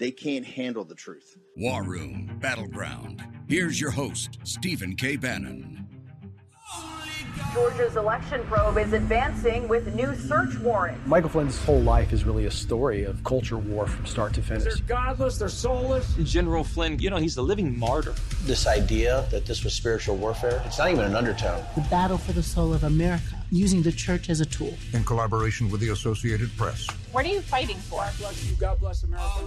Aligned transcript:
they 0.00 0.10
can't 0.10 0.46
handle 0.46 0.82
the 0.82 0.94
truth. 0.94 1.36
War 1.56 1.84
Room 1.84 2.38
Battleground. 2.40 3.22
Here's 3.48 3.78
your 3.78 3.90
host, 3.90 4.38
Stephen 4.44 4.96
K. 4.96 5.16
Bannon. 5.16 5.86
Georgia's 7.52 7.96
election 7.96 8.42
probe 8.44 8.78
is 8.78 8.92
advancing 8.92 9.68
with 9.68 9.94
new 9.94 10.14
search 10.14 10.56
warrants. 10.60 11.06
Michael 11.06 11.28
Flynn's 11.28 11.62
whole 11.64 11.80
life 11.80 12.12
is 12.12 12.24
really 12.24 12.46
a 12.46 12.50
story 12.50 13.04
of 13.04 13.22
culture 13.24 13.58
war 13.58 13.86
from 13.86 14.06
start 14.06 14.32
to 14.34 14.42
finish. 14.42 14.64
They're 14.64 14.86
godless, 14.86 15.36
they're 15.38 15.48
soulless. 15.48 16.14
General 16.22 16.64
Flynn, 16.64 16.98
you 16.98 17.10
know, 17.10 17.16
he's 17.16 17.36
a 17.36 17.42
living 17.42 17.78
martyr. 17.78 18.14
This 18.44 18.66
idea 18.66 19.26
that 19.30 19.46
this 19.46 19.64
was 19.64 19.74
spiritual 19.74 20.16
warfare, 20.16 20.62
it's 20.64 20.78
not 20.78 20.90
even 20.90 21.04
an 21.04 21.14
undertone. 21.14 21.62
The 21.74 21.82
battle 21.82 22.18
for 22.18 22.32
the 22.32 22.42
soul 22.42 22.72
of 22.72 22.84
America, 22.84 23.39
using 23.50 23.82
the 23.82 23.92
church 23.92 24.30
as 24.30 24.40
a 24.40 24.46
tool. 24.46 24.74
In 24.92 25.04
collaboration 25.04 25.70
with 25.70 25.80
the 25.80 25.90
Associated 25.90 26.56
Press. 26.56 26.86
What 27.12 27.26
are 27.26 27.28
you 27.28 27.40
fighting 27.40 27.76
for? 27.76 27.98
God 27.98 28.14
bless 28.18 28.50
you, 28.50 28.56
God 28.56 28.78
bless 28.80 29.02
America. 29.02 29.44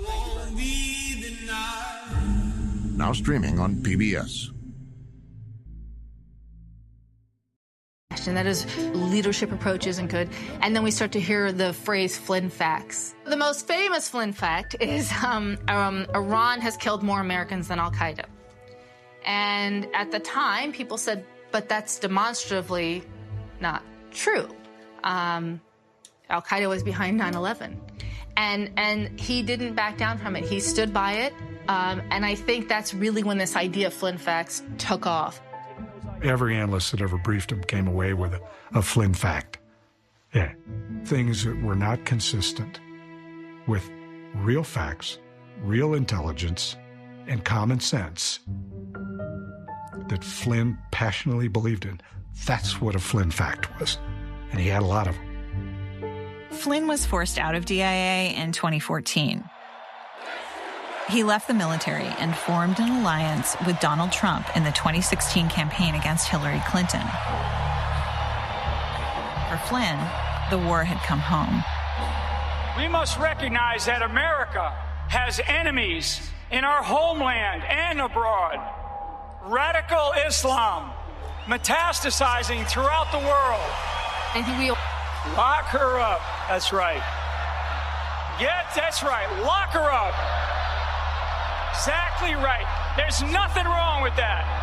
Now 2.95 3.13
streaming 3.13 3.59
on 3.59 3.75
PBS. 3.75 4.49
that 8.25 8.45
his 8.45 8.65
leadership 8.93 9.51
approach 9.51 9.85
isn't 9.85 10.07
good. 10.07 10.29
And 10.61 10.73
then 10.73 10.81
we 10.81 10.91
start 10.91 11.11
to 11.11 11.19
hear 11.19 11.51
the 11.51 11.73
phrase 11.73 12.17
Flynn 12.17 12.49
facts. 12.49 13.13
The 13.25 13.35
most 13.35 13.67
famous 13.67 14.07
Flynn 14.07 14.31
fact 14.31 14.77
is 14.79 15.11
um, 15.23 15.57
um, 15.67 16.05
Iran 16.15 16.61
has 16.61 16.77
killed 16.77 17.03
more 17.03 17.19
Americans 17.19 17.67
than 17.67 17.79
Al 17.79 17.91
Qaeda. 17.91 18.25
And 19.25 19.87
at 19.93 20.11
the 20.11 20.19
time, 20.19 20.71
people 20.71 20.97
said, 20.97 21.25
but 21.51 21.67
that's 21.67 21.99
demonstratively 21.99 23.03
not 23.59 23.83
true. 24.13 24.49
Um, 25.03 25.61
Al 26.29 26.41
Qaeda 26.41 26.69
was 26.69 26.83
behind 26.83 27.17
9 27.17 27.35
11. 27.35 27.79
And, 28.35 28.71
and 28.77 29.19
he 29.19 29.43
didn't 29.43 29.75
back 29.75 29.97
down 29.97 30.17
from 30.17 30.35
it. 30.35 30.43
He 30.43 30.59
stood 30.59 30.93
by 30.93 31.13
it. 31.13 31.33
Um, 31.67 32.01
and 32.09 32.25
I 32.25 32.35
think 32.35 32.67
that's 32.67 32.93
really 32.93 33.23
when 33.23 33.37
this 33.37 33.55
idea 33.55 33.87
of 33.87 33.93
Flynn 33.93 34.17
facts 34.17 34.63
took 34.77 35.05
off. 35.05 35.41
Every 36.21 36.55
analyst 36.55 36.91
that 36.91 37.01
ever 37.01 37.17
briefed 37.17 37.51
him 37.51 37.61
came 37.63 37.87
away 37.87 38.13
with 38.13 38.33
a, 38.33 38.41
a 38.73 38.81
Flynn 38.81 39.13
fact. 39.13 39.59
Yeah. 40.33 40.53
Things 41.05 41.43
that 41.43 41.61
were 41.61 41.75
not 41.75 42.05
consistent 42.05 42.79
with 43.67 43.89
real 44.35 44.63
facts, 44.63 45.19
real 45.61 45.93
intelligence, 45.93 46.75
and 47.27 47.45
common 47.45 47.79
sense 47.79 48.39
that 50.09 50.23
Flynn 50.23 50.77
passionately 50.91 51.47
believed 51.47 51.85
in. 51.85 52.01
That's 52.45 52.81
what 52.81 52.95
a 52.95 52.99
Flynn 52.99 53.31
fact 53.31 53.79
was. 53.79 53.97
And 54.51 54.59
he 54.59 54.67
had 54.67 54.83
a 54.83 54.85
lot 54.85 55.07
of 55.07 55.15
them. 55.15 55.33
Flynn 56.51 56.87
was 56.87 57.05
forced 57.05 57.39
out 57.39 57.55
of 57.55 57.65
DIA 57.65 58.33
in 58.35 58.51
2014. 58.51 59.43
He 61.09 61.23
left 61.23 61.47
the 61.47 61.53
military 61.53 62.07
and 62.19 62.35
formed 62.35 62.79
an 62.79 63.01
alliance 63.01 63.57
with 63.65 63.79
Donald 63.79 64.11
Trump 64.11 64.45
in 64.55 64.63
the 64.63 64.71
2016 64.71 65.49
campaign 65.49 65.95
against 65.95 66.27
Hillary 66.27 66.61
Clinton. 66.67 67.01
For 69.49 69.57
Flynn, 69.67 69.99
the 70.49 70.57
war 70.57 70.83
had 70.83 70.97
come 71.05 71.19
home. 71.19 71.63
We 72.77 72.87
must 72.87 73.19
recognize 73.19 73.85
that 73.85 74.01
America 74.01 74.73
has 75.09 75.39
enemies 75.45 76.21
in 76.51 76.63
our 76.63 76.81
homeland 76.81 77.63
and 77.65 77.99
abroad. 77.99 78.57
Radical 79.43 80.13
Islam 80.25 80.91
metastasizing 81.45 82.67
throughout 82.67 83.11
the 83.11 83.19
world. 83.19 83.69
I 84.33 84.41
think 84.41 84.47
we 84.57 84.69
lock 85.35 85.65
her 85.65 85.99
up. 85.99 86.21
That's 86.47 86.71
right. 86.71 87.03
Get 88.39 88.65
that's 88.75 89.03
right. 89.03 89.27
Lock 89.43 89.69
her 89.71 89.91
up. 89.91 90.13
Exactly 91.73 92.33
right. 92.35 92.65
There's 92.97 93.21
nothing 93.31 93.65
wrong 93.65 94.03
with 94.03 94.15
that. 94.15 94.59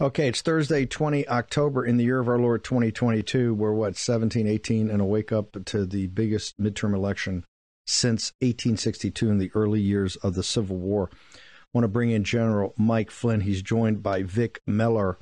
Okay, 0.00 0.28
it's 0.28 0.42
Thursday, 0.42 0.86
20 0.86 1.28
October 1.28 1.86
in 1.86 1.96
the 1.96 2.04
year 2.04 2.18
of 2.18 2.28
our 2.28 2.38
Lord 2.38 2.64
2022. 2.64 3.54
We're 3.54 3.72
what, 3.72 3.96
17, 3.96 4.46
18, 4.46 4.90
and 4.90 5.00
a 5.00 5.04
wake 5.04 5.30
up 5.30 5.56
to 5.66 5.86
the 5.86 6.08
biggest 6.08 6.60
midterm 6.60 6.94
election 6.94 7.44
since 7.86 8.32
1862 8.40 9.30
in 9.30 9.38
the 9.38 9.50
early 9.54 9.80
years 9.80 10.16
of 10.16 10.34
the 10.34 10.42
Civil 10.42 10.76
War. 10.76 11.10
I 11.12 11.38
want 11.72 11.84
to 11.84 11.88
bring 11.88 12.10
in 12.10 12.24
General 12.24 12.72
Mike 12.76 13.10
Flynn. 13.10 13.40
He's 13.40 13.62
joined 13.62 14.02
by 14.02 14.22
Vic 14.22 14.60
Mellor. 14.66 15.18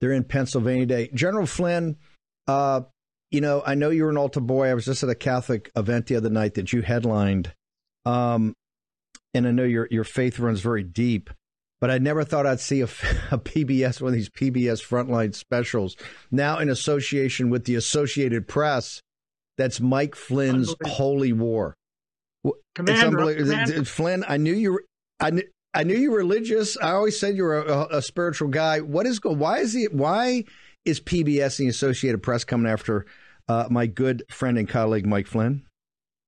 They're 0.00 0.12
in 0.12 0.24
Pennsylvania 0.24 0.86
today. 0.86 1.10
General 1.14 1.46
Flynn, 1.46 1.96
uh, 2.46 2.82
you 3.30 3.40
know, 3.40 3.62
I 3.64 3.74
know 3.74 3.90
you're 3.90 4.10
an 4.10 4.18
altar 4.18 4.40
boy. 4.40 4.68
I 4.68 4.74
was 4.74 4.84
just 4.84 5.02
at 5.02 5.08
a 5.08 5.14
Catholic 5.14 5.70
event 5.76 6.06
the 6.06 6.16
other 6.16 6.30
night 6.30 6.54
that 6.54 6.72
you 6.72 6.82
headlined, 6.82 7.52
um, 8.04 8.54
and 9.32 9.46
I 9.46 9.50
know 9.50 9.64
your 9.64 9.88
your 9.90 10.04
faith 10.04 10.38
runs 10.38 10.60
very 10.60 10.82
deep. 10.82 11.30
But 11.80 11.90
I 11.90 11.98
never 11.98 12.24
thought 12.24 12.46
I'd 12.46 12.60
see 12.60 12.80
a, 12.80 12.84
a 13.30 13.38
PBS 13.38 14.00
one 14.00 14.08
of 14.08 14.14
these 14.14 14.30
PBS 14.30 14.86
frontline 14.86 15.34
specials 15.34 15.96
now 16.30 16.58
in 16.58 16.68
association 16.68 17.50
with 17.50 17.64
the 17.64 17.74
Associated 17.74 18.46
Press. 18.46 19.02
That's 19.56 19.80
Mike 19.80 20.14
Flynn's 20.14 20.74
Holy 20.84 21.32
War. 21.32 21.76
Commander, 22.74 23.30
it's 23.30 23.50
Commander. 23.50 23.84
Flynn, 23.84 24.24
I 24.26 24.36
knew 24.36 24.54
you 24.54 24.72
were. 24.72 24.84
I 25.20 25.30
knew, 25.30 25.44
I 25.72 25.82
knew 25.82 25.96
you 25.96 26.10
were 26.10 26.18
religious. 26.18 26.76
I 26.76 26.90
always 26.90 27.18
said 27.18 27.36
you 27.36 27.44
were 27.44 27.62
a, 27.62 27.98
a 27.98 28.02
spiritual 28.02 28.48
guy. 28.48 28.80
What 28.80 29.06
is 29.06 29.18
going? 29.18 29.38
Why 29.38 29.58
is 29.58 29.72
he? 29.72 29.84
Why 29.84 30.44
is 30.84 31.00
PBS 31.00 31.58
and 31.58 31.66
the 31.66 31.70
Associated 31.70 32.22
Press 32.22 32.44
coming 32.44 32.70
after 32.70 33.06
uh, 33.48 33.68
my 33.70 33.86
good 33.86 34.24
friend 34.30 34.58
and 34.58 34.68
colleague 34.68 35.06
Mike 35.06 35.26
Flynn? 35.26 35.64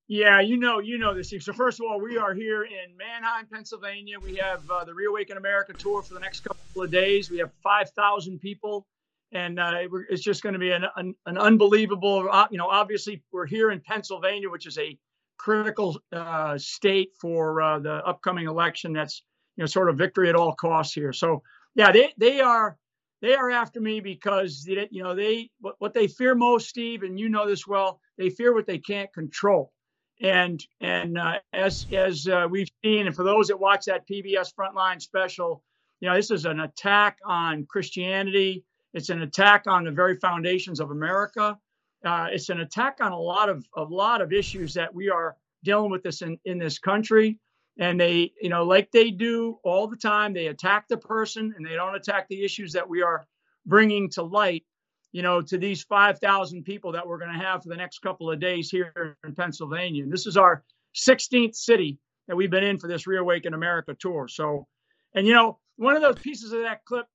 Yeah, 0.09 0.41
you 0.41 0.57
know, 0.57 0.79
you 0.79 0.99
know 0.99 1.15
this. 1.15 1.33
So 1.41 1.53
first 1.53 1.81
of 1.81 1.87
all, 1.87 2.01
we 2.01 2.17
are 2.17 2.33
here 2.33 2.63
in 2.63 2.97
Manheim, 2.97 3.47
Pennsylvania. 3.53 4.21
We 4.21 4.37
have 4.37 4.69
uh, 4.71 4.85
the 4.85 4.95
Reawaken 4.95 5.37
America 5.37 5.73
tour 5.73 6.01
for 6.01 6.15
the 6.15 6.21
next 6.21 6.41
couple 6.41 6.83
of 6.83 6.91
days. 6.93 7.29
We 7.29 7.39
have 7.39 7.51
five 7.63 7.91
thousand 7.91 8.41
people, 8.41 8.87
and 9.33 9.59
uh, 9.59 9.73
it's 10.09 10.23
just 10.23 10.45
going 10.45 10.53
to 10.53 10.61
be 10.61 10.71
an, 10.71 10.85
an, 10.95 11.15
an, 11.27 11.39
unbelievable. 11.39 12.29
Uh, 12.31 12.47
you 12.53 12.59
know, 12.59 12.69
obviously 12.69 13.23
we're 13.33 13.47
here 13.47 13.73
in 13.73 13.81
Pennsylvania, 13.81 14.49
which 14.49 14.67
is 14.67 14.79
a 14.79 14.97
critical 15.39 15.99
uh, 16.13 16.59
state 16.59 17.11
for 17.21 17.61
uh, 17.61 17.79
the 17.79 17.95
upcoming 18.07 18.47
election. 18.47 18.93
That's 18.93 19.23
you 19.57 19.63
know 19.63 19.67
sort 19.67 19.91
of 19.91 19.99
victory 19.99 20.29
at 20.29 20.35
all 20.37 20.55
costs 20.55 20.95
here. 20.95 21.13
So 21.13 21.43
yeah, 21.75 21.93
they 21.93 22.13
they 22.17 22.41
are 22.41 22.77
they 23.23 23.35
are 23.35 23.51
after 23.51 23.81
me 23.81 24.01
because 24.01 24.67
you 24.67 25.03
know 25.03 25.15
they 25.15 25.51
what, 25.61 25.77
what 25.79 25.95
they 25.95 26.09
fear 26.09 26.35
most, 26.35 26.69
Steve, 26.69 27.03
and 27.03 27.19
you 27.19 27.29
know 27.29 27.47
this 27.47 27.67
well. 27.67 28.01
They 28.19 28.31
fear 28.31 28.55
what 28.55 28.67
they 28.67 28.79
can't 28.79 29.13
control, 29.13 29.73
and 30.21 30.63
and 30.81 31.19
uh, 31.19 31.35
as 31.53 31.87
as 31.93 32.27
uh, 32.29 32.47
we've 32.51 32.71
seen, 32.85 33.07
and 33.07 33.17
for 33.17 33.25
those 33.25 33.49
that 33.49 33.61
watch 33.61 33.87
that 33.87 34.09
PBS 34.09 34.53
Frontline 34.55 35.01
special, 35.01 35.63
you 36.01 36.09
know 36.09 36.15
this 36.15 36.31
is 36.31 36.45
an 36.45 36.61
attack 36.61 37.19
on 37.25 37.67
Christianity. 37.69 38.65
It's 38.95 39.11
an 39.11 39.23
attack 39.23 39.65
on 39.67 39.85
the 39.85 39.91
very 39.91 40.17
foundations 40.17 40.81
of 40.81 40.91
America. 40.91 41.59
Uh, 42.07 42.29
it's 42.31 42.49
an 42.49 42.61
attack 42.61 42.99
on 43.01 43.13
a 43.13 43.19
lot 43.19 43.49
of 43.49 43.67
a 43.77 43.83
lot 43.83 44.21
of 44.21 44.33
issues 44.33 44.75
that 44.75 44.95
we 44.95 45.11
are 45.11 45.37
dealing 45.65 45.91
with 45.91 46.03
this 46.03 46.23
in, 46.23 46.39
in 46.45 46.59
this 46.59 46.79
country. 46.79 47.39
And 47.79 48.01
they 48.01 48.33
you 48.41 48.49
know 48.49 48.65
like 48.65 48.91
they 48.91 49.11
do 49.11 49.59
all 49.63 49.87
the 49.87 49.97
time 49.97 50.33
they 50.33 50.47
attack 50.47 50.89
the 50.89 50.97
person 50.97 51.53
and 51.57 51.67
they 51.67 51.75
don't 51.75 51.95
attack 51.95 52.27
the 52.29 52.43
issues 52.43 52.73
that 52.73 52.89
we 52.89 53.03
are 53.03 53.27
bringing 53.67 54.09
to 54.11 54.23
light 54.23 54.65
you 55.13 55.21
know 55.21 55.43
to 55.43 55.59
these 55.59 55.83
5000 55.83 56.63
people 56.63 56.93
that 56.93 57.07
we're 57.07 57.19
going 57.19 57.33
to 57.33 57.45
have 57.45 57.63
for 57.63 57.69
the 57.69 57.77
next 57.77 57.99
couple 57.99 58.31
of 58.31 58.41
days 58.41 58.71
here 58.71 59.17
in 59.25 59.35
pennsylvania. 59.35 60.05
And 60.05 60.13
this 60.13 60.27
is 60.27 60.39
our 60.39 60.65
16th 60.95 61.55
city 61.55 61.99
that 62.29 62.37
we've 62.37 62.51
been 62.51 62.65
in 62.65 62.79
for 62.79 62.89
this 62.89 63.07
reawaken 63.07 63.53
america 63.53 63.95
tour. 63.99 64.27
So 64.27 64.67
and 65.15 65.27
you 65.27 65.35
know 65.35 65.59
one 65.77 65.97
of 65.97 66.03
those 66.03 66.19
pieces 66.19 66.53
of 66.53 66.63
that 66.63 66.83
clip 66.87 67.07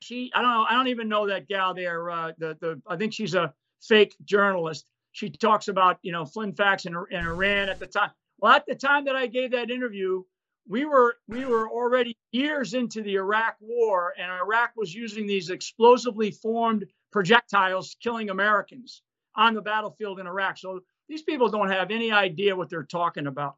she 0.00 0.30
i 0.34 0.40
don't 0.40 0.50
know 0.50 0.64
i 0.70 0.72
don't 0.72 0.88
even 0.88 1.08
know 1.08 1.26
that 1.26 1.48
gal 1.48 1.74
there 1.74 2.10
uh, 2.10 2.32
the 2.38 2.56
the 2.60 2.80
i 2.86 2.96
think 2.96 3.12
she's 3.12 3.34
a 3.34 3.52
fake 3.82 4.16
journalist 4.24 4.88
she 5.12 5.30
talks 5.30 5.68
about 5.68 5.98
you 6.02 6.12
know 6.12 6.24
flynn 6.24 6.52
facts 6.52 6.86
in, 6.86 6.94
in 7.10 7.24
iran 7.24 7.68
at 7.68 7.78
the 7.78 7.86
time 7.86 8.10
well, 8.38 8.52
at 8.52 8.66
the 8.66 8.74
time 8.74 9.04
that 9.06 9.16
I 9.16 9.26
gave 9.26 9.50
that 9.50 9.70
interview, 9.70 10.22
we 10.68 10.84
were 10.84 11.16
we 11.26 11.44
were 11.44 11.68
already 11.68 12.16
years 12.30 12.74
into 12.74 13.02
the 13.02 13.16
Iraq 13.16 13.56
war, 13.60 14.14
and 14.18 14.30
Iraq 14.30 14.72
was 14.76 14.94
using 14.94 15.26
these 15.26 15.50
explosively 15.50 16.30
formed 16.30 16.86
projectiles 17.10 17.96
killing 18.00 18.30
Americans. 18.30 19.02
on 19.34 19.54
the 19.54 19.62
battlefield 19.62 20.18
in 20.18 20.26
Iraq. 20.26 20.58
So 20.58 20.80
these 21.08 21.22
people 21.22 21.48
don't 21.48 21.70
have 21.70 21.90
any 21.90 22.10
idea 22.12 22.56
what 22.56 22.68
they're 22.68 22.82
talking 22.82 23.26
about. 23.26 23.56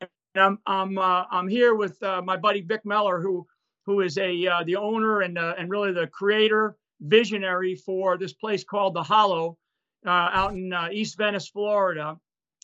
And 0.00 0.10
I'm 0.36 0.58
I'm 0.66 0.98
uh, 0.98 1.24
I'm 1.30 1.48
here 1.48 1.74
with 1.74 2.02
uh, 2.02 2.22
my 2.22 2.36
buddy 2.36 2.62
Vic 2.62 2.82
Mellor, 2.84 3.20
who 3.20 3.46
who 3.84 4.00
is 4.00 4.16
a 4.18 4.46
uh, 4.46 4.64
the 4.64 4.76
owner 4.76 5.20
and 5.20 5.36
uh, 5.36 5.54
and 5.58 5.70
really 5.70 5.92
the 5.92 6.06
creator 6.06 6.76
visionary 7.00 7.74
for 7.74 8.16
this 8.16 8.32
place 8.32 8.64
called 8.64 8.94
the 8.94 9.02
Hollow 9.02 9.58
uh, 10.06 10.30
out 10.32 10.52
in 10.52 10.72
uh, 10.72 10.88
East 10.92 11.16
Venice, 11.16 11.48
Florida. 11.48 12.16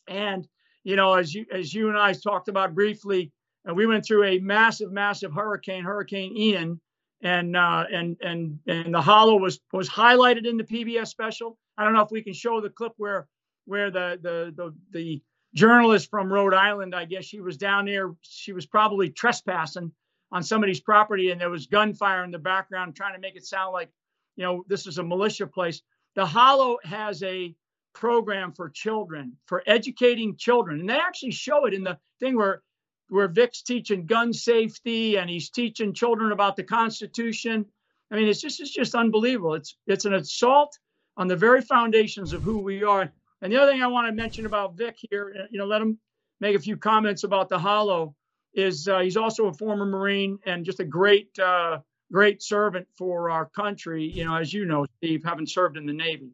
And 0.06 0.46
you 0.84 0.96
know, 0.96 1.14
as 1.14 1.34
you 1.34 1.46
as 1.52 1.72
you 1.72 1.88
and 1.88 1.98
I 1.98 2.12
talked 2.12 2.48
about 2.48 2.74
briefly, 2.74 3.32
and 3.64 3.76
we 3.76 3.86
went 3.86 4.06
through 4.06 4.24
a 4.24 4.38
massive, 4.38 4.92
massive 4.92 5.32
hurricane, 5.32 5.84
Hurricane 5.84 6.36
Ian, 6.36 6.80
and 7.22 7.56
uh, 7.56 7.84
and 7.92 8.16
and 8.22 8.58
and 8.66 8.94
the 8.94 9.00
Hollow 9.00 9.36
was 9.36 9.60
was 9.72 9.88
highlighted 9.88 10.46
in 10.46 10.56
the 10.56 10.64
PBS 10.64 11.08
special. 11.08 11.58
I 11.76 11.84
don't 11.84 11.92
know 11.92 12.02
if 12.02 12.10
we 12.10 12.22
can 12.22 12.32
show 12.32 12.60
the 12.60 12.70
clip 12.70 12.92
where 12.96 13.28
where 13.66 13.90
the 13.90 14.18
the 14.22 14.54
the 14.56 14.74
the 14.92 15.22
journalist 15.54 16.10
from 16.10 16.32
Rhode 16.32 16.54
Island, 16.54 16.94
I 16.94 17.04
guess 17.04 17.24
she 17.24 17.40
was 17.40 17.56
down 17.56 17.86
there. 17.86 18.14
She 18.22 18.52
was 18.52 18.66
probably 18.66 19.10
trespassing 19.10 19.92
on 20.30 20.42
somebody's 20.42 20.80
property, 20.80 21.30
and 21.30 21.40
there 21.40 21.50
was 21.50 21.66
gunfire 21.66 22.24
in 22.24 22.30
the 22.30 22.38
background, 22.38 22.94
trying 22.94 23.14
to 23.14 23.20
make 23.20 23.36
it 23.36 23.46
sound 23.46 23.72
like, 23.72 23.90
you 24.36 24.44
know, 24.44 24.64
this 24.68 24.86
is 24.86 24.98
a 24.98 25.02
militia 25.02 25.46
place. 25.46 25.82
The 26.18 26.26
Hollow 26.26 26.78
has 26.82 27.22
a 27.22 27.54
program 27.94 28.52
for 28.52 28.68
children, 28.70 29.36
for 29.46 29.62
educating 29.68 30.36
children, 30.36 30.80
and 30.80 30.90
they 30.90 30.98
actually 30.98 31.30
show 31.30 31.66
it 31.66 31.74
in 31.74 31.84
the 31.84 31.96
thing 32.18 32.36
where 32.36 32.60
where 33.08 33.28
Vic's 33.28 33.62
teaching 33.62 34.04
gun 34.04 34.32
safety 34.32 35.16
and 35.16 35.30
he's 35.30 35.48
teaching 35.48 35.94
children 35.94 36.32
about 36.32 36.56
the 36.56 36.64
Constitution. 36.64 37.66
I 38.10 38.16
mean, 38.16 38.26
it's 38.26 38.40
just 38.40 38.60
it's 38.60 38.74
just 38.74 38.96
unbelievable. 38.96 39.54
It's 39.54 39.76
it's 39.86 40.06
an 40.06 40.14
assault 40.14 40.76
on 41.16 41.28
the 41.28 41.36
very 41.36 41.60
foundations 41.60 42.32
of 42.32 42.42
who 42.42 42.58
we 42.58 42.82
are. 42.82 43.12
And 43.40 43.52
the 43.52 43.62
other 43.62 43.70
thing 43.70 43.84
I 43.84 43.86
want 43.86 44.08
to 44.08 44.12
mention 44.12 44.44
about 44.44 44.76
Vic 44.76 44.96
here, 45.08 45.46
you 45.52 45.58
know, 45.60 45.66
let 45.66 45.80
him 45.80 46.00
make 46.40 46.56
a 46.56 46.58
few 46.58 46.76
comments 46.76 47.22
about 47.22 47.48
the 47.48 47.60
Hollow, 47.60 48.16
is 48.54 48.88
uh, 48.88 48.98
he's 48.98 49.16
also 49.16 49.46
a 49.46 49.54
former 49.54 49.86
Marine 49.86 50.40
and 50.44 50.64
just 50.64 50.80
a 50.80 50.84
great, 50.84 51.38
uh, 51.38 51.78
great 52.12 52.42
servant 52.42 52.88
for 52.96 53.30
our 53.30 53.46
country. 53.46 54.04
You 54.04 54.24
know, 54.24 54.36
as 54.36 54.52
you 54.52 54.64
know, 54.64 54.86
Steve, 54.98 55.22
having 55.24 55.46
served 55.46 55.76
in 55.76 55.86
the 55.86 55.92
Navy. 55.92 56.30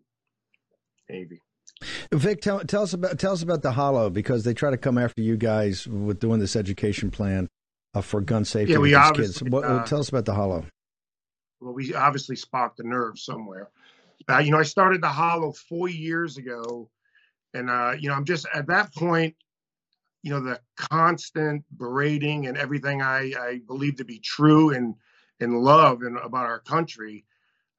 Navy. 1.08 1.40
Vic, 2.12 2.40
tell, 2.40 2.60
tell 2.60 2.82
us 2.82 2.92
about 2.92 3.18
tell 3.18 3.32
us 3.32 3.42
about 3.42 3.62
the 3.62 3.72
Hollow 3.72 4.08
because 4.08 4.44
they 4.44 4.54
try 4.54 4.70
to 4.70 4.76
come 4.76 4.96
after 4.96 5.20
you 5.20 5.36
guys 5.36 5.86
with 5.86 6.20
doing 6.20 6.40
this 6.40 6.56
education 6.56 7.10
plan 7.10 7.48
uh, 7.94 8.00
for 8.00 8.20
gun 8.20 8.44
safety 8.44 8.72
yeah, 8.72 8.78
we 8.78 8.96
kids. 9.14 9.42
What, 9.42 9.64
uh, 9.64 9.84
tell 9.84 10.00
us 10.00 10.08
about 10.08 10.24
the 10.24 10.34
Hollow. 10.34 10.64
Well, 11.60 11.74
we 11.74 11.94
obviously 11.94 12.36
sparked 12.36 12.78
the 12.78 12.84
nerve 12.84 13.18
somewhere. 13.18 13.70
Uh, 14.28 14.38
you 14.38 14.50
know, 14.50 14.58
I 14.58 14.62
started 14.62 15.02
the 15.02 15.08
Hollow 15.08 15.52
four 15.52 15.88
years 15.88 16.38
ago 16.38 16.88
and, 17.52 17.70
uh, 17.70 17.94
you 17.98 18.08
know, 18.08 18.14
I'm 18.14 18.24
just 18.24 18.46
at 18.54 18.66
that 18.68 18.94
point, 18.94 19.36
you 20.22 20.30
know, 20.30 20.40
the 20.40 20.60
constant 20.76 21.64
berating 21.76 22.46
and 22.46 22.56
everything 22.56 23.02
I, 23.02 23.32
I 23.38 23.60
believe 23.66 23.96
to 23.96 24.04
be 24.04 24.18
true 24.18 24.70
and, 24.70 24.94
and 25.44 25.60
love 25.60 26.02
and 26.02 26.18
about 26.18 26.46
our 26.46 26.58
country, 26.58 27.24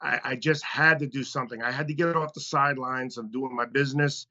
I, 0.02 0.20
I 0.24 0.36
just 0.36 0.64
had 0.64 1.00
to 1.00 1.08
do 1.08 1.24
something. 1.24 1.62
I 1.62 1.72
had 1.72 1.88
to 1.88 1.94
get 1.94 2.16
off 2.16 2.34
the 2.34 2.42
sidelines 2.42 3.18
of 3.18 3.32
doing 3.32 3.56
my 3.56 3.66
business. 3.66 4.28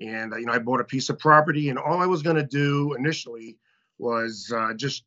And, 0.00 0.32
uh, 0.32 0.36
you 0.36 0.46
know, 0.46 0.52
I 0.52 0.58
bought 0.58 0.80
a 0.80 0.84
piece 0.84 1.08
of 1.08 1.18
property 1.18 1.68
and 1.68 1.78
all 1.78 2.00
I 2.00 2.06
was 2.06 2.22
going 2.22 2.36
to 2.36 2.44
do 2.44 2.94
initially 2.94 3.56
was 3.98 4.52
uh, 4.54 4.74
just 4.74 5.04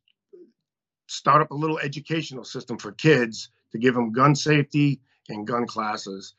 start 1.06 1.42
up 1.42 1.50
a 1.50 1.54
little 1.54 1.78
educational 1.78 2.44
system 2.44 2.78
for 2.78 2.92
kids 2.92 3.50
to 3.72 3.78
give 3.78 3.94
them 3.94 4.12
gun 4.12 4.34
safety 4.34 5.00
and 5.28 5.46
gun 5.46 5.66
classes. 5.66 6.34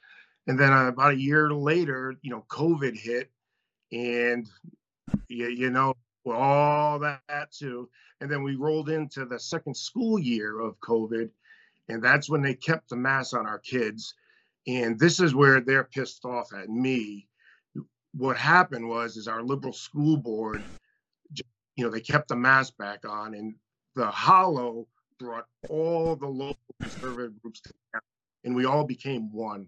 And 0.48 0.60
then 0.60 0.74
uh, 0.74 0.88
about 0.88 1.14
a 1.14 1.20
year 1.20 1.52
later, 1.52 2.16
you 2.22 2.32
know, 2.32 2.46
COVID 2.50 2.98
hit 2.98 3.32
and 3.92 4.48
you, 5.28 5.48
you 5.48 5.70
know 5.70 5.94
all 6.28 7.00
that 7.00 7.52
too. 7.52 7.90
And 8.22 8.32
then 8.32 8.44
we 8.44 8.56
rolled 8.56 8.90
into 8.90 9.26
the 9.26 9.40
second 9.40 9.76
school 9.76 10.20
year 10.20 10.60
of 10.60 10.80
covid 10.82 11.30
and 11.90 12.04
that's 12.04 12.30
when 12.30 12.42
they 12.42 12.56
kept 12.56 12.90
the 12.90 12.96
mask 12.98 13.36
on 13.36 13.48
our 13.48 13.60
kids. 13.60 14.16
And 14.68 15.00
this 15.00 15.20
is 15.20 15.36
where 15.36 15.62
they're 15.62 15.86
pissed 15.86 16.26
off 16.26 16.54
at 16.54 16.70
me. 16.70 17.28
What 18.14 18.38
happened 18.38 18.88
was 18.90 19.18
is 19.18 19.28
our 19.28 19.44
liberal 19.44 19.74
school 19.74 20.18
board 20.18 20.66
you 21.78 21.86
know 21.86 21.92
they 21.92 22.02
kept 22.02 22.28
the 22.30 22.36
mask 22.36 22.78
back 22.78 23.06
on 23.08 23.34
and 23.34 23.56
the 23.96 24.08
hollow 24.12 24.88
brought 25.20 25.46
all 25.68 26.16
the 26.16 26.28
local 26.28 26.58
conservative 26.80 27.40
groups 27.42 27.62
together 27.62 28.04
and 28.44 28.56
we 28.56 28.66
all 28.66 28.86
became 28.86 29.32
one 29.34 29.68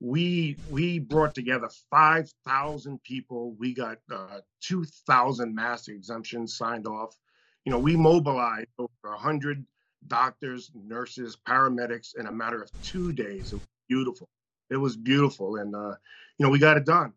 we 0.00 0.56
we 0.70 0.98
brought 0.98 1.34
together 1.34 1.68
5000 1.90 3.02
people. 3.02 3.54
We 3.58 3.74
got 3.74 3.98
uh, 4.12 4.40
2000 4.62 5.54
mask 5.54 5.88
exemptions 5.88 6.56
signed 6.56 6.86
off. 6.86 7.16
You 7.64 7.72
know 7.72 7.78
we 7.78 7.96
mobilized 7.96 8.68
over 8.78 8.90
100 9.02 9.64
doctors 10.06 10.70
nurses 10.74 11.36
paramedics 11.46 12.16
in 12.16 12.26
a 12.26 12.32
matter 12.32 12.62
of 12.62 12.70
two 12.82 13.12
days. 13.12 13.52
It 13.52 13.56
was 13.56 13.68
beautiful. 13.88 14.28
It 14.70 14.76
was 14.76 14.96
beautiful. 14.96 15.56
And 15.56 15.74
uh, 15.74 15.94
you 16.38 16.46
know 16.46 16.50
we 16.50 16.58
got 16.60 16.76
it 16.76 16.86
done. 16.86 17.12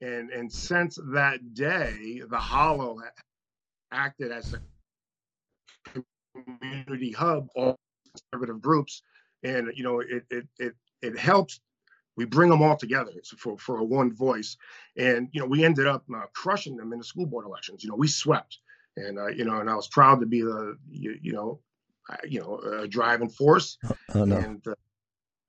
And 0.00 0.30
and 0.30 0.52
since 0.52 0.98
that 1.12 1.54
day 1.54 2.22
the 2.28 2.38
hollow 2.38 2.98
acted 3.92 4.32
as 4.32 4.52
a 4.52 6.02
community 6.34 7.12
hub 7.12 7.48
all 7.54 7.76
conservative 8.32 8.60
groups. 8.60 9.02
And 9.44 9.70
you 9.76 9.84
know 9.84 10.00
it 10.00 10.24
it 10.28 10.48
it, 10.58 10.74
it 11.02 11.16
helps 11.16 11.60
we 12.16 12.24
bring 12.24 12.50
them 12.50 12.62
all 12.62 12.76
together 12.76 13.12
for, 13.38 13.58
for 13.58 13.78
a 13.78 13.84
one 13.84 14.12
voice. 14.12 14.56
And, 14.96 15.28
you 15.32 15.40
know, 15.40 15.46
we 15.46 15.64
ended 15.64 15.86
up 15.86 16.04
uh, 16.14 16.26
crushing 16.32 16.76
them 16.76 16.92
in 16.92 16.98
the 16.98 17.04
school 17.04 17.26
board 17.26 17.46
elections. 17.46 17.84
You 17.84 17.90
know, 17.90 17.96
we 17.96 18.08
swept. 18.08 18.58
And, 18.96 19.18
uh, 19.18 19.28
you 19.28 19.44
know, 19.44 19.60
and 19.60 19.68
I 19.68 19.74
was 19.74 19.88
proud 19.88 20.20
to 20.20 20.26
be 20.26 20.40
the, 20.40 20.76
you, 20.88 21.18
you 21.20 21.32
know, 21.32 21.60
uh, 22.08 22.16
you 22.26 22.40
know, 22.40 22.58
a 22.82 22.88
driving 22.88 23.28
force. 23.28 23.78
Oh, 24.14 24.24
no. 24.24 24.36
And, 24.36 24.66
uh, 24.66 24.74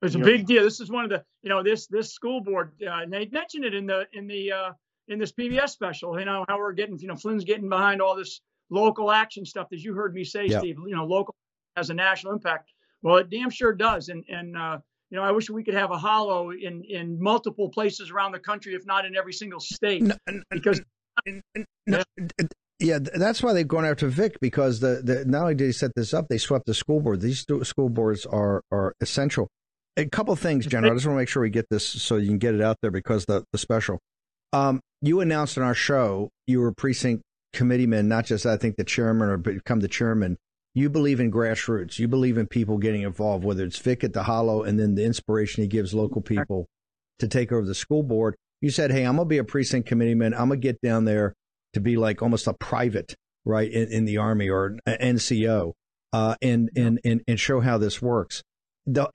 it's 0.02 0.14
a 0.14 0.18
big 0.18 0.46
deal. 0.46 0.62
This 0.62 0.80
is 0.80 0.90
one 0.90 1.04
of 1.04 1.10
the, 1.10 1.24
you 1.42 1.48
know, 1.48 1.62
this 1.62 1.88
this 1.88 2.12
school 2.12 2.40
board. 2.40 2.72
Uh, 2.80 3.02
and 3.02 3.12
they 3.12 3.26
mentioned 3.32 3.64
it 3.64 3.74
in 3.74 3.84
the 3.84 4.06
in 4.12 4.28
the 4.28 4.52
uh, 4.52 4.72
in 5.08 5.18
this 5.18 5.32
PBS 5.32 5.70
special. 5.70 6.18
You 6.18 6.24
know 6.24 6.44
how 6.48 6.58
we're 6.58 6.72
getting, 6.72 6.98
you 7.00 7.08
know, 7.08 7.16
Flynn's 7.16 7.44
getting 7.44 7.68
behind 7.68 8.00
all 8.00 8.14
this 8.14 8.40
local 8.70 9.10
action 9.10 9.44
stuff, 9.44 9.68
that 9.70 9.80
you 9.80 9.94
heard 9.94 10.14
me 10.14 10.24
say, 10.24 10.46
yep. 10.46 10.60
Steve. 10.60 10.76
You 10.86 10.94
know, 10.94 11.04
local 11.04 11.34
has 11.76 11.90
a 11.90 11.94
national 11.94 12.32
impact. 12.32 12.70
Well, 13.02 13.16
it 13.16 13.30
damn 13.30 13.50
sure 13.50 13.72
does. 13.72 14.08
And 14.08 14.24
and 14.28 14.56
uh, 14.56 14.78
you 15.10 15.16
know, 15.16 15.22
I 15.24 15.32
wish 15.32 15.48
we 15.48 15.64
could 15.64 15.74
have 15.74 15.90
a 15.90 15.98
hollow 15.98 16.50
in 16.50 16.84
in 16.84 17.20
multiple 17.20 17.70
places 17.70 18.10
around 18.10 18.32
the 18.32 18.38
country, 18.38 18.74
if 18.74 18.84
not 18.86 19.04
in 19.04 19.16
every 19.16 19.32
single 19.32 19.60
state, 19.60 20.02
no, 20.02 20.14
because. 20.50 20.80
No, 21.86 22.02
yeah, 22.80 23.00
that's 23.00 23.42
why 23.42 23.52
they've 23.52 23.66
gone 23.66 23.84
after 23.84 24.06
Vic 24.06 24.38
because 24.40 24.78
the, 24.78 25.00
the 25.02 25.24
not 25.24 25.42
only 25.42 25.54
did 25.56 25.66
he 25.66 25.72
set 25.72 25.90
this 25.96 26.14
up, 26.14 26.28
they 26.28 26.38
swept 26.38 26.66
the 26.66 26.74
school 26.74 27.00
board. 27.00 27.20
These 27.20 27.44
school 27.64 27.88
boards 27.88 28.24
are 28.24 28.62
are 28.70 28.94
essential. 29.00 29.48
A 29.96 30.06
couple 30.06 30.36
things, 30.36 30.64
General. 30.64 30.92
I 30.92 30.94
just 30.94 31.06
want 31.06 31.16
to 31.16 31.20
make 31.22 31.28
sure 31.28 31.42
we 31.42 31.50
get 31.50 31.66
this 31.70 31.84
so 31.84 32.16
you 32.16 32.28
can 32.28 32.38
get 32.38 32.54
it 32.54 32.60
out 32.60 32.76
there 32.80 32.92
because 32.92 33.24
the 33.24 33.44
the 33.50 33.58
special. 33.58 33.98
Um, 34.52 34.80
you 35.02 35.20
announced 35.20 35.56
in 35.56 35.64
our 35.64 35.74
show 35.74 36.30
you 36.46 36.60
were 36.60 36.72
precinct 36.72 37.22
committeeman, 37.52 38.06
not 38.06 38.26
just 38.26 38.46
I 38.46 38.56
think 38.56 38.76
the 38.76 38.84
chairman 38.84 39.28
or 39.28 39.36
become 39.38 39.80
the 39.80 39.88
chairman 39.88 40.36
you 40.74 40.88
believe 40.88 41.20
in 41.20 41.32
grassroots. 41.32 41.98
You 41.98 42.08
believe 42.08 42.38
in 42.38 42.46
people 42.46 42.78
getting 42.78 43.02
involved, 43.02 43.44
whether 43.44 43.64
it's 43.64 43.78
Vic 43.78 44.04
at 44.04 44.12
the 44.12 44.24
Hollow 44.24 44.62
and 44.62 44.78
then 44.78 44.94
the 44.94 45.04
inspiration 45.04 45.62
he 45.62 45.68
gives 45.68 45.94
local 45.94 46.20
people 46.20 46.66
to 47.18 47.28
take 47.28 47.52
over 47.52 47.66
the 47.66 47.74
school 47.74 48.02
board. 48.02 48.36
You 48.60 48.70
said, 48.70 48.90
"Hey, 48.90 49.04
I'm 49.04 49.16
gonna 49.16 49.28
be 49.28 49.38
a 49.38 49.44
precinct 49.44 49.88
committeeman. 49.88 50.34
I'm 50.34 50.48
gonna 50.48 50.56
get 50.56 50.80
down 50.80 51.04
there 51.04 51.34
to 51.74 51.80
be 51.80 51.96
like 51.96 52.22
almost 52.22 52.46
a 52.46 52.54
private, 52.54 53.14
right, 53.44 53.70
in, 53.70 53.92
in 53.92 54.04
the 54.04 54.18
army 54.18 54.48
or 54.48 54.76
NCO, 54.86 55.72
uh, 56.12 56.34
and, 56.42 56.70
and 56.76 57.00
and 57.04 57.22
and 57.26 57.40
show 57.40 57.60
how 57.60 57.78
this 57.78 58.02
works." 58.02 58.42
The, 58.86 59.10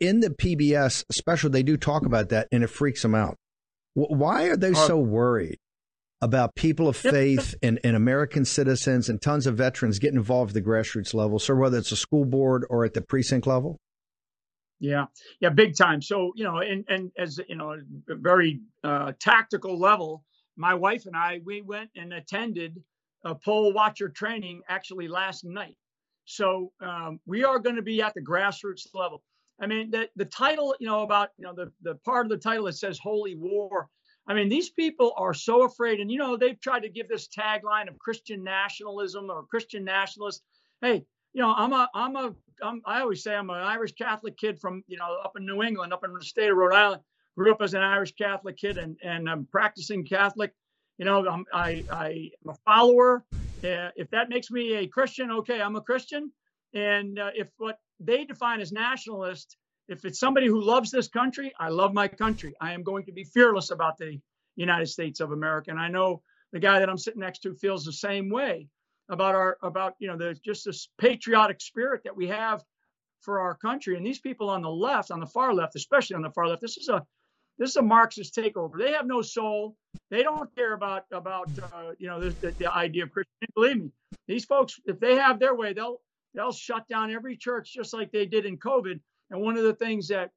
in 0.00 0.20
the 0.20 0.30
PBS 0.30 1.04
special, 1.10 1.48
they 1.48 1.62
do 1.62 1.78
talk 1.78 2.04
about 2.04 2.28
that, 2.28 2.46
and 2.52 2.62
it 2.62 2.68
freaks 2.68 3.00
them 3.00 3.14
out. 3.14 3.36
Why 3.94 4.48
are 4.48 4.56
they 4.56 4.74
so 4.74 4.98
worried 4.98 5.58
about 6.24 6.54
people 6.54 6.88
of 6.88 6.96
faith 6.96 7.54
and, 7.62 7.78
and 7.84 7.94
American 7.94 8.46
citizens 8.46 9.10
and 9.10 9.20
tons 9.20 9.46
of 9.46 9.56
veterans 9.56 9.98
getting 9.98 10.16
involved 10.16 10.50
at 10.50 10.54
the 10.54 10.62
grassroots 10.62 11.12
level, 11.12 11.38
so 11.38 11.54
whether 11.54 11.76
it's 11.76 11.92
a 11.92 11.96
school 11.96 12.24
board 12.24 12.64
or 12.70 12.82
at 12.86 12.94
the 12.94 13.02
precinct 13.02 13.46
level? 13.46 13.76
Yeah, 14.80 15.06
yeah, 15.40 15.50
big 15.50 15.76
time. 15.76 16.00
So 16.00 16.32
you 16.34 16.44
know, 16.44 16.58
and 16.58 16.84
and 16.88 17.12
as 17.18 17.38
you 17.46 17.56
know, 17.56 17.72
a 17.72 18.14
very 18.14 18.60
uh, 18.82 19.12
tactical 19.20 19.78
level, 19.78 20.24
my 20.56 20.74
wife 20.74 21.04
and 21.04 21.14
I 21.14 21.40
we 21.44 21.60
went 21.60 21.90
and 21.94 22.12
attended 22.12 22.82
a 23.24 23.34
poll 23.34 23.72
watcher 23.74 24.08
training 24.08 24.62
actually 24.68 25.08
last 25.08 25.44
night. 25.44 25.76
So 26.24 26.72
um, 26.80 27.20
we 27.26 27.44
are 27.44 27.58
going 27.58 27.76
to 27.76 27.82
be 27.82 28.00
at 28.00 28.14
the 28.14 28.22
grassroots 28.22 28.86
level. 28.94 29.22
I 29.60 29.66
mean, 29.66 29.90
the 29.90 30.08
the 30.16 30.24
title, 30.24 30.74
you 30.80 30.88
know, 30.88 31.02
about 31.02 31.28
you 31.36 31.44
know 31.44 31.54
the 31.54 31.70
the 31.82 31.96
part 31.96 32.24
of 32.24 32.30
the 32.30 32.38
title 32.38 32.64
that 32.64 32.76
says 32.76 32.98
"Holy 32.98 33.36
War." 33.36 33.88
I 34.26 34.34
mean, 34.34 34.48
these 34.48 34.70
people 34.70 35.12
are 35.16 35.34
so 35.34 35.64
afraid. 35.64 36.00
And, 36.00 36.10
you 36.10 36.18
know, 36.18 36.36
they've 36.36 36.60
tried 36.60 36.80
to 36.80 36.88
give 36.88 37.08
this 37.08 37.28
tagline 37.28 37.88
of 37.88 37.98
Christian 37.98 38.42
nationalism 38.42 39.30
or 39.30 39.44
Christian 39.44 39.84
nationalist. 39.84 40.42
Hey, 40.80 41.04
you 41.32 41.42
know, 41.42 41.52
I'm 41.52 41.72
a, 41.72 41.88
I'm 41.94 42.16
a, 42.16 42.34
I'm, 42.62 42.80
I 42.86 43.00
always 43.00 43.22
say 43.22 43.34
I'm 43.34 43.50
an 43.50 43.56
Irish 43.56 43.92
Catholic 43.92 44.36
kid 44.36 44.60
from, 44.60 44.82
you 44.86 44.96
know, 44.96 45.18
up 45.22 45.32
in 45.36 45.44
New 45.44 45.62
England, 45.62 45.92
up 45.92 46.04
in 46.04 46.12
the 46.14 46.24
state 46.24 46.50
of 46.50 46.56
Rhode 46.56 46.74
Island. 46.74 47.02
grew 47.36 47.52
up 47.52 47.62
as 47.62 47.74
an 47.74 47.82
Irish 47.82 48.14
Catholic 48.14 48.56
kid, 48.56 48.78
and 48.78 48.96
and 49.02 49.28
I'm 49.28 49.46
practicing 49.46 50.04
Catholic. 50.04 50.52
You 50.98 51.04
know, 51.04 51.26
I'm 51.26 51.44
I, 51.52 51.84
I 51.90 52.30
am 52.44 52.50
a 52.50 52.54
follower. 52.64 53.24
Uh, 53.64 53.90
if 53.96 54.10
that 54.10 54.28
makes 54.28 54.50
me 54.50 54.74
a 54.74 54.86
Christian, 54.86 55.30
okay, 55.30 55.60
I'm 55.60 55.76
a 55.76 55.80
Christian. 55.80 56.30
And 56.74 57.18
uh, 57.18 57.30
if 57.34 57.48
what 57.58 57.78
they 58.00 58.24
define 58.24 58.60
as 58.60 58.72
nationalist, 58.72 59.56
if 59.88 60.04
it's 60.04 60.18
somebody 60.18 60.46
who 60.46 60.60
loves 60.60 60.90
this 60.90 61.08
country, 61.08 61.52
I 61.58 61.68
love 61.68 61.92
my 61.92 62.08
country. 62.08 62.54
I 62.60 62.72
am 62.72 62.82
going 62.82 63.04
to 63.06 63.12
be 63.12 63.24
fearless 63.24 63.70
about 63.70 63.98
the 63.98 64.18
United 64.56 64.86
States 64.86 65.20
of 65.20 65.32
America. 65.32 65.70
And 65.70 65.80
I 65.80 65.88
know 65.88 66.22
the 66.52 66.60
guy 66.60 66.78
that 66.78 66.88
I'm 66.88 66.98
sitting 66.98 67.20
next 67.20 67.40
to 67.40 67.54
feels 67.54 67.84
the 67.84 67.92
same 67.92 68.30
way 68.30 68.68
about 69.10 69.34
our 69.34 69.58
about 69.62 69.94
you 69.98 70.08
know 70.08 70.16
the 70.16 70.34
just 70.44 70.64
this 70.64 70.88
patriotic 70.98 71.60
spirit 71.60 72.02
that 72.04 72.16
we 72.16 72.28
have 72.28 72.62
for 73.20 73.40
our 73.40 73.54
country. 73.54 73.96
And 73.96 74.06
these 74.06 74.20
people 74.20 74.48
on 74.48 74.62
the 74.62 74.70
left, 74.70 75.10
on 75.10 75.20
the 75.20 75.26
far 75.26 75.52
left, 75.52 75.76
especially 75.76 76.16
on 76.16 76.22
the 76.22 76.30
far 76.30 76.46
left, 76.48 76.62
this 76.62 76.76
is 76.76 76.88
a 76.88 77.04
this 77.58 77.70
is 77.70 77.76
a 77.76 77.82
Marxist 77.82 78.34
takeover. 78.34 78.78
They 78.78 78.92
have 78.92 79.06
no 79.06 79.22
soul. 79.22 79.76
They 80.10 80.22
don't 80.22 80.54
care 80.54 80.74
about 80.74 81.04
about 81.12 81.48
uh, 81.62 81.92
you 81.98 82.08
know 82.08 82.20
the, 82.20 82.54
the 82.58 82.72
idea 82.72 83.04
of 83.04 83.10
Christianity. 83.10 83.52
Believe 83.54 83.76
me, 83.76 83.90
these 84.28 84.44
folks, 84.44 84.80
if 84.86 85.00
they 85.00 85.16
have 85.16 85.38
their 85.38 85.54
way, 85.54 85.72
they'll 85.72 86.00
they'll 86.34 86.52
shut 86.52 86.88
down 86.88 87.12
every 87.12 87.36
church 87.36 87.72
just 87.74 87.92
like 87.92 88.12
they 88.12 88.26
did 88.26 88.46
in 88.46 88.58
COVID. 88.58 89.00
And 89.30 89.40
one 89.40 89.56
of 89.56 89.64
the 89.64 89.74
things 89.74 90.08
that 90.08 90.30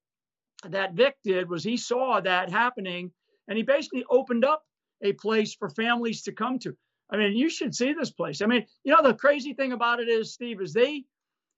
that 0.69 0.93
Vic 0.93 1.15
did 1.23 1.49
was 1.49 1.63
he 1.63 1.77
saw 1.77 2.19
that 2.19 2.49
happening, 2.49 3.11
and 3.47 3.57
he 3.57 3.63
basically 3.63 4.05
opened 4.09 4.43
up 4.43 4.63
a 5.01 5.13
place 5.13 5.53
for 5.53 5.69
families 5.69 6.23
to 6.23 6.31
come 6.31 6.59
to. 6.59 6.75
I 7.09 7.17
mean, 7.17 7.35
you 7.35 7.49
should 7.49 7.73
see 7.73 7.93
this 7.93 8.11
place. 8.11 8.41
I 8.41 8.47
mean, 8.47 8.65
you 8.83 8.93
know, 8.93 9.01
the 9.01 9.13
crazy 9.13 9.53
thing 9.53 9.71
about 9.71 9.99
it 9.99 10.09
is, 10.09 10.33
Steve, 10.33 10.61
is 10.61 10.73
they, 10.73 11.05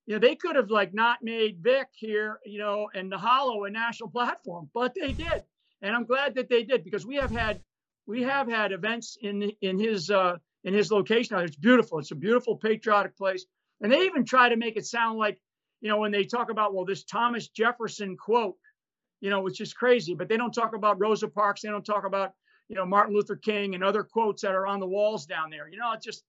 you 0.05 0.15
know, 0.15 0.19
they 0.19 0.36
could 0.36 0.55
have 0.55 0.69
like 0.69 0.93
not 0.93 1.24
made 1.24 1.59
Vic 1.62 1.88
here, 1.93 2.39
you 2.45 2.59
know, 2.59 2.89
and 2.93 3.12
the 3.12 3.17
Hollow 3.17 3.63
a 3.63 3.69
national 3.69 4.09
platform, 4.17 4.69
but 4.74 4.93
they 4.93 5.13
did, 5.13 5.43
and 5.81 5.95
I'm 5.95 6.05
glad 6.05 6.36
that 6.36 6.50
they 6.50 6.63
did 6.63 6.83
because 6.83 7.05
we 7.05 7.15
have 7.15 7.31
had, 7.31 7.62
we 8.05 8.24
have 8.24 8.48
had 8.48 8.71
events 8.71 9.17
in 9.21 9.51
in 9.62 9.79
his 9.79 10.09
uh, 10.09 10.38
in 10.63 10.74
his 10.74 10.91
location. 10.91 11.38
It's 11.39 11.55
beautiful. 11.55 12.00
It's 12.00 12.12
a 12.12 12.15
beautiful 12.15 12.57
patriotic 12.57 13.17
place, 13.17 13.45
and 13.81 13.91
they 13.91 14.01
even 14.01 14.25
try 14.25 14.50
to 14.50 14.57
make 14.57 14.77
it 14.77 14.86
sound 14.86 15.17
like, 15.17 15.39
you 15.81 15.89
know, 15.89 15.98
when 15.98 16.12
they 16.12 16.24
talk 16.24 16.50
about 16.50 16.74
well, 16.74 16.86
this 16.86 17.03
Thomas 17.03 17.48
Jefferson 17.48 18.17
quote, 18.17 18.55
you 19.21 19.29
know, 19.29 19.41
which 19.41 19.62
is 19.62 19.74
crazy, 19.74 20.13
but 20.13 20.29
they 20.29 20.38
don't 20.38 20.53
talk 20.53 20.75
about 20.75 21.00
Rosa 21.00 21.27
Parks. 21.27 21.62
They 21.62 21.69
don't 21.69 21.86
talk 21.86 22.05
about 22.05 22.33
you 22.69 22.75
know, 22.75 22.86
Martin 22.86 23.15
Luther 23.15 23.36
King 23.36 23.75
and 23.75 23.83
other 23.83 24.03
quotes 24.03 24.43
that 24.43 24.53
are 24.53 24.67
on 24.67 24.79
the 24.79 24.88
walls 24.88 25.25
down 25.25 25.50
there. 25.50 25.67
You 25.67 25.77
know, 25.77 25.91
it's 25.93 26.05
just, 26.05 26.24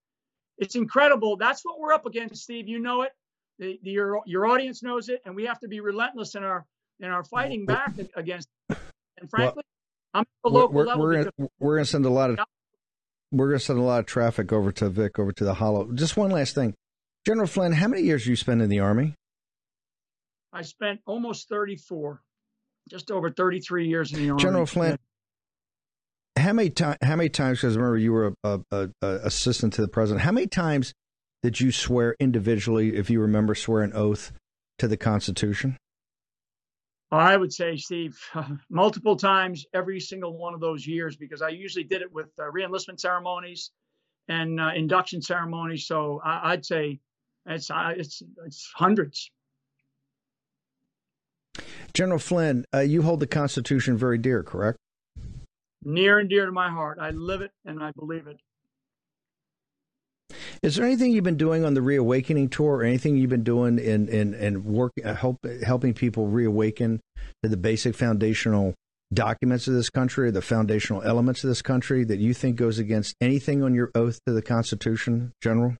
it's 0.58 0.74
incredible. 0.74 1.36
That's 1.36 1.62
what 1.64 1.78
we're 1.78 1.92
up 1.92 2.06
against, 2.06 2.42
Steve. 2.42 2.66
You 2.66 2.80
know 2.80 3.02
it. 3.02 3.12
The, 3.58 3.78
the, 3.82 3.90
your 3.90 4.22
your 4.24 4.46
audience 4.46 4.82
knows 4.82 5.10
it, 5.10 5.20
and 5.26 5.36
we 5.36 5.44
have 5.44 5.60
to 5.60 5.68
be 5.68 5.80
relentless 5.80 6.34
in 6.34 6.42
our 6.42 6.64
in 6.98 7.10
our 7.10 7.22
fighting 7.22 7.66
back 7.66 7.92
against. 8.16 8.48
It. 8.70 8.78
And 9.18 9.28
frankly, 9.28 9.62
well, 10.14 10.22
I'm 10.22 10.24
the 10.42 10.50
local 10.50 10.74
we're, 10.74 10.86
level. 10.86 11.02
We're 11.02 11.24
gonna, 11.24 11.48
we're 11.58 11.76
gonna 11.76 11.84
send 11.84 12.06
a 12.06 12.10
lot 12.10 12.30
of 12.30 12.38
we're 13.30 13.48
gonna 13.48 13.58
send 13.58 13.78
a 13.78 13.82
lot 13.82 14.00
of 14.00 14.06
traffic 14.06 14.50
over 14.50 14.72
to 14.72 14.88
Vic, 14.88 15.18
over 15.18 15.30
to 15.32 15.44
the 15.44 15.54
Hollow. 15.54 15.92
Just 15.92 16.16
one 16.16 16.30
last 16.30 16.54
thing, 16.54 16.72
General 17.26 17.46
Flynn, 17.46 17.72
how 17.72 17.88
many 17.88 18.02
years 18.02 18.24
do 18.24 18.30
you 18.30 18.36
spend 18.36 18.62
in 18.62 18.70
the 18.70 18.80
Army? 18.80 19.14
I 20.52 20.62
spent 20.62 21.00
almost 21.06 21.48
34, 21.48 22.20
just 22.88 23.10
over 23.10 23.30
33 23.30 23.88
years 23.88 24.12
in 24.12 24.20
the 24.20 24.30
Army. 24.30 24.42
General 24.42 24.66
Flynn, 24.66 24.96
how 26.36 26.52
many 26.52 26.70
times? 26.70 26.98
How 27.02 27.16
many 27.16 27.28
times? 27.28 27.58
Because 27.60 27.76
remember, 27.76 27.98
you 27.98 28.12
were 28.12 28.34
a, 28.42 28.60
a, 28.70 28.90
a, 29.02 29.08
assistant 29.24 29.72
to 29.74 29.82
the 29.82 29.88
president. 29.88 30.22
How 30.22 30.32
many 30.32 30.46
times 30.46 30.94
did 31.42 31.60
you 31.60 31.72
swear 31.72 32.16
individually, 32.18 32.96
if 32.96 33.10
you 33.10 33.20
remember, 33.20 33.54
swear 33.54 33.82
an 33.82 33.92
oath 33.94 34.32
to 34.78 34.88
the 34.88 34.96
Constitution? 34.96 35.76
I 37.12 37.36
would 37.36 37.52
say, 37.52 37.76
Steve, 37.76 38.18
multiple 38.70 39.16
times 39.16 39.66
every 39.74 40.00
single 40.00 40.36
one 40.36 40.54
of 40.54 40.60
those 40.60 40.86
years, 40.86 41.16
because 41.16 41.42
I 41.42 41.48
usually 41.48 41.84
did 41.84 42.02
it 42.02 42.12
with 42.12 42.28
uh, 42.38 42.44
reenlistment 42.44 43.00
ceremonies 43.00 43.70
and 44.28 44.60
uh, 44.60 44.70
induction 44.74 45.20
ceremonies. 45.20 45.86
So 45.86 46.20
I, 46.24 46.50
would 46.50 46.64
say 46.64 47.00
it's 47.46 47.70
uh, 47.70 47.94
it's 47.96 48.22
it's 48.46 48.70
hundreds. 48.74 49.30
General 51.94 52.18
Flynn, 52.18 52.64
uh, 52.74 52.80
you 52.80 53.02
hold 53.02 53.20
the 53.20 53.26
Constitution 53.26 53.96
very 53.96 54.18
dear, 54.18 54.42
correct? 54.42 54.78
near 55.84 56.18
and 56.18 56.28
dear 56.28 56.46
to 56.46 56.52
my 56.52 56.70
heart. 56.70 56.98
I 57.00 57.10
live 57.10 57.40
it 57.40 57.52
and 57.64 57.82
I 57.82 57.92
believe 57.92 58.26
it. 58.26 58.38
Is 60.62 60.76
there 60.76 60.84
anything 60.84 61.12
you've 61.12 61.24
been 61.24 61.36
doing 61.36 61.64
on 61.64 61.74
the 61.74 61.82
reawakening 61.82 62.50
tour, 62.50 62.76
or 62.76 62.82
anything 62.84 63.16
you've 63.16 63.30
been 63.30 63.42
doing 63.42 63.78
in 63.78 64.08
in, 64.08 64.34
in 64.34 64.64
work 64.64 64.92
uh, 65.04 65.14
help 65.14 65.38
helping 65.64 65.94
people 65.94 66.28
reawaken 66.28 67.00
to 67.42 67.48
the 67.48 67.56
basic 67.56 67.96
foundational 67.96 68.74
documents 69.12 69.66
of 69.66 69.74
this 69.74 69.90
country, 69.90 70.28
or 70.28 70.30
the 70.30 70.42
foundational 70.42 71.02
elements 71.02 71.42
of 71.42 71.48
this 71.48 71.62
country 71.62 72.04
that 72.04 72.18
you 72.18 72.32
think 72.32 72.56
goes 72.56 72.78
against 72.78 73.16
anything 73.20 73.62
on 73.62 73.74
your 73.74 73.90
oath 73.94 74.20
to 74.26 74.32
the 74.32 74.42
Constitution, 74.42 75.32
General? 75.42 75.76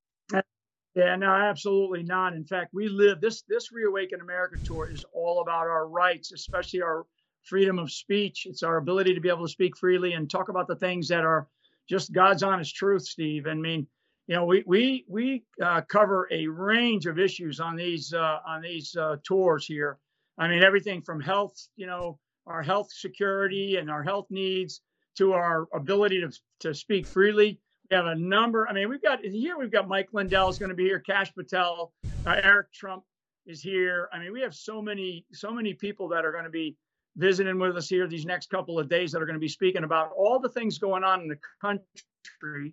Yeah, 1.00 1.16
no, 1.16 1.32
absolutely 1.32 2.04
not. 2.04 2.34
In 2.34 2.44
fact, 2.44 2.74
we 2.74 2.88
live 2.88 3.22
this 3.22 3.42
this 3.48 3.72
Reawaken 3.72 4.20
America 4.20 4.56
tour 4.64 4.90
is 4.92 5.04
all 5.14 5.40
about 5.40 5.66
our 5.66 5.88
rights, 5.88 6.32
especially 6.32 6.82
our 6.82 7.06
freedom 7.44 7.78
of 7.78 7.90
speech. 7.90 8.46
It's 8.46 8.62
our 8.64 8.76
ability 8.76 9.14
to 9.14 9.20
be 9.22 9.30
able 9.30 9.46
to 9.46 9.52
speak 9.52 9.78
freely 9.78 10.12
and 10.14 10.30
talk 10.30 10.50
about 10.50 10.68
the 10.68 10.76
things 10.76 11.08
that 11.08 11.24
are 11.24 11.48
just 11.88 12.12
God's 12.12 12.44
honest 12.44 12.76
truth, 12.76 13.04
Steve. 13.06 13.46
I 13.48 13.54
mean, 13.54 13.88
you 14.28 14.36
know, 14.36 14.44
we 14.46 14.64
we 14.66 15.06
we 15.08 15.44
uh, 15.64 15.82
cover 15.82 16.28
a 16.32 16.46
range 16.48 17.06
of 17.06 17.18
issues 17.18 17.60
on 17.60 17.76
these 17.76 18.12
uh, 18.12 18.40
on 18.46 18.62
these 18.62 18.94
uh, 18.96 19.16
tours 19.24 19.66
here. 19.66 19.98
I 20.38 20.48
mean, 20.48 20.62
everything 20.62 21.02
from 21.02 21.20
health, 21.20 21.56
you 21.76 21.88
know, 21.88 22.20
our 22.46 22.62
health 22.62 22.92
security 22.92 23.78
and 23.78 23.90
our 23.90 24.04
health 24.04 24.28
needs 24.30 24.82
to 25.18 25.32
our 25.32 25.68
ability 25.74 26.20
to 26.22 26.30
to 26.60 26.74
speak 26.74 27.08
freely. 27.08 27.60
We 27.90 27.96
have 27.96 28.06
a 28.06 28.14
number. 28.14 28.68
I 28.68 28.72
mean, 28.72 28.88
we've 28.88 29.02
got 29.02 29.24
here. 29.24 29.58
We've 29.58 29.70
got 29.70 29.88
Mike 29.88 30.10
Lindell 30.12 30.48
is 30.48 30.58
going 30.58 30.68
to 30.68 30.76
be 30.76 30.84
here. 30.84 31.00
Kash 31.00 31.34
Patel, 31.34 31.92
uh, 32.24 32.36
Eric 32.40 32.72
Trump 32.72 33.02
is 33.46 33.60
here. 33.60 34.08
I 34.12 34.20
mean, 34.20 34.32
we 34.32 34.40
have 34.42 34.54
so 34.54 34.80
many 34.80 35.26
so 35.32 35.50
many 35.50 35.74
people 35.74 36.08
that 36.10 36.24
are 36.24 36.30
going 36.30 36.44
to 36.44 36.50
be 36.50 36.76
visiting 37.16 37.58
with 37.58 37.76
us 37.76 37.88
here 37.88 38.06
these 38.06 38.24
next 38.24 38.48
couple 38.48 38.78
of 38.78 38.88
days 38.88 39.10
that 39.10 39.20
are 39.20 39.26
going 39.26 39.34
to 39.34 39.40
be 39.40 39.48
speaking 39.48 39.82
about 39.82 40.12
all 40.16 40.38
the 40.38 40.48
things 40.48 40.78
going 40.78 41.02
on 41.02 41.22
in 41.22 41.28
the 41.28 41.38
country. 41.60 42.72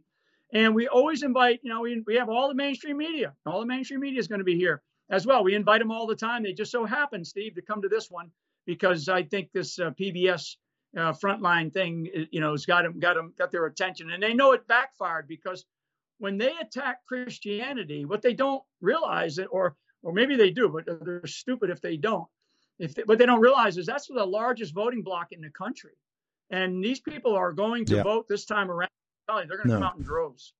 And 0.54 0.76
we 0.76 0.88
always 0.88 1.24
invite, 1.24 1.62
you 1.64 1.74
know, 1.74 1.82
we, 1.82 2.04
we 2.06 2.16
have 2.16 2.30
all 2.30 2.48
the 2.48 2.54
mainstream 2.54 2.98
media. 2.98 3.34
All 3.48 3.60
the 3.60 3.66
mainstream 3.66 4.02
media 4.02 4.20
is 4.20 4.28
going 4.28 4.40
to 4.40 4.46
be 4.46 4.56
here 4.56 4.84
as 5.10 5.26
well. 5.26 5.44
We 5.44 5.56
invite 5.56 5.80
them 5.80 5.92
all 5.92 6.06
the 6.06 6.16
time. 6.16 6.44
They 6.44 6.54
just 6.54 6.72
so 6.72 6.86
happen, 6.86 7.26
Steve, 7.26 7.56
to 7.56 7.62
come 7.64 7.82
to 7.82 7.90
this 7.90 8.12
one 8.12 8.30
because 8.68 9.10
I 9.10 9.24
think 9.24 9.50
this 9.52 9.80
uh, 9.80 9.92
PBS 10.00 10.58
uh, 10.98 11.14
frontline 11.14 11.72
thing, 11.72 12.10
you 12.32 12.42
know, 12.42 12.52
has 12.52 12.66
got 12.66 12.84
them, 12.84 13.00
got 13.00 13.16
them, 13.16 13.34
got 13.38 13.52
their 13.52 13.66
attention, 13.68 14.12
and 14.12 14.22
they 14.22 14.34
know 14.34 14.52
it 14.54 14.68
backfired 14.68 15.28
because 15.28 15.66
when 16.18 16.38
they 16.38 16.54
attack 16.60 17.06
Christianity, 17.08 18.06
what 18.06 18.22
they 18.22 18.34
don't 18.34 18.64
realize, 18.82 19.38
it, 19.38 19.48
or 19.52 19.76
or 20.04 20.14
maybe 20.14 20.36
they 20.36 20.50
do, 20.50 20.70
but 20.70 20.86
they're 21.06 21.26
stupid 21.26 21.70
if 21.70 21.82
they 21.82 21.98
don't, 21.98 22.28
if 22.80 22.96
they, 22.96 23.04
what 23.04 23.18
they 23.18 23.26
don't 23.26 23.42
realize 23.42 23.78
is 23.78 23.86
that's 23.86 24.08
the 24.08 24.26
largest 24.26 24.74
voting 24.74 25.04
block 25.04 25.32
in 25.32 25.42
the 25.42 25.50
country, 25.52 25.94
and 26.50 26.84
these 26.84 27.00
people 27.00 27.36
are 27.36 27.52
going 27.52 27.86
to 27.86 27.98
yeah. 27.98 28.04
vote 28.04 28.28
this 28.28 28.46
time 28.46 28.72
around. 28.72 28.90
They're 29.28 29.46
going 29.46 29.62
to 29.64 29.68
no. 29.68 29.74
come 29.76 29.84
out 29.84 29.98
in 29.98 30.04
droves. 30.04 30.54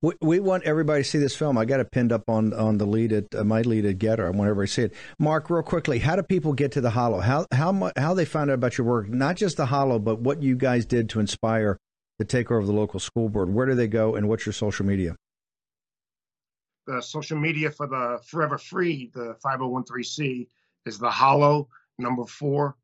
We, 0.00 0.14
we 0.20 0.38
want 0.38 0.62
everybody 0.62 1.02
to 1.02 1.08
see 1.08 1.18
this 1.18 1.34
film. 1.34 1.58
I 1.58 1.64
got 1.64 1.80
it 1.80 1.90
pinned 1.90 2.12
up 2.12 2.30
on 2.30 2.52
on 2.52 2.78
the 2.78 2.86
lead 2.86 3.12
at 3.12 3.34
uh, 3.34 3.42
my 3.42 3.62
lead 3.62 3.84
at 3.84 3.98
Gettr. 3.98 4.24
I 4.26 4.30
want 4.30 4.48
everybody 4.48 4.68
to 4.68 4.72
see 4.72 4.82
it. 4.82 4.94
Mark, 5.18 5.50
real 5.50 5.62
quickly, 5.62 5.98
how 5.98 6.14
do 6.14 6.22
people 6.22 6.52
get 6.52 6.70
to 6.72 6.80
the 6.80 6.90
Hollow? 6.90 7.18
How 7.18 7.46
how 7.52 7.90
how 7.96 8.14
they 8.14 8.24
find 8.24 8.48
out 8.48 8.54
about 8.54 8.78
your 8.78 8.86
work? 8.86 9.08
Not 9.08 9.36
just 9.36 9.56
the 9.56 9.66
Hollow, 9.66 9.98
but 9.98 10.20
what 10.20 10.40
you 10.40 10.54
guys 10.54 10.86
did 10.86 11.08
to 11.10 11.20
inspire 11.20 11.78
the 12.18 12.24
takeover 12.24 12.60
of 12.60 12.66
the 12.66 12.72
local 12.72 13.00
school 13.00 13.28
board. 13.28 13.52
Where 13.52 13.66
do 13.66 13.74
they 13.74 13.88
go, 13.88 14.14
and 14.14 14.28
what's 14.28 14.46
your 14.46 14.52
social 14.52 14.86
media? 14.86 15.16
The 16.86 17.00
social 17.00 17.38
media 17.38 17.70
for 17.70 17.88
the 17.88 18.20
Forever 18.24 18.56
Free, 18.56 19.10
the 19.12 19.36
5013C, 19.44 20.46
is 20.86 20.98
the 20.98 21.10
hollow 21.10 21.68
number 21.98 22.24
four 22.24 22.76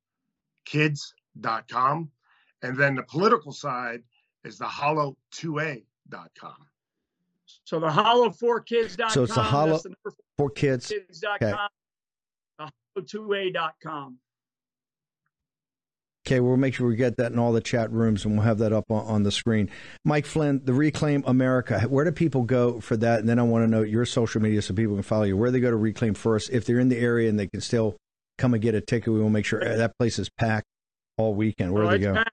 kids.com. 0.64 2.10
And 2.62 2.76
then 2.76 2.96
the 2.96 3.02
political 3.02 3.52
side 3.52 4.02
is 4.44 4.58
the 4.58 4.64
hollow2a.com. 4.64 6.54
So 7.64 7.78
the 7.78 7.90
hollow 7.90 8.30
four 8.30 8.60
kids.com. 8.60 9.10
So 9.10 9.22
it's 9.24 9.34
the 9.34 9.42
hollow 9.42 9.78
the 9.78 10.12
four 10.36 10.50
kids. 10.50 10.88
kids.com, 10.88 11.36
okay. 11.40 11.54
the 12.58 12.70
hollow2a.com. 13.00 14.18
Okay, 16.26 16.40
we'll 16.40 16.56
make 16.56 16.72
sure 16.72 16.88
we 16.88 16.96
get 16.96 17.18
that 17.18 17.32
in 17.32 17.38
all 17.38 17.52
the 17.52 17.60
chat 17.60 17.92
rooms 17.92 18.24
and 18.24 18.34
we'll 18.34 18.46
have 18.46 18.56
that 18.58 18.72
up 18.72 18.90
on, 18.90 19.04
on, 19.04 19.22
the 19.24 19.30
screen. 19.30 19.68
Mike 20.06 20.24
Flynn, 20.24 20.62
the 20.64 20.72
Reclaim 20.72 21.22
America. 21.26 21.80
Where 21.80 22.06
do 22.06 22.12
people 22.12 22.44
go 22.44 22.80
for 22.80 22.96
that? 22.96 23.20
And 23.20 23.28
then 23.28 23.38
I 23.38 23.42
want 23.42 23.64
to 23.64 23.70
know 23.70 23.82
your 23.82 24.06
social 24.06 24.40
media 24.40 24.62
so 24.62 24.72
people 24.72 24.94
can 24.94 25.02
follow 25.02 25.24
you. 25.24 25.36
Where 25.36 25.50
they 25.50 25.60
go 25.60 25.70
to 25.70 25.76
Reclaim 25.76 26.14
first. 26.14 26.48
If 26.48 26.64
they're 26.64 26.80
in 26.80 26.88
the 26.88 26.98
area 26.98 27.28
and 27.28 27.38
they 27.38 27.46
can 27.46 27.60
still 27.60 27.96
come 28.38 28.54
and 28.54 28.62
get 28.62 28.74
a 28.74 28.80
ticket, 28.80 29.12
we 29.12 29.20
will 29.20 29.28
make 29.28 29.44
sure 29.44 29.60
that 29.60 29.98
place 29.98 30.18
is 30.18 30.30
packed 30.30 30.66
all 31.18 31.34
weekend. 31.34 31.74
Where 31.74 31.84
do 31.84 31.90
they 31.90 31.98
go? 31.98 32.14
Packed. 32.14 32.30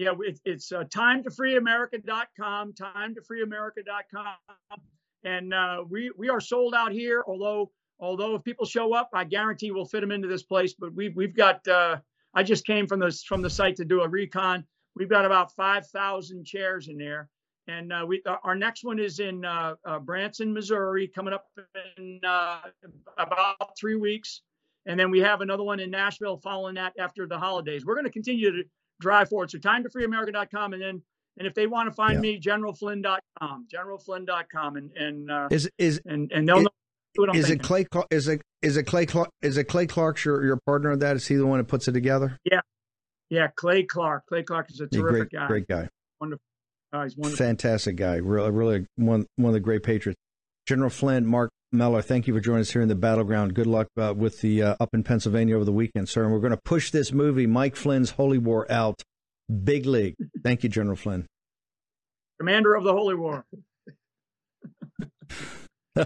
Yeah, 0.00 0.14
it's, 0.20 0.40
it's 0.46 0.72
uh, 0.72 0.84
time 0.84 1.22
to 1.24 1.30
freeamerica.com, 1.30 2.72
time 2.72 3.14
to 3.14 3.20
freeamerica.com. 3.20 4.80
And 5.24 5.52
uh, 5.52 5.84
we, 5.86 6.10
we 6.16 6.30
are 6.30 6.40
sold 6.40 6.74
out 6.74 6.90
here, 6.90 7.22
although 7.26 7.70
although 7.98 8.34
if 8.34 8.42
people 8.42 8.64
show 8.64 8.94
up, 8.94 9.10
I 9.12 9.24
guarantee 9.24 9.72
we'll 9.72 9.84
fit 9.84 10.00
them 10.00 10.10
into 10.10 10.26
this 10.26 10.42
place. 10.42 10.72
But 10.72 10.94
we've, 10.94 11.14
we've 11.14 11.36
got. 11.36 11.68
Uh, 11.68 11.98
I 12.32 12.42
just 12.42 12.64
came 12.64 12.86
from 12.86 13.00
the 13.00 13.12
from 13.28 13.42
the 13.42 13.50
site 13.50 13.76
to 13.76 13.84
do 13.84 14.00
a 14.00 14.08
recon. 14.08 14.64
We've 14.96 15.10
got 15.10 15.26
about 15.26 15.52
5,000 15.52 16.46
chairs 16.46 16.88
in 16.88 16.96
there, 16.96 17.28
and 17.68 17.92
uh, 17.92 18.06
we 18.08 18.22
our 18.42 18.54
next 18.54 18.84
one 18.84 18.98
is 18.98 19.20
in 19.20 19.44
uh, 19.44 19.74
uh, 19.84 19.98
Branson, 19.98 20.54
Missouri, 20.54 21.08
coming 21.08 21.34
up 21.34 21.44
in 21.98 22.20
uh, 22.26 22.60
about 23.18 23.76
three 23.78 23.96
weeks, 23.96 24.40
and 24.86 24.98
then 24.98 25.10
we 25.10 25.20
have 25.20 25.42
another 25.42 25.62
one 25.62 25.78
in 25.78 25.90
Nashville 25.90 26.38
following 26.38 26.76
that 26.76 26.94
after 26.98 27.26
the 27.26 27.38
holidays. 27.38 27.84
We're 27.84 27.96
going 27.96 28.06
to 28.06 28.10
continue 28.10 28.50
to 28.50 28.64
drive 29.00 29.28
forward. 29.28 29.50
So 29.50 29.58
time 29.58 29.82
to 29.82 29.88
freeamerica.com, 29.88 30.74
and 30.74 30.82
then 30.82 31.02
and 31.36 31.46
if 31.46 31.54
they 31.54 31.66
want 31.66 31.88
to 31.88 31.92
find 31.92 32.14
yeah. 32.14 32.20
me, 32.20 32.40
generalflynn.com, 32.40 33.66
generalflynn.com, 33.74 34.76
and 34.76 34.92
and 34.96 35.30
uh, 35.30 35.48
is 35.50 35.68
is 35.78 36.00
and 36.06 36.30
and 36.32 36.48
they'll 36.48 36.62
know 36.62 36.70
what 37.16 37.30
I'm 37.30 37.36
is 37.36 37.46
thinking. 37.46 37.64
it 37.76 37.90
Clay? 37.90 38.06
Is 38.10 38.28
it 38.28 38.42
is 38.62 38.76
it 38.76 38.84
Clay? 38.84 39.06
Clark, 39.06 39.30
Is 39.42 39.56
it 39.56 39.64
Clay 39.64 39.86
Clark? 39.86 40.24
Your 40.24 40.44
your 40.44 40.58
partner 40.66 40.92
in 40.92 40.98
that? 41.00 41.16
Is 41.16 41.26
he 41.26 41.36
the 41.36 41.46
one 41.46 41.58
that 41.58 41.64
puts 41.64 41.88
it 41.88 41.92
together? 41.92 42.38
Yeah, 42.44 42.60
yeah. 43.30 43.48
Clay 43.56 43.84
Clark. 43.84 44.26
Clay 44.26 44.42
Clark 44.42 44.70
is 44.70 44.80
a 44.80 44.86
terrific 44.86 45.32
yeah, 45.32 45.46
great, 45.46 45.66
guy. 45.66 45.76
Great 45.76 45.86
guy. 45.86 45.88
Wonderful. 46.20 46.42
He's 46.92 47.16
wonderful. 47.16 47.46
Fantastic 47.46 47.96
guy. 47.96 48.16
Really, 48.16 48.50
really 48.50 48.86
one 48.96 49.26
one 49.36 49.48
of 49.48 49.54
the 49.54 49.60
great 49.60 49.82
patriots. 49.82 50.20
General 50.66 50.90
Flynn, 50.90 51.26
Mark 51.26 51.50
Mellor, 51.72 52.02
thank 52.02 52.26
you 52.26 52.34
for 52.34 52.40
joining 52.40 52.62
us 52.62 52.70
here 52.72 52.82
in 52.82 52.88
the 52.88 52.96
battleground. 52.96 53.54
Good 53.54 53.68
luck 53.68 53.86
uh, 53.96 54.12
with 54.16 54.40
the 54.40 54.62
uh, 54.62 54.76
up 54.80 54.90
in 54.92 55.04
Pennsylvania 55.04 55.54
over 55.54 55.64
the 55.64 55.72
weekend, 55.72 56.08
sir. 56.08 56.24
And 56.24 56.32
we're 56.32 56.40
going 56.40 56.50
to 56.50 56.60
push 56.64 56.90
this 56.90 57.12
movie, 57.12 57.46
Mike 57.46 57.76
Flynn's 57.76 58.10
Holy 58.10 58.38
War, 58.38 58.70
out 58.70 59.02
big 59.62 59.86
league. 59.86 60.16
Thank 60.42 60.64
you, 60.64 60.68
General 60.68 60.96
Flynn. 60.96 61.26
Commander 62.40 62.74
of 62.74 62.82
the 62.82 62.92
Holy 62.92 63.14
War. 63.14 63.44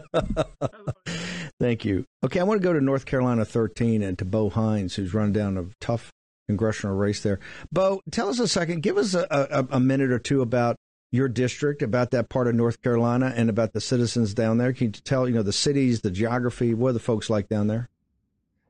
Thank 1.60 1.84
you. 1.86 2.04
Okay, 2.22 2.40
I 2.40 2.42
want 2.42 2.60
to 2.60 2.64
go 2.64 2.74
to 2.74 2.80
North 2.80 3.06
Carolina 3.06 3.44
13 3.46 4.02
and 4.02 4.18
to 4.18 4.24
Bo 4.26 4.50
Hines, 4.50 4.96
who's 4.96 5.14
run 5.14 5.32
down 5.32 5.56
a 5.56 5.64
tough 5.80 6.10
congressional 6.46 6.94
race 6.94 7.22
there. 7.22 7.40
Bo, 7.72 8.02
tell 8.10 8.28
us 8.28 8.38
a 8.38 8.48
second. 8.48 8.82
Give 8.82 8.98
us 8.98 9.14
a, 9.14 9.26
a, 9.30 9.66
a 9.76 9.80
minute 9.80 10.10
or 10.10 10.18
two 10.18 10.42
about 10.42 10.76
your 11.14 11.28
district, 11.28 11.80
about 11.80 12.10
that 12.10 12.28
part 12.28 12.48
of 12.48 12.56
North 12.56 12.82
Carolina, 12.82 13.32
and 13.36 13.48
about 13.48 13.72
the 13.72 13.80
citizens 13.80 14.34
down 14.34 14.58
there. 14.58 14.72
Can 14.72 14.88
you 14.88 14.92
tell, 14.92 15.28
you 15.28 15.34
know, 15.36 15.44
the 15.44 15.52
cities, 15.52 16.00
the 16.00 16.10
geography? 16.10 16.74
What 16.74 16.88
are 16.88 16.94
the 16.94 16.98
folks 16.98 17.30
like 17.30 17.48
down 17.48 17.68
there? 17.68 17.88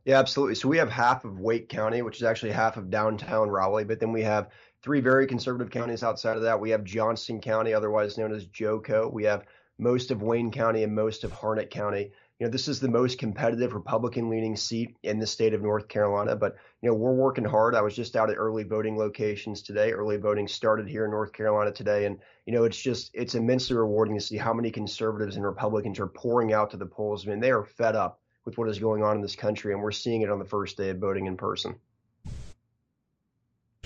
Yeah, 0.05 0.19
absolutely. 0.19 0.57
So 0.57 0.69
we 0.69 0.77
have 0.77 0.91
half 0.91 1.25
of 1.25 1.41
Wake 1.41 1.71
County, 1.71 2.03
which 2.03 2.19
is 2.19 2.23
actually 2.23 2.53
half 2.53 2.77
of 2.77 2.91
downtown 2.91 3.49
Raleigh, 3.49 3.85
but 3.85 3.99
then 3.99 4.13
we 4.13 4.21
have 4.23 4.51
three 4.83 5.01
very 5.01 5.27
conservative 5.27 5.73
counties 5.73 6.03
outside 6.03 6.37
of 6.37 6.43
that. 6.43 6.61
We 6.61 6.69
have 6.69 6.85
Johnston 6.85 7.41
County, 7.41 7.73
otherwise 7.73 8.19
known 8.19 8.35
as 8.35 8.47
JoCo. 8.47 9.11
We 9.11 9.25
have 9.25 9.47
most 9.79 10.11
of 10.11 10.23
Wayne 10.23 10.51
County 10.51 10.83
and 10.83 10.95
most 10.95 11.25
of 11.25 11.33
Harnett 11.33 11.71
County. 11.71 12.13
You 12.41 12.47
know, 12.47 12.50
this 12.50 12.67
is 12.67 12.81
the 12.81 12.88
most 12.88 13.19
competitive 13.19 13.75
Republican 13.75 14.29
leaning 14.29 14.57
seat 14.57 14.97
in 15.05 15.21
the 15.21 15.26
state 15.26 15.55
of 15.55 15.62
North 15.62 15.87
Carolina, 15.87 16.35
but 16.35 16.57
you 16.83 16.88
know, 16.88 16.95
we're 16.95 17.14
working 17.14 17.45
hard. 17.45 17.76
I 17.76 17.83
was 17.83 17.95
just 17.95 18.17
out 18.17 18.29
at 18.29 18.37
early 18.37 18.64
voting 18.64 18.99
locations 18.99 19.62
today. 19.62 19.93
Early 19.93 20.17
voting 20.17 20.49
started 20.49 20.88
here 20.88 21.05
in 21.05 21.12
North 21.12 21.33
Carolina 21.33 21.71
today 21.71 22.07
and 22.07 22.19
you 22.45 22.53
know, 22.53 22.64
it's 22.64 22.81
just 22.81 23.12
it's 23.14 23.37
immensely 23.37 23.76
rewarding 23.76 24.17
to 24.17 24.21
see 24.21 24.37
how 24.37 24.53
many 24.53 24.73
conservatives 24.73 25.37
and 25.37 25.45
Republicans 25.45 26.00
are 26.00 26.09
pouring 26.09 26.53
out 26.53 26.73
to 26.73 26.76
the 26.76 26.87
polls. 26.87 27.26
I 27.26 27.31
mean, 27.31 27.41
they 27.41 27.53
are 27.53 27.64
fed 27.64 27.95
up 27.95 28.21
with 28.45 28.59
what 28.59 28.69
is 28.69 28.81
going 28.81 29.05
on 29.05 29.17
in 29.17 29.23
this 29.23 29.37
country 29.37 29.73
and 29.73 29.81
we're 29.81 29.93
seeing 29.93 30.23
it 30.23 30.31
on 30.31 30.41
the 30.41 30.45
first 30.45 30.76
day 30.76 30.91
of 30.91 30.99
voting 30.99 31.26
in 31.26 31.37
person. 31.37 31.76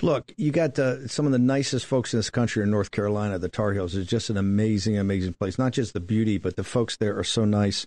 Look, 0.01 0.33
you 0.37 0.51
got 0.51 0.79
uh, 0.79 1.07
some 1.07 1.25
of 1.25 1.33
the 1.33 1.39
nicest 1.39 1.85
folks 1.85 2.13
in 2.13 2.19
this 2.19 2.29
country 2.29 2.63
in 2.63 2.71
North 2.71 2.89
Carolina. 2.89 3.37
The 3.37 3.49
Tar 3.49 3.73
Heels 3.73 3.95
is 3.95 4.07
just 4.07 4.29
an 4.29 4.37
amazing, 4.37 4.97
amazing 4.97 5.33
place. 5.33 5.59
Not 5.59 5.73
just 5.73 5.93
the 5.93 5.99
beauty, 5.99 6.37
but 6.37 6.55
the 6.55 6.63
folks 6.63 6.95
there 6.97 7.17
are 7.17 7.23
so 7.23 7.45
nice. 7.45 7.85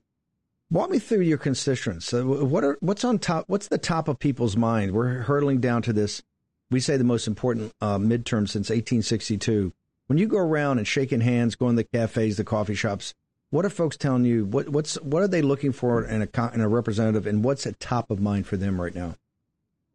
Walk 0.72 0.88
me 0.88 0.98
through 0.98 1.20
your 1.20 1.36
constituents. 1.36 2.14
Uh, 2.14 2.24
what 2.24 2.64
are 2.64 2.78
what's 2.80 3.04
on 3.04 3.18
top? 3.18 3.44
What's 3.46 3.68
the 3.68 3.76
top 3.76 4.08
of 4.08 4.18
people's 4.18 4.56
mind? 4.56 4.92
We're 4.92 5.18
hurtling 5.18 5.60
down 5.60 5.82
to 5.82 5.92
this. 5.92 6.22
We 6.70 6.80
say 6.80 6.96
the 6.96 7.04
most 7.04 7.26
important 7.26 7.74
uh, 7.82 7.98
midterm 7.98 8.48
since 8.48 8.70
1862. 8.70 9.74
When 10.06 10.18
you 10.18 10.26
go 10.26 10.38
around 10.38 10.78
and 10.78 10.88
shaking 10.88 11.20
hands, 11.20 11.56
going 11.56 11.76
to 11.76 11.82
the 11.82 11.98
cafes, 11.98 12.38
the 12.38 12.44
coffee 12.44 12.74
shops, 12.74 13.12
what 13.50 13.66
are 13.66 13.70
folks 13.70 13.98
telling 13.98 14.24
you? 14.24 14.46
What 14.46 14.70
what's 14.70 14.94
what 15.02 15.22
are 15.22 15.28
they 15.28 15.42
looking 15.42 15.72
for 15.72 16.06
in 16.06 16.22
a 16.22 16.50
in 16.54 16.62
a 16.62 16.68
representative, 16.70 17.26
and 17.26 17.44
what's 17.44 17.66
at 17.66 17.78
top 17.78 18.10
of 18.10 18.18
mind 18.18 18.46
for 18.46 18.56
them 18.56 18.80
right 18.80 18.94
now? 18.94 19.16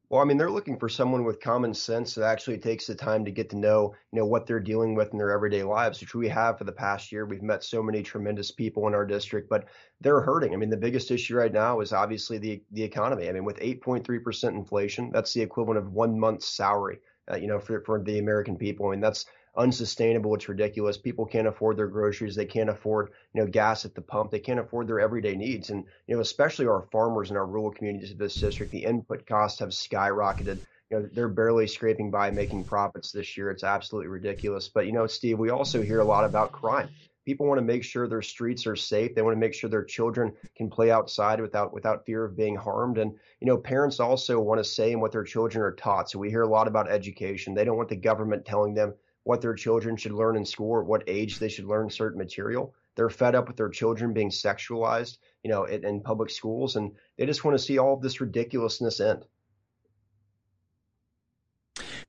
Well, 0.10 0.22
I 0.22 0.26
mean, 0.26 0.38
they're 0.38 0.52
looking 0.52 0.80
for 0.80 0.88
someone 0.90 1.24
with 1.26 1.40
common 1.42 1.74
sense 1.74 2.16
that 2.16 2.24
actually 2.26 2.58
takes 2.60 2.88
the 2.88 2.96
time 2.96 3.26
to 3.26 3.32
get 3.32 3.50
to 3.50 3.58
know, 3.58 3.94
you 4.12 4.20
know, 4.20 4.26
what 4.26 4.46
they're 4.46 4.60
dealing 4.60 4.96
with 4.96 5.12
in 5.12 5.18
their 5.18 5.32
everyday 5.32 5.64
lives, 5.64 6.00
which 6.00 6.16
we 6.16 6.30
have 6.30 6.58
for 6.58 6.64
the 6.64 6.72
past 6.72 7.12
year. 7.12 7.26
We've 7.26 7.42
met 7.42 7.64
so 7.64 7.84
many 7.84 8.04
tremendous 8.04 8.50
people 8.52 8.88
in 8.88 8.94
our 8.94 9.06
district, 9.06 9.50
but 9.50 9.68
they're 10.00 10.22
hurting. 10.22 10.54
I 10.54 10.58
mean, 10.58 10.70
the 10.70 10.78
biggest 10.78 11.12
issue 11.12 11.36
right 11.36 11.52
now 11.52 11.82
is 11.82 11.92
obviously 11.94 12.38
the 12.38 12.64
the 12.72 12.84
economy. 12.84 13.28
I 13.28 13.34
mean, 13.34 13.44
with 13.44 13.60
8.3% 13.60 14.50
inflation, 14.50 15.12
that's 15.12 15.34
the 15.34 15.42
equivalent 15.42 15.78
of 15.78 15.92
one 15.94 16.18
month's 16.20 16.48
salary, 16.48 17.00
uh, 17.32 17.38
you 17.38 17.48
know, 17.48 17.60
for 17.60 17.82
for 17.82 18.02
the 18.02 18.20
American 18.20 18.58
people. 18.58 18.88
I 18.88 18.92
mean, 18.92 19.02
that's 19.02 19.26
unsustainable. 19.58 20.36
It's 20.36 20.48
ridiculous. 20.48 20.98
People 20.98 21.26
can't 21.26 21.48
afford 21.48 21.78
their 21.78 21.88
groceries. 21.88 22.36
They 22.36 22.46
can't 22.46 22.70
afford, 22.70 23.10
you 23.34 23.42
know, 23.42 23.48
gas 23.48 23.86
at 23.86 23.96
the 23.96 24.02
pump. 24.02 24.32
They 24.32 24.40
can't 24.40 24.60
afford 24.60 24.88
their 24.88 25.00
everyday 25.00 25.36
needs. 25.36 25.72
And, 25.72 25.84
you 26.06 26.16
know, 26.16 26.22
especially 26.22 26.68
our 26.68 26.84
farmers 26.92 27.32
in 27.32 27.38
our 27.38 27.46
rural 27.46 27.72
communities 27.72 28.12
of 28.12 28.20
this 28.20 28.36
district, 28.36 28.72
the 28.72 28.86
input 28.86 29.26
costs 29.26 29.60
have 29.60 29.70
skyrocketed. 29.70 30.60
You 30.90 31.00
know, 31.00 31.10
they're 31.12 31.28
barely 31.28 31.68
scraping 31.68 32.12
by 32.12 32.32
making 32.32 32.64
profits 32.66 33.12
this 33.12 33.36
year. 33.36 33.50
It's 33.50 33.64
absolutely 33.64 34.10
ridiculous. 34.10 34.70
But, 34.70 34.86
you 34.86 34.94
know, 34.94 35.08
Steve, 35.08 35.40
we 35.40 35.50
also 35.50 35.82
hear 35.82 36.00
a 36.00 36.06
lot 36.06 36.24
about 36.24 36.52
crime. 36.52 36.90
People 37.28 37.46
want 37.46 37.58
to 37.58 37.66
make 37.66 37.84
sure 37.84 38.08
their 38.08 38.22
streets 38.22 38.66
are 38.68 38.78
safe. 38.78 39.14
They 39.14 39.22
want 39.22 39.36
to 39.36 39.40
make 39.40 39.54
sure 39.54 39.70
their 39.70 39.84
children 39.84 40.32
can 40.56 40.70
play 40.70 40.92
outside 40.92 41.42
without 41.42 41.74
without 41.74 42.06
fear 42.06 42.24
of 42.24 42.38
being 42.38 42.56
harmed. 42.56 42.98
And 42.98 43.12
you 43.42 43.48
know, 43.48 43.58
parents 43.58 44.00
also 44.00 44.40
want 44.40 44.60
to 44.60 44.64
say 44.64 44.96
what 44.96 45.12
their 45.12 45.26
children 45.26 45.62
are 45.62 45.74
taught. 45.74 46.10
So 46.10 46.20
we 46.20 46.30
hear 46.30 46.44
a 46.44 46.48
lot 46.48 46.70
about 46.70 46.90
education. 46.90 47.54
They 47.54 47.66
don't 47.66 47.76
want 47.76 47.90
the 47.90 47.98
government 47.98 48.46
telling 48.46 48.76
them 48.76 48.94
what 49.24 49.42
their 49.42 49.56
children 49.56 49.98
should 49.98 50.14
learn 50.14 50.38
in 50.38 50.46
school 50.46 50.72
or 50.72 50.86
what 50.86 51.04
age 51.08 51.38
they 51.38 51.50
should 51.50 51.66
learn 51.66 51.90
certain 51.90 52.18
material. 52.18 52.74
They're 52.96 53.10
fed 53.10 53.36
up 53.36 53.50
with 53.50 53.58
their 53.58 53.68
children 53.68 54.14
being 54.14 54.30
sexualized, 54.30 55.18
you 55.44 55.52
know, 55.52 55.66
in, 55.66 55.84
in 55.84 56.00
public 56.00 56.30
schools, 56.30 56.78
and 56.78 56.94
they 57.18 57.26
just 57.26 57.44
want 57.44 57.58
to 57.58 57.64
see 57.64 57.78
all 57.78 57.96
of 57.96 58.02
this 58.02 58.22
ridiculousness 58.22 59.02
end. 59.02 59.26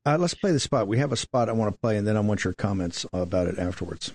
Uh, 0.07 0.17
let's 0.17 0.35
play 0.35 0.53
the 0.53 0.61
spot. 0.61 0.87
We 0.87 0.99
have 0.99 1.11
a 1.11 1.17
spot 1.17 1.49
I 1.49 1.53
want 1.55 1.75
to 1.75 1.81
play, 1.81 1.97
and 1.97 2.07
then 2.07 2.17
I 2.17 2.21
want 2.21 2.45
your 2.45 2.53
comments 2.53 3.05
about 3.13 3.49
it 3.49 3.59
afterwards. 3.59 4.15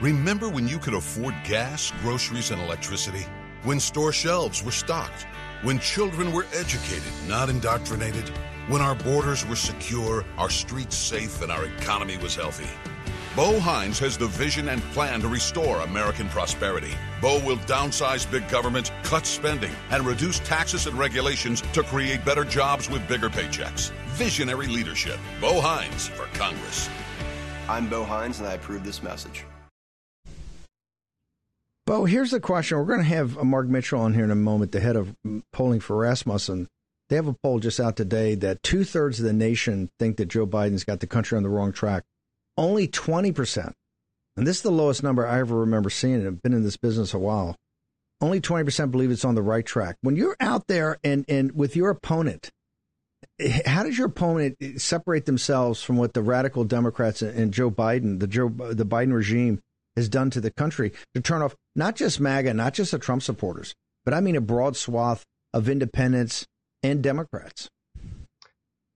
Remember 0.00 0.48
when 0.48 0.66
you 0.66 0.78
could 0.78 0.94
afford 0.94 1.34
gas, 1.44 1.92
groceries, 2.00 2.50
and 2.50 2.62
electricity? 2.62 3.26
When 3.64 3.78
store 3.78 4.12
shelves 4.12 4.64
were 4.64 4.70
stocked? 4.70 5.26
When 5.60 5.78
children 5.78 6.32
were 6.32 6.46
educated, 6.54 7.12
not 7.28 7.50
indoctrinated? 7.50 8.26
When 8.68 8.80
our 8.80 8.94
borders 8.94 9.44
were 9.44 9.56
secure, 9.56 10.24
our 10.38 10.48
streets 10.48 10.96
safe, 10.96 11.42
and 11.42 11.52
our 11.52 11.66
economy 11.66 12.16
was 12.16 12.34
healthy. 12.34 12.70
Bo 13.36 13.60
Hines 13.60 13.98
has 13.98 14.16
the 14.16 14.26
vision 14.26 14.70
and 14.70 14.80
plan 14.94 15.20
to 15.20 15.28
restore 15.28 15.82
American 15.82 16.30
prosperity. 16.30 16.94
Bo 17.20 17.38
will 17.44 17.58
downsize 17.58 18.28
big 18.30 18.48
government, 18.48 18.90
cut 19.02 19.26
spending, 19.26 19.72
and 19.90 20.06
reduce 20.06 20.38
taxes 20.38 20.86
and 20.86 20.98
regulations 20.98 21.60
to 21.74 21.82
create 21.82 22.24
better 22.24 22.44
jobs 22.44 22.88
with 22.88 23.06
bigger 23.06 23.28
paychecks. 23.28 23.90
Visionary 24.16 24.66
leadership. 24.66 25.18
Bo 25.42 25.60
Hines 25.60 26.08
for 26.08 26.24
Congress. 26.38 26.88
I'm 27.68 27.86
Bo 27.90 28.02
Hines, 28.02 28.38
and 28.38 28.48
I 28.48 28.54
approve 28.54 28.82
this 28.82 29.02
message. 29.02 29.44
Bo, 31.90 32.04
here's 32.04 32.30
the 32.30 32.38
question. 32.38 32.78
We're 32.78 32.84
going 32.84 33.00
to 33.00 33.04
have 33.06 33.36
uh, 33.36 33.42
Mark 33.42 33.66
Mitchell 33.66 34.00
on 34.00 34.14
here 34.14 34.22
in 34.22 34.30
a 34.30 34.36
moment, 34.36 34.70
the 34.70 34.78
head 34.78 34.94
of 34.94 35.12
polling 35.52 35.80
for 35.80 35.96
Rasmussen. 35.96 36.68
They 37.08 37.16
have 37.16 37.26
a 37.26 37.34
poll 37.42 37.58
just 37.58 37.80
out 37.80 37.96
today 37.96 38.36
that 38.36 38.62
two 38.62 38.84
thirds 38.84 39.18
of 39.18 39.24
the 39.24 39.32
nation 39.32 39.90
think 39.98 40.16
that 40.18 40.28
Joe 40.28 40.46
Biden's 40.46 40.84
got 40.84 41.00
the 41.00 41.08
country 41.08 41.36
on 41.36 41.42
the 41.42 41.48
wrong 41.48 41.72
track. 41.72 42.04
Only 42.56 42.86
20%, 42.86 43.72
and 44.36 44.46
this 44.46 44.58
is 44.58 44.62
the 44.62 44.70
lowest 44.70 45.02
number 45.02 45.26
I 45.26 45.40
ever 45.40 45.56
remember 45.56 45.90
seeing. 45.90 46.14
And 46.14 46.28
I've 46.28 46.42
been 46.42 46.52
in 46.52 46.62
this 46.62 46.76
business 46.76 47.12
a 47.12 47.18
while. 47.18 47.56
Only 48.20 48.40
20% 48.40 48.92
believe 48.92 49.10
it's 49.10 49.24
on 49.24 49.34
the 49.34 49.42
right 49.42 49.66
track. 49.66 49.96
When 50.00 50.14
you're 50.14 50.36
out 50.38 50.68
there 50.68 51.00
and, 51.02 51.24
and 51.28 51.56
with 51.56 51.74
your 51.74 51.90
opponent, 51.90 52.50
how 53.66 53.82
does 53.82 53.98
your 53.98 54.06
opponent 54.06 54.58
eh, 54.60 54.74
separate 54.76 55.26
themselves 55.26 55.82
from 55.82 55.96
what 55.96 56.14
the 56.14 56.22
radical 56.22 56.62
Democrats 56.62 57.20
and 57.20 57.52
Joe 57.52 57.68
Biden, 57.68 58.20
the 58.20 58.28
Joe 58.28 58.48
the 58.48 58.86
Biden 58.86 59.12
regime, 59.12 59.60
has 60.00 60.08
done 60.08 60.30
to 60.30 60.40
the 60.40 60.50
country 60.50 60.92
to 61.14 61.20
turn 61.20 61.42
off 61.42 61.54
not 61.76 61.94
just 61.94 62.18
MAGA, 62.18 62.54
not 62.54 62.74
just 62.74 62.90
the 62.90 62.98
Trump 62.98 63.22
supporters, 63.22 63.74
but 64.04 64.14
I 64.14 64.20
mean 64.20 64.34
a 64.34 64.40
broad 64.40 64.76
swath 64.76 65.24
of 65.52 65.68
independents, 65.68 66.46
and 66.82 67.02
Democrats. 67.02 67.68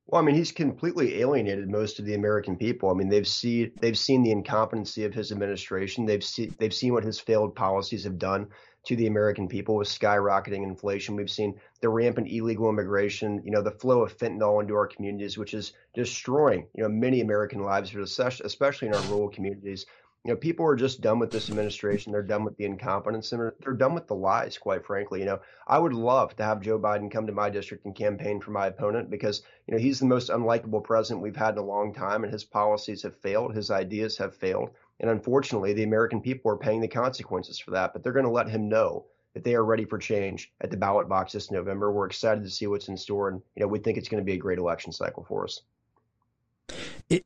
Well, 0.07 0.21
I 0.21 0.25
mean, 0.25 0.35
he's 0.35 0.53
completely 0.53 1.21
alienated 1.21 1.71
most 1.71 1.99
of 1.99 2.05
the 2.05 2.15
American 2.15 2.57
people. 2.57 2.91
I 2.91 2.95
mean, 2.95 3.09
they've 3.09 3.27
seen 3.27 3.73
they've 3.81 3.99
seen 3.99 4.23
the 4.23 4.31
incompetency 4.31 5.05
of 5.05 5.15
his 5.15 5.33
administration. 5.33 6.07
They've 6.07 6.23
seen 6.23 6.55
they've 6.59 6.75
seen 6.75 6.93
what 6.93 7.05
his 7.05 7.19
failed 7.19 7.55
policies 7.55 8.05
have 8.05 8.19
done 8.19 8.49
to 8.87 8.97
the 8.97 9.07
American 9.07 9.49
people 9.49 9.77
with 9.77 9.89
skyrocketing 9.89 10.63
inflation. 10.63 11.17
We've 11.17 11.31
seen 11.31 11.59
the 11.81 11.89
rampant 11.89 12.31
illegal 12.31 12.69
immigration, 12.69 13.41
you 13.45 13.51
know, 13.51 13.63
the 13.63 13.71
flow 13.71 14.03
of 14.03 14.17
fentanyl 14.17 14.61
into 14.61 14.75
our 14.75 14.87
communities, 14.87 15.39
which 15.39 15.55
is 15.55 15.73
destroying, 15.95 16.67
you 16.75 16.83
know, 16.83 16.91
many 16.91 17.23
American 17.23 17.63
lives, 17.63 17.95
especially 17.95 18.89
in 18.89 18.95
our 18.95 19.03
rural 19.03 19.31
communities. 19.31 19.87
You 20.25 20.33
know, 20.33 20.37
people 20.37 20.65
are 20.65 20.75
just 20.75 21.03
done 21.03 21.19
with 21.19 21.31
this 21.31 21.51
administration. 21.51 22.11
They're 22.11 22.23
done 22.23 22.45
with 22.45 22.57
the 22.57 22.65
incompetence 22.65 23.33
and 23.33 23.53
they're 23.61 23.75
done 23.75 23.93
with 23.93 24.07
the 24.07 24.15
lies, 24.15 24.57
quite 24.57 24.87
frankly. 24.87 25.21
You 25.21 25.27
know, 25.27 25.41
I 25.67 25.79
would 25.79 25.93
love 25.93 26.35
to 26.37 26.45
have 26.45 26.63
Joe 26.63 26.79
Biden 26.79 27.11
come 27.11 27.27
to 27.27 27.33
my 27.33 27.51
district 27.51 27.85
and 27.85 27.95
campaign 27.95 28.41
for 28.41 28.51
my 28.51 28.69
opponent 28.69 29.11
because, 29.11 29.43
you 29.67 29.75
know, 29.75 29.81
he's 29.81 30.01
the 30.01 30.07
most 30.07 30.31
unlikable 30.31 30.83
president 30.83 31.23
we've 31.23 31.37
had 31.37 31.55
in 31.55 31.59
a 31.59 31.67
long 31.67 31.93
time 31.93 32.25
and 32.25 32.33
his 32.33 32.43
policies 32.43 33.03
have 33.03 33.21
failed. 33.21 33.55
His 33.55 33.71
ideas 33.71 34.17
have 34.17 34.35
failed. 34.35 34.71
And 34.99 35.11
unfortunately, 35.11 35.75
the 35.75 35.83
American 35.83 36.23
people 36.23 36.51
are 36.51 36.57
paying 36.57 36.81
the 36.81 36.89
consequences 36.89 37.59
for 37.59 37.73
that, 37.73 37.93
but 37.93 38.03
they're 38.03 38.13
going 38.13 38.25
to 38.25 38.31
let 38.31 38.49
him 38.49 38.69
know 38.69 39.05
that 39.35 39.45
they 39.45 39.55
are 39.55 39.65
ready 39.65 39.85
for 39.85 39.99
change 39.99 40.53
at 40.61 40.71
the 40.71 40.77
ballot 40.77 41.09
box 41.09 41.33
this 41.33 41.51
November. 41.51 41.93
We're 41.93 42.07
excited 42.07 42.45
to 42.45 42.51
see 42.51 42.67
what's 42.67 42.89
in 42.89 42.97
store, 42.97 43.29
and 43.29 43.43
you 43.57 43.61
know 43.61 43.67
we 43.67 43.81
think 43.81 43.99
it's 43.99 44.09
going 44.09 44.23
to 44.23 44.25
be 44.25 44.35
a 44.35 44.39
great 44.39 44.59
election 44.59 44.93
cycle 44.93 45.25
for 45.25 45.45
us. 45.45 45.61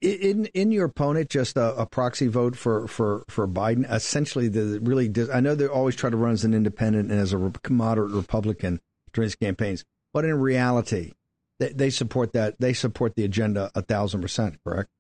In 0.01 0.47
in 0.47 0.73
your 0.73 0.87
opponent, 0.87 1.31
just 1.31 1.57
a, 1.57 1.75
a, 1.77 1.87
proxy 1.87 2.27
vote 2.27 2.57
for, 2.57 2.89
for, 2.89 3.25
for 3.29 3.47
Biden. 3.47 3.91
Essentially, 3.91 4.49
the 4.49 4.81
really 4.81 5.13
I 5.33 5.41
know 5.41 5.55
they 5.55 5.67
always 5.67 5.97
try 5.97 6.11
to 6.11 6.17
run 6.17 6.33
as 6.33 6.45
an 6.45 6.55
independent 6.55 7.11
and 7.11 7.21
as 7.21 7.33
a 7.33 7.53
moderate 7.69 8.13
Republican 8.13 8.81
during 9.13 9.27
his 9.27 9.37
campaigns, 9.37 9.85
but 10.13 10.25
in 10.25 10.35
reality, 10.39 11.13
they, 11.59 11.73
they 11.73 11.91
support 11.91 12.33
that 12.33 12.59
they 12.59 12.73
support 12.73 13.15
the 13.15 13.25
agenda 13.25 13.71
a 13.75 13.83
thousand 13.83 14.21
percent. 14.21 14.59
Correct? 14.65 14.91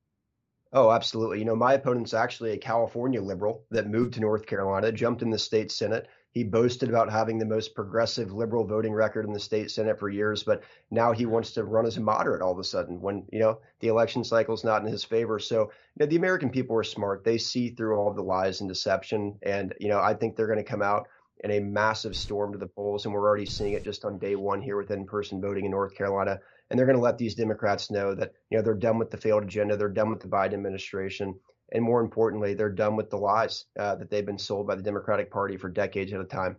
Oh, 0.73 0.91
absolutely. 0.91 1.39
You 1.39 1.47
know, 1.47 1.57
my 1.57 1.73
opponent's 1.73 2.13
actually 2.13 2.53
a 2.53 2.59
California 2.59 3.23
liberal 3.23 3.65
that 3.71 3.89
moved 3.89 4.15
to 4.15 4.21
North 4.21 4.47
Carolina, 4.47 4.93
jumped 4.93 5.23
in 5.23 5.31
the 5.31 5.39
state 5.39 5.73
senate, 5.73 6.09
he 6.39 6.45
boasted 6.45 6.89
about 6.89 7.11
having 7.11 7.37
the 7.37 7.45
most 7.45 7.75
progressive 7.75 8.33
liberal 8.33 8.65
voting 8.65 8.93
record 8.93 9.27
in 9.27 9.33
the 9.33 9.41
state 9.41 9.73
senate 9.73 9.99
for 9.99 10.09
years, 10.09 10.45
but 10.45 10.63
now 10.89 11.11
he 11.11 11.27
wants 11.27 11.51
to 11.51 11.65
run 11.65 11.85
as 11.85 11.97
a 11.97 12.01
moderate 12.01 12.43
all 12.43 12.53
of 12.53 12.61
a 12.61 12.65
sudden 12.65 13.01
when, 13.01 13.25
you 13.33 13.41
know, 13.41 13.59
the 13.81 13.89
election 13.89 14.23
cycle 14.23 14.55
is 14.55 14.63
not 14.63 14.81
in 14.81 14.87
his 14.87 15.03
favor. 15.03 15.41
So, 15.41 15.63
you 15.63 15.99
know, 15.99 16.07
the 16.07 16.15
American 16.15 16.49
people 16.49 16.77
are 16.77 16.85
smart. 16.85 17.25
They 17.25 17.39
see 17.39 17.71
through 17.71 17.97
all 17.97 18.15
the 18.15 18.23
lies 18.23 18.61
and 18.61 18.69
deception. 18.69 19.37
And, 19.43 19.75
you 19.81 19.89
know, 19.89 19.99
I 19.99 20.15
think 20.15 20.37
they're 20.37 20.47
going 20.47 20.59
to 20.59 20.63
come 20.63 20.81
out 20.81 21.09
in 21.43 21.51
a 21.51 21.61
massive 21.61 22.15
storm 22.15 22.53
to 22.53 22.59
the 22.59 22.69
polls. 22.69 23.05
And 23.05 23.13
we're 23.13 23.27
already 23.27 23.45
seeing 23.45 23.73
it 23.73 23.83
just 23.83 24.05
on 24.05 24.21
day 24.21 24.37
one 24.37 24.63
here 24.63 24.77
with 24.77 24.93
in 24.93 25.07
person 25.07 25.41
voting 25.41 25.65
in 25.65 25.73
North 25.73 25.97
Carolina. 25.97 26.39
And 26.71 26.79
they're 26.79 26.87
going 26.87 26.99
to 26.99 27.03
let 27.03 27.19
these 27.19 27.35
Democrats 27.35 27.91
know 27.91 28.15
that, 28.15 28.33
you 28.51 28.59
know, 28.59 28.63
they're 28.63 28.75
done 28.75 28.99
with 28.99 29.11
the 29.11 29.17
failed 29.17 29.43
agenda. 29.43 29.77
They're 29.77 29.89
done 29.89 30.11
with 30.11 30.21
the 30.21 30.29
Biden 30.29 30.55
administration 30.55 31.35
and 31.73 31.85
more 31.85 32.01
importantly, 32.01 32.55
they're 32.55 32.71
done 32.71 32.97
with 32.97 33.11
the 33.11 33.19
lies 33.19 33.67
uh, 33.79 33.95
that 33.97 34.11
they've 34.11 34.27
been 34.27 34.39
sold 34.39 34.67
by 34.67 34.75
the 34.75 34.83
Democratic 34.83 35.31
Party 35.31 35.57
for 35.57 35.69
decades 35.69 36.13
at 36.13 36.21
a 36.21 36.25
time. 36.25 36.57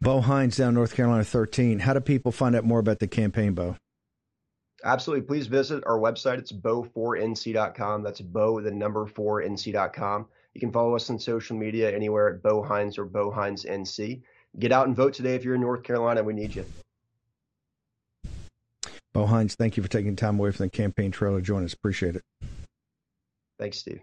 Bo 0.00 0.20
Hines 0.20 0.56
down 0.56 0.74
North 0.74 0.94
Carolina 0.94 1.22
13. 1.22 1.78
How 1.78 1.92
do 1.92 2.00
people 2.00 2.32
find 2.32 2.56
out 2.56 2.64
more 2.64 2.80
about 2.80 2.98
the 2.98 3.06
campaign, 3.06 3.54
Bo? 3.54 3.76
Absolutely. 4.84 5.24
Please 5.24 5.46
visit 5.46 5.84
our 5.86 5.98
website. 5.98 6.38
It's 6.38 6.52
bo4nc.com. 6.52 8.02
That's 8.02 8.20
bo, 8.20 8.60
the 8.60 8.72
number 8.72 9.06
4nc.com. 9.06 10.26
You 10.54 10.60
can 10.60 10.72
follow 10.72 10.96
us 10.96 11.08
on 11.08 11.18
social 11.18 11.56
media 11.56 11.94
anywhere 11.94 12.28
at 12.28 12.42
Bo 12.42 12.62
Hines 12.62 12.98
or 12.98 13.04
Bo 13.04 13.30
Hines 13.30 13.64
NC. 13.64 14.22
Get 14.58 14.72
out 14.72 14.86
and 14.86 14.96
vote 14.96 15.14
today 15.14 15.34
if 15.34 15.44
you're 15.44 15.54
in 15.54 15.60
North 15.60 15.82
Carolina. 15.82 16.22
We 16.22 16.34
need 16.34 16.54
you. 16.54 16.64
Bo 19.12 19.26
Hines, 19.26 19.54
thank 19.54 19.76
you 19.76 19.82
for 19.82 19.88
taking 19.88 20.16
time 20.16 20.38
away 20.38 20.50
from 20.50 20.66
the 20.66 20.70
campaign 20.70 21.10
trail 21.10 21.36
to 21.36 21.42
join 21.42 21.64
us. 21.64 21.72
Appreciate 21.72 22.16
it. 22.16 22.22
Thanks, 23.62 23.78
Steve. 23.78 24.00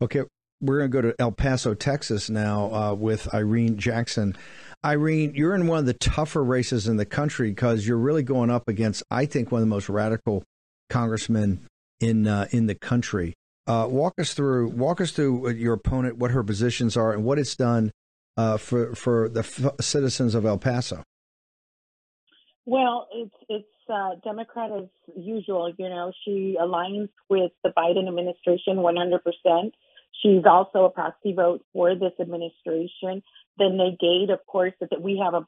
Okay, 0.00 0.22
we're 0.60 0.78
going 0.78 0.90
to 0.92 1.02
go 1.02 1.08
to 1.08 1.20
El 1.20 1.32
Paso, 1.32 1.74
Texas 1.74 2.30
now 2.30 2.72
uh, 2.72 2.94
with 2.94 3.34
Irene 3.34 3.76
Jackson. 3.76 4.36
Irene, 4.84 5.32
you're 5.34 5.56
in 5.56 5.66
one 5.66 5.80
of 5.80 5.86
the 5.86 5.94
tougher 5.94 6.44
races 6.44 6.86
in 6.86 6.96
the 6.96 7.04
country 7.04 7.50
because 7.50 7.88
you're 7.88 7.96
really 7.96 8.22
going 8.22 8.48
up 8.48 8.68
against, 8.68 9.02
I 9.10 9.26
think, 9.26 9.50
one 9.50 9.62
of 9.62 9.66
the 9.66 9.74
most 9.74 9.88
radical 9.88 10.44
congressmen 10.88 11.66
in 11.98 12.28
uh, 12.28 12.46
in 12.52 12.66
the 12.66 12.76
country. 12.76 13.34
Uh, 13.66 13.88
walk 13.90 14.14
us 14.20 14.32
through 14.32 14.68
walk 14.68 15.00
us 15.00 15.10
through 15.10 15.50
your 15.50 15.74
opponent, 15.74 16.18
what 16.18 16.30
her 16.30 16.44
positions 16.44 16.96
are, 16.96 17.12
and 17.12 17.24
what 17.24 17.36
it's 17.36 17.56
done 17.56 17.90
uh, 18.36 18.58
for 18.58 18.94
for 18.94 19.28
the 19.28 19.40
f- 19.40 19.74
citizens 19.80 20.36
of 20.36 20.46
El 20.46 20.56
Paso. 20.56 21.02
Well, 22.64 23.08
it's 23.12 23.34
it's 23.48 23.66
uh, 23.90 24.14
Democrat 24.24 24.70
as 24.72 24.84
usual. 25.16 25.72
You 25.78 25.88
know, 25.88 26.12
she 26.24 26.56
aligns 26.60 27.08
with 27.28 27.52
the 27.64 27.70
Biden 27.70 28.08
administration 28.08 28.76
100%. 28.76 29.72
She's 30.22 30.44
also 30.44 30.84
a 30.84 30.90
proxy 30.90 31.32
vote 31.32 31.64
for 31.72 31.94
this 31.94 32.12
administration. 32.20 33.22
The 33.58 33.68
negate, 33.70 34.30
of 34.30 34.44
course, 34.46 34.72
that 34.80 35.00
we 35.00 35.22
have 35.22 35.34
a, 35.34 35.46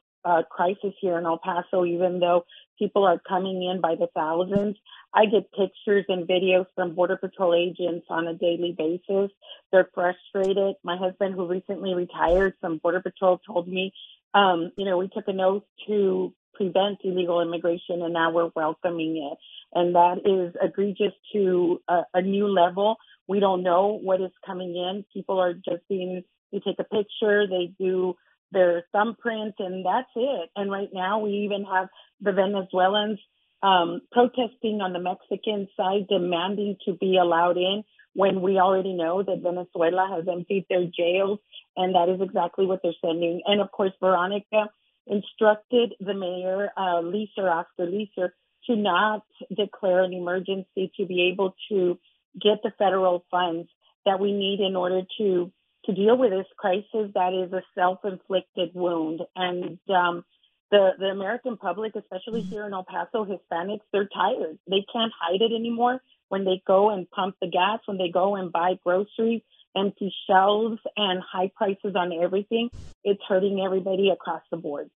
crisis 0.49 0.93
here 1.01 1.17
in 1.17 1.25
El 1.25 1.37
Paso, 1.37 1.83
even 1.83 2.21
though 2.21 2.45
people 2.79 3.03
are 3.03 3.19
coming 3.27 3.61
in 3.61 3.81
by 3.81 3.95
the 3.95 4.07
thousands. 4.15 4.77
I 5.13 5.25
get 5.25 5.51
pictures 5.51 6.05
and 6.07 6.25
videos 6.25 6.65
from 6.75 6.95
Border 6.95 7.17
Patrol 7.17 7.53
agents 7.53 8.05
on 8.09 8.27
a 8.27 8.33
daily 8.33 8.73
basis. 8.77 9.31
They're 9.73 9.89
frustrated. 9.93 10.75
My 10.81 10.95
husband, 10.95 11.35
who 11.35 11.45
recently 11.45 11.93
retired 11.93 12.53
from 12.61 12.77
Border 12.77 13.01
Patrol, 13.01 13.41
told 13.45 13.67
me, 13.67 13.91
um, 14.33 14.71
you 14.77 14.85
know, 14.85 14.97
we 14.97 15.09
took 15.09 15.27
an 15.27 15.41
oath 15.41 15.63
to 15.87 16.33
prevent 16.53 16.99
illegal 17.03 17.41
immigration, 17.41 18.01
and 18.01 18.13
now 18.13 18.31
we're 18.31 18.51
welcoming 18.55 19.31
it. 19.31 19.37
And 19.77 19.95
that 19.95 20.19
is 20.25 20.55
egregious 20.61 21.13
to 21.33 21.81
a, 21.87 22.01
a 22.13 22.21
new 22.21 22.47
level. 22.47 22.97
We 23.27 23.39
don't 23.39 23.63
know 23.63 23.99
what 24.01 24.21
is 24.21 24.31
coming 24.45 24.75
in. 24.75 25.05
People 25.13 25.39
are 25.39 25.53
just 25.53 25.87
being, 25.89 26.23
they 26.51 26.59
take 26.59 26.79
a 26.79 26.83
picture, 26.83 27.47
they 27.47 27.73
do 27.79 28.15
their 28.51 28.85
thumbprint, 28.91 29.55
and 29.59 29.85
that's 29.85 30.09
it. 30.15 30.49
And 30.55 30.71
right 30.71 30.89
now, 30.93 31.19
we 31.19 31.31
even 31.45 31.65
have 31.65 31.87
the 32.21 32.31
Venezuelans 32.31 33.19
um, 33.63 34.01
protesting 34.11 34.81
on 34.81 34.93
the 34.93 34.99
Mexican 34.99 35.67
side, 35.75 36.07
demanding 36.09 36.77
to 36.85 36.93
be 36.93 37.17
allowed 37.17 37.57
in 37.57 37.83
when 38.13 38.41
we 38.41 38.59
already 38.59 38.93
know 38.93 39.23
that 39.23 39.41
Venezuela 39.41 40.07
has 40.15 40.27
emptied 40.31 40.65
their 40.69 40.85
jails, 40.85 41.39
and 41.75 41.95
that 41.95 42.09
is 42.09 42.21
exactly 42.21 42.65
what 42.65 42.81
they're 42.83 42.93
sending. 43.03 43.41
And 43.45 43.59
of 43.59 43.71
course, 43.71 43.91
Veronica 43.99 44.69
instructed 45.07 45.93
the 45.99 46.13
mayor, 46.13 46.69
uh, 46.77 47.01
Leeser, 47.01 47.49
Oscar 47.49 47.85
Leeser, 47.85 48.29
to 48.67 48.75
not 48.75 49.23
declare 49.55 50.03
an 50.03 50.13
emergency 50.13 50.91
to 50.97 51.05
be 51.05 51.29
able 51.33 51.55
to 51.69 51.99
get 52.41 52.61
the 52.63 52.71
federal 52.77 53.25
funds 53.29 53.69
that 54.05 54.19
we 54.19 54.31
need 54.31 54.59
in 54.59 54.75
order 54.75 55.01
to 55.17 55.51
to 55.85 55.93
deal 55.93 56.17
with 56.17 56.31
this 56.31 56.47
crisis 56.57 57.11
that 57.13 57.33
is 57.33 57.51
a 57.51 57.61
self-inflicted 57.75 58.69
wound. 58.73 59.19
And 59.35 59.79
um, 59.89 60.23
the 60.71 60.91
the 60.97 61.07
American 61.07 61.57
public, 61.57 61.93
especially 61.95 62.41
here 62.41 62.65
in 62.65 62.73
El 62.73 62.85
Paso, 62.85 63.25
Hispanics, 63.25 63.81
they're 63.91 64.07
tired. 64.07 64.57
They 64.67 64.85
can't 64.91 65.11
hide 65.19 65.41
it 65.41 65.53
anymore. 65.53 66.01
When 66.29 66.45
they 66.45 66.63
go 66.65 66.89
and 66.89 67.09
pump 67.11 67.35
the 67.41 67.47
gas, 67.49 67.79
when 67.85 67.97
they 67.97 68.09
go 68.09 68.35
and 68.35 68.51
buy 68.51 68.79
groceries, 68.83 69.41
empty 69.75 70.13
shelves 70.27 70.79
and 70.95 71.21
high 71.21 71.51
prices 71.55 71.95
on 71.95 72.11
everything, 72.13 72.69
it's 73.03 73.21
hurting 73.27 73.61
everybody 73.65 74.09
across 74.09 74.41
the 74.51 74.57
board. 74.57 74.89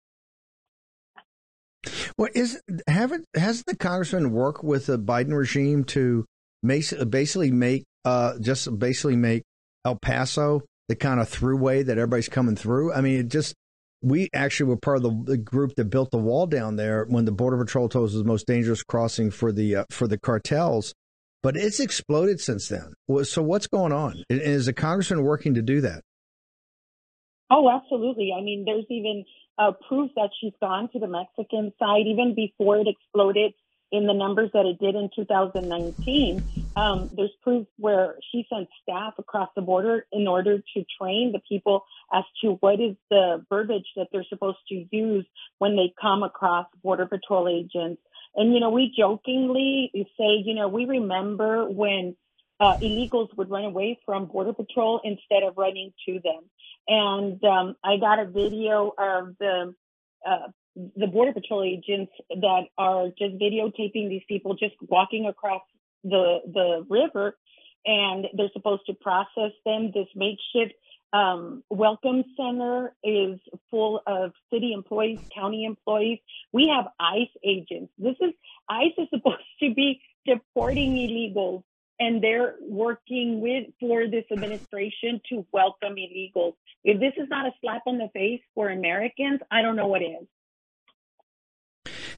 Well, 2.17 2.31
is 2.35 2.61
haven't 2.87 3.27
hasn't 3.35 3.67
the 3.67 3.77
congressman 3.77 4.31
worked 4.31 4.65
with 4.65 4.87
the 4.87 4.99
Biden 4.99 5.37
regime 5.37 5.85
to 5.85 6.25
basically 6.65 7.51
make 7.51 7.85
uh, 8.05 8.39
just 8.41 8.79
basically 8.79 9.17
make 9.17 9.43
El 9.85 9.97
Paso 9.97 10.63
the 10.89 10.97
kind 10.97 11.21
of 11.21 11.29
throughway 11.29 11.85
that 11.85 11.99
everybody's 11.99 12.29
coming 12.29 12.57
through? 12.57 12.93
I 12.93 13.01
mean, 13.01 13.21
it 13.21 13.29
just 13.29 13.55
we 14.01 14.29
actually 14.35 14.67
were 14.67 14.77
part 14.77 14.99
of 14.99 15.03
the, 15.03 15.33
the, 15.33 15.39
group 15.39 15.75
that 15.77 15.87
built 15.87 16.11
the 16.11 16.19
wall 16.19 16.47
down 16.47 16.77
there 16.77 17.07
when 17.09 17.25
the 17.25 17.33
border 17.33 17.57
patrol 17.57 17.89
told 17.89 18.07
us 18.07 18.13
it 18.13 18.17
was 18.17 18.23
the 18.23 18.29
most 18.29 18.47
dangerous 18.47 18.83
crossing 18.83 19.31
for 19.31 19.51
the 19.51 19.77
uh, 19.77 19.85
for 19.91 20.07
the 20.07 20.19
cartels 20.19 20.95
but 21.45 21.57
it's 21.57 21.79
exploded 21.79 22.41
since 22.41 22.69
then. 22.69 22.95
So 23.25 23.43
what's 23.43 23.67
going 23.67 23.93
on? 23.93 24.25
Is 24.31 24.65
the 24.65 24.73
congressman 24.73 25.23
working 25.23 25.53
to 25.55 25.63
do 25.63 25.83
that? 25.83 26.03
Oh, 27.51 27.71
absolutely. 27.71 28.33
I 28.37 28.43
mean, 28.43 28.65
there's 28.65 28.87
even 28.89 29.27
uh, 29.59 29.73
proof 29.87 30.11
that 30.17 30.31
she's 30.41 30.55
gone 30.59 30.89
to 30.95 30.99
the 30.99 31.07
Mexican 31.07 31.75
side 31.79 32.07
even 32.07 32.35
before 32.35 32.79
it 32.79 32.89
exploded 32.89 33.53
in 33.93 34.07
the 34.07 34.15
numbers 34.15 34.51
that 34.55 34.65
it 34.65 34.79
did 34.81 34.95
in 34.95 35.11
2019. 35.15 36.43
Um, 36.77 37.11
there's 37.15 37.31
proof 37.43 37.67
where 37.77 38.17
she 38.33 38.47
sent 38.53 38.67
staff 38.83 39.13
across 39.19 39.51
the 39.55 39.63
border 39.63 40.07
in 40.13 40.27
order 40.27 40.59
to 40.59 40.85
train 40.99 41.33
the 41.33 41.41
people 41.47 41.85
as 42.13 42.25
to 42.43 42.57
what 42.61 42.81
is 42.81 42.97
the 43.11 43.45
verbiage 43.51 43.87
that 43.97 44.09
they're 44.11 44.25
supposed 44.31 44.59
to 44.71 44.87
use 44.91 45.27
when 45.59 45.77
they 45.77 45.93
come 46.01 46.23
across 46.23 46.67
border 46.83 47.07
patrol 47.07 47.49
agents 47.49 48.01
and, 48.37 48.53
you 48.53 48.61
know, 48.61 48.71
we 48.71 48.93
jokingly 48.97 49.91
say, 49.95 50.43
you 50.45 50.55
know, 50.55 50.69
we 50.69 50.85
remember 50.87 51.69
when 51.71 52.17
uh, 52.61 52.75
illegals 52.83 53.29
would 53.37 53.51
run 53.51 53.65
away 53.65 53.99
from 54.05 54.27
Border 54.27 54.53
Patrol 54.53 55.01
instead 55.05 55.43
of 55.43 55.55
running 55.57 55.93
to 56.07 56.21
them. 56.23 56.43
And 56.87 57.43
um, 57.45 57.77
I 57.83 57.97
got 57.99 58.19
a 58.19 58.27
video 58.27 58.93
of 58.99 59.37
the 59.39 59.75
uh, 60.27 60.49
the 60.97 61.07
Border 61.07 61.33
Patrol 61.33 61.63
agents 61.63 62.13
that 62.31 62.63
are 62.77 63.07
just 63.19 63.35
videotaping 63.39 64.09
these 64.09 64.23
people 64.27 64.55
just 64.55 64.75
walking 64.81 65.27
across 65.27 65.63
the 66.03 66.39
the 66.53 66.85
river, 66.89 67.37
and 67.87 68.27
they're 68.35 68.51
supposed 68.53 68.83
to 68.87 68.95
process 68.95 69.53
them. 69.65 69.93
This 69.95 70.09
makeshift 70.15 70.75
um, 71.15 71.63
Welcome 71.71 72.25
Center 72.37 72.93
is 73.05 73.39
full 73.71 74.03
of 74.07 74.33
city 74.53 74.73
employees, 74.73 75.21
county 75.35 75.65
employees. 75.65 76.19
We 76.53 76.73
have 76.75 76.87
ICE 76.99 77.31
agents. 77.45 77.93
This 77.97 78.17
is 78.21 78.33
ICE 78.69 78.93
is 78.99 79.09
supposed 79.15 79.45
to 79.61 79.73
be 79.75 80.01
deporting 80.27 80.95
illegals 80.95 81.63
and 82.01 82.21
they're 82.23 82.57
working 82.61 83.41
with 83.41 83.67
for 83.79 84.09
this 84.09 84.25
administration 84.33 85.21
to 85.29 85.47
welcome 85.53 85.95
illegals. 85.95 86.55
If 86.83 86.99
this 86.99 87.13
is 87.17 87.29
not 87.29 87.47
a 87.47 87.53
slap 87.61 87.83
on 87.87 87.99
the 87.99 88.09
face 88.13 88.41
for 88.57 88.69
Americans, 88.69 89.41
I 89.53 89.63
don't 89.63 89.77
know 89.77 89.87
what 89.87 90.03
is. 90.03 90.27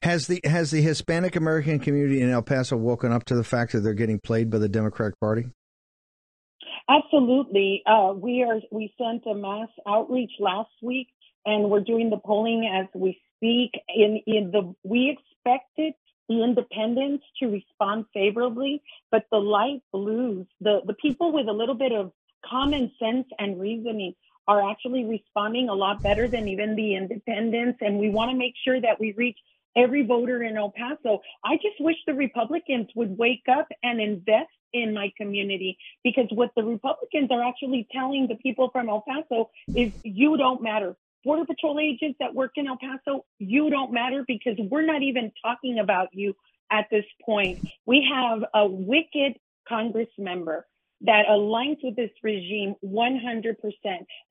Has 0.01 0.25
the 0.25 0.41
has 0.43 0.71
the 0.71 0.81
Hispanic 0.81 1.35
American 1.35 1.79
community 1.79 2.21
in 2.21 2.31
El 2.31 2.41
Paso 2.41 2.77
woken 2.77 3.11
up 3.11 3.25
to 3.25 3.35
the 3.35 3.43
fact 3.43 3.73
that 3.73 3.81
they're 3.81 3.93
getting 3.93 4.19
played 4.19 4.49
by 4.49 4.57
the 4.57 4.69
Democratic 4.69 5.19
Party? 5.19 5.51
Absolutely. 6.89 7.83
Uh, 7.85 8.13
we 8.15 8.43
are. 8.43 8.59
We 8.71 8.93
sent 8.97 9.25
a 9.25 9.35
mass 9.35 9.69
outreach 9.87 10.31
last 10.39 10.71
week, 10.81 11.07
and 11.45 11.69
we're 11.69 11.81
doing 11.81 12.09
the 12.09 12.17
polling 12.17 12.65
as 12.65 12.87
we 12.93 13.19
speak. 13.35 13.71
In 13.93 14.21
in 14.25 14.51
the 14.51 14.73
we 14.83 15.09
expected 15.17 15.93
the 16.29 16.43
independents 16.43 17.25
to 17.41 17.47
respond 17.47 18.05
favorably, 18.13 18.81
but 19.11 19.25
the 19.31 19.37
light 19.37 19.81
blues, 19.91 20.47
the 20.61 20.79
the 20.85 20.93
people 20.93 21.33
with 21.33 21.47
a 21.49 21.53
little 21.53 21.75
bit 21.75 21.91
of 21.91 22.11
common 22.45 22.91
sense 22.99 23.27
and 23.37 23.59
reasoning 23.59 24.13
are 24.47 24.69
actually 24.69 25.03
responding 25.03 25.67
a 25.67 25.73
lot 25.73 26.01
better 26.01 26.29
than 26.29 26.47
even 26.47 26.75
the 26.75 26.95
independents. 26.95 27.79
And 27.81 27.99
we 27.99 28.09
want 28.09 28.31
to 28.31 28.37
make 28.37 28.53
sure 28.63 28.79
that 28.79 28.97
we 28.97 29.11
reach 29.17 29.37
every 29.75 30.05
voter 30.05 30.41
in 30.41 30.55
El 30.55 30.71
Paso. 30.71 31.21
I 31.43 31.55
just 31.57 31.79
wish 31.81 31.97
the 32.05 32.13
Republicans 32.13 32.87
would 32.95 33.17
wake 33.17 33.43
up 33.51 33.67
and 33.83 33.99
invest 33.99 34.49
in 34.73 34.93
my 34.93 35.11
community 35.17 35.77
because 36.03 36.27
what 36.31 36.51
the 36.55 36.63
Republicans 36.63 37.29
are 37.31 37.43
actually 37.43 37.87
telling 37.91 38.27
the 38.27 38.35
people 38.35 38.69
from 38.71 38.89
El 38.89 39.03
Paso 39.07 39.49
is 39.75 39.91
you 40.03 40.37
don't 40.37 40.61
matter. 40.61 40.95
Border 41.23 41.45
Patrol 41.45 41.79
agents 41.79 42.17
that 42.19 42.33
work 42.33 42.51
in 42.55 42.67
El 42.67 42.77
Paso, 42.77 43.25
you 43.39 43.69
don't 43.69 43.91
matter 43.91 44.23
because 44.27 44.55
we're 44.57 44.85
not 44.85 45.01
even 45.01 45.31
talking 45.43 45.79
about 45.79 46.09
you 46.13 46.35
at 46.71 46.87
this 46.89 47.05
point. 47.25 47.59
We 47.85 48.07
have 48.13 48.43
a 48.53 48.67
wicked 48.67 49.37
Congress 49.67 50.09
member 50.17 50.65
that 51.01 51.25
aligns 51.29 51.77
with 51.83 51.95
this 51.95 52.09
regime 52.23 52.75
100%. 52.83 53.55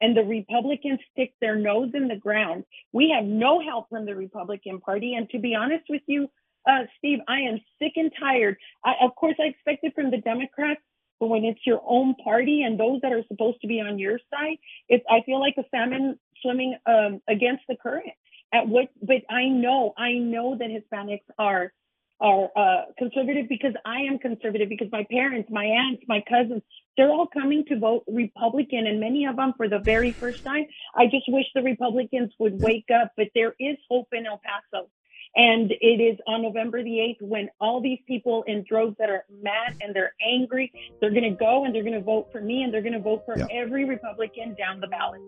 And 0.00 0.16
the 0.16 0.24
Republicans 0.24 0.98
stick 1.12 1.34
their 1.40 1.56
nose 1.56 1.90
in 1.94 2.08
the 2.08 2.16
ground. 2.16 2.64
We 2.92 3.14
have 3.14 3.24
no 3.24 3.60
help 3.60 3.88
from 3.88 4.04
the 4.06 4.16
Republican 4.16 4.80
Party. 4.80 5.14
And 5.14 5.30
to 5.30 5.38
be 5.38 5.54
honest 5.54 5.84
with 5.88 6.02
you, 6.06 6.28
uh, 6.66 6.84
Steve, 6.98 7.20
I 7.28 7.40
am 7.40 7.60
sick 7.78 7.92
and 7.96 8.10
tired. 8.18 8.56
I, 8.84 8.94
of 9.02 9.14
course, 9.14 9.36
I 9.40 9.48
expect 9.48 9.84
it 9.84 9.94
from 9.94 10.10
the 10.10 10.18
Democrats, 10.18 10.80
but 11.20 11.28
when 11.28 11.44
it's 11.44 11.60
your 11.64 11.80
own 11.86 12.14
party 12.22 12.62
and 12.62 12.78
those 12.78 13.00
that 13.02 13.12
are 13.12 13.22
supposed 13.28 13.60
to 13.62 13.66
be 13.66 13.80
on 13.80 13.98
your 13.98 14.18
side, 14.30 14.58
it's 14.88 15.04
I 15.08 15.22
feel 15.24 15.40
like 15.40 15.54
a 15.58 15.64
salmon 15.70 16.18
swimming 16.42 16.76
um, 16.86 17.20
against 17.28 17.62
the 17.68 17.76
current. 17.76 18.12
At 18.52 18.68
what? 18.68 18.88
But 19.00 19.22
I 19.30 19.48
know, 19.48 19.94
I 19.96 20.12
know 20.12 20.56
that 20.56 20.68
Hispanics 20.68 21.24
are 21.38 21.72
are 22.20 22.48
uh, 22.56 22.82
conservative 22.96 23.46
because 23.48 23.74
I 23.84 24.02
am 24.02 24.18
conservative 24.18 24.68
because 24.68 24.88
my 24.90 25.04
parents, 25.10 25.50
my 25.50 25.64
aunts, 25.64 26.02
my 26.08 26.22
cousins, 26.26 26.62
they're 26.96 27.10
all 27.10 27.26
coming 27.26 27.64
to 27.68 27.78
vote 27.78 28.04
Republican 28.08 28.86
and 28.86 29.00
many 29.00 29.26
of 29.26 29.36
them 29.36 29.52
for 29.56 29.68
the 29.68 29.80
very 29.80 30.12
first 30.12 30.42
time. 30.42 30.64
I 30.94 31.04
just 31.04 31.24
wish 31.28 31.44
the 31.54 31.62
Republicans 31.62 32.32
would 32.38 32.62
wake 32.62 32.86
up, 32.94 33.12
but 33.16 33.28
there 33.34 33.54
is 33.60 33.76
hope 33.90 34.08
in 34.12 34.24
El 34.24 34.40
Paso. 34.42 34.88
And 35.36 35.70
it 35.70 36.00
is 36.00 36.18
on 36.26 36.42
November 36.42 36.82
the 36.82 37.14
8th 37.20 37.20
when 37.20 37.50
all 37.60 37.82
these 37.82 37.98
people 38.06 38.42
in 38.46 38.64
droves 38.66 38.96
that 38.98 39.10
are 39.10 39.24
mad 39.42 39.76
and 39.82 39.94
they're 39.94 40.14
angry, 40.26 40.72
they're 41.00 41.10
going 41.10 41.30
to 41.30 41.36
go 41.38 41.64
and 41.64 41.74
they're 41.74 41.82
going 41.82 41.94
to 41.94 42.00
vote 42.00 42.28
for 42.32 42.40
me 42.40 42.62
and 42.62 42.72
they're 42.72 42.82
going 42.82 42.94
to 42.94 43.00
vote 43.00 43.24
for 43.26 43.36
every 43.52 43.84
Republican 43.84 44.54
down 44.54 44.80
the 44.80 44.86
ballot. 44.86 45.20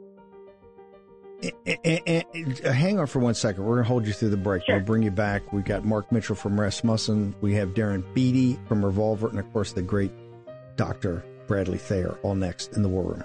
And, 1.41 2.01
and, 2.07 2.25
and, 2.35 2.59
hang 2.59 2.99
on 2.99 3.07
for 3.07 3.21
one 3.21 3.35
second. 3.35 3.65
We're 3.65 3.77
going 3.77 3.85
to 3.85 3.89
hold 3.89 4.07
you 4.07 4.13
through 4.13 4.31
the 4.31 4.37
break. 4.37 4.65
Sure. 4.65 4.77
We'll 4.77 4.85
bring 4.85 5.03
you 5.03 5.11
back. 5.11 5.53
We've 5.53 5.65
got 5.65 5.85
Mark 5.85 6.11
Mitchell 6.11 6.35
from 6.35 6.59
Rasmussen. 6.59 7.35
We 7.41 7.55
have 7.55 7.75
Darren 7.75 8.03
Beattie 8.13 8.59
from 8.67 8.85
Revolver, 8.85 9.29
and 9.29 9.39
of 9.39 9.51
course 9.53 9.73
the 9.73 9.83
great 9.83 10.11
Dr. 10.77 11.25
Bradley 11.47 11.79
Thayer. 11.79 12.19
All 12.23 12.35
next 12.35 12.73
in 12.73 12.83
the 12.83 12.89
War 12.89 13.05
Room. 13.05 13.25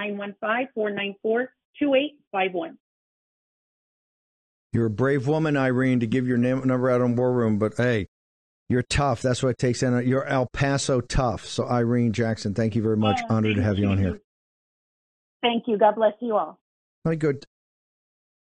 915-494-2851. 0.77 2.77
You're 4.73 4.87
a 4.87 4.91
brave 4.91 5.27
woman, 5.27 5.57
Irene, 5.57 6.01
to 6.01 6.07
give 6.07 6.29
your 6.29 6.37
name, 6.37 6.61
number 6.67 6.91
out 6.91 7.01
on 7.01 7.17
War 7.17 7.33
Room, 7.33 7.59
but 7.59 7.75
hey, 7.77 8.07
you're 8.69 8.83
tough. 8.83 9.23
That's 9.23 9.43
what 9.43 9.49
it 9.51 9.59
takes. 9.59 9.83
And 9.83 10.07
you're 10.07 10.27
El 10.27 10.47
Paso 10.53 11.01
tough. 11.01 11.47
So, 11.47 11.67
Irene 11.67 12.13
Jackson, 12.13 12.53
thank 12.53 12.77
you 12.77 12.83
very 12.83 12.99
much. 12.99 13.19
Oh, 13.25 13.37
Honored 13.37 13.57
to 13.57 13.63
have 13.63 13.79
you 13.79 13.89
on 13.89 13.97
here. 13.97 14.21
Thank 15.43 15.65
you. 15.67 15.79
God 15.79 15.95
bless 15.95 16.15
you 16.21 16.37
all. 16.37 16.59
Very 17.05 17.17
good. 17.17 17.45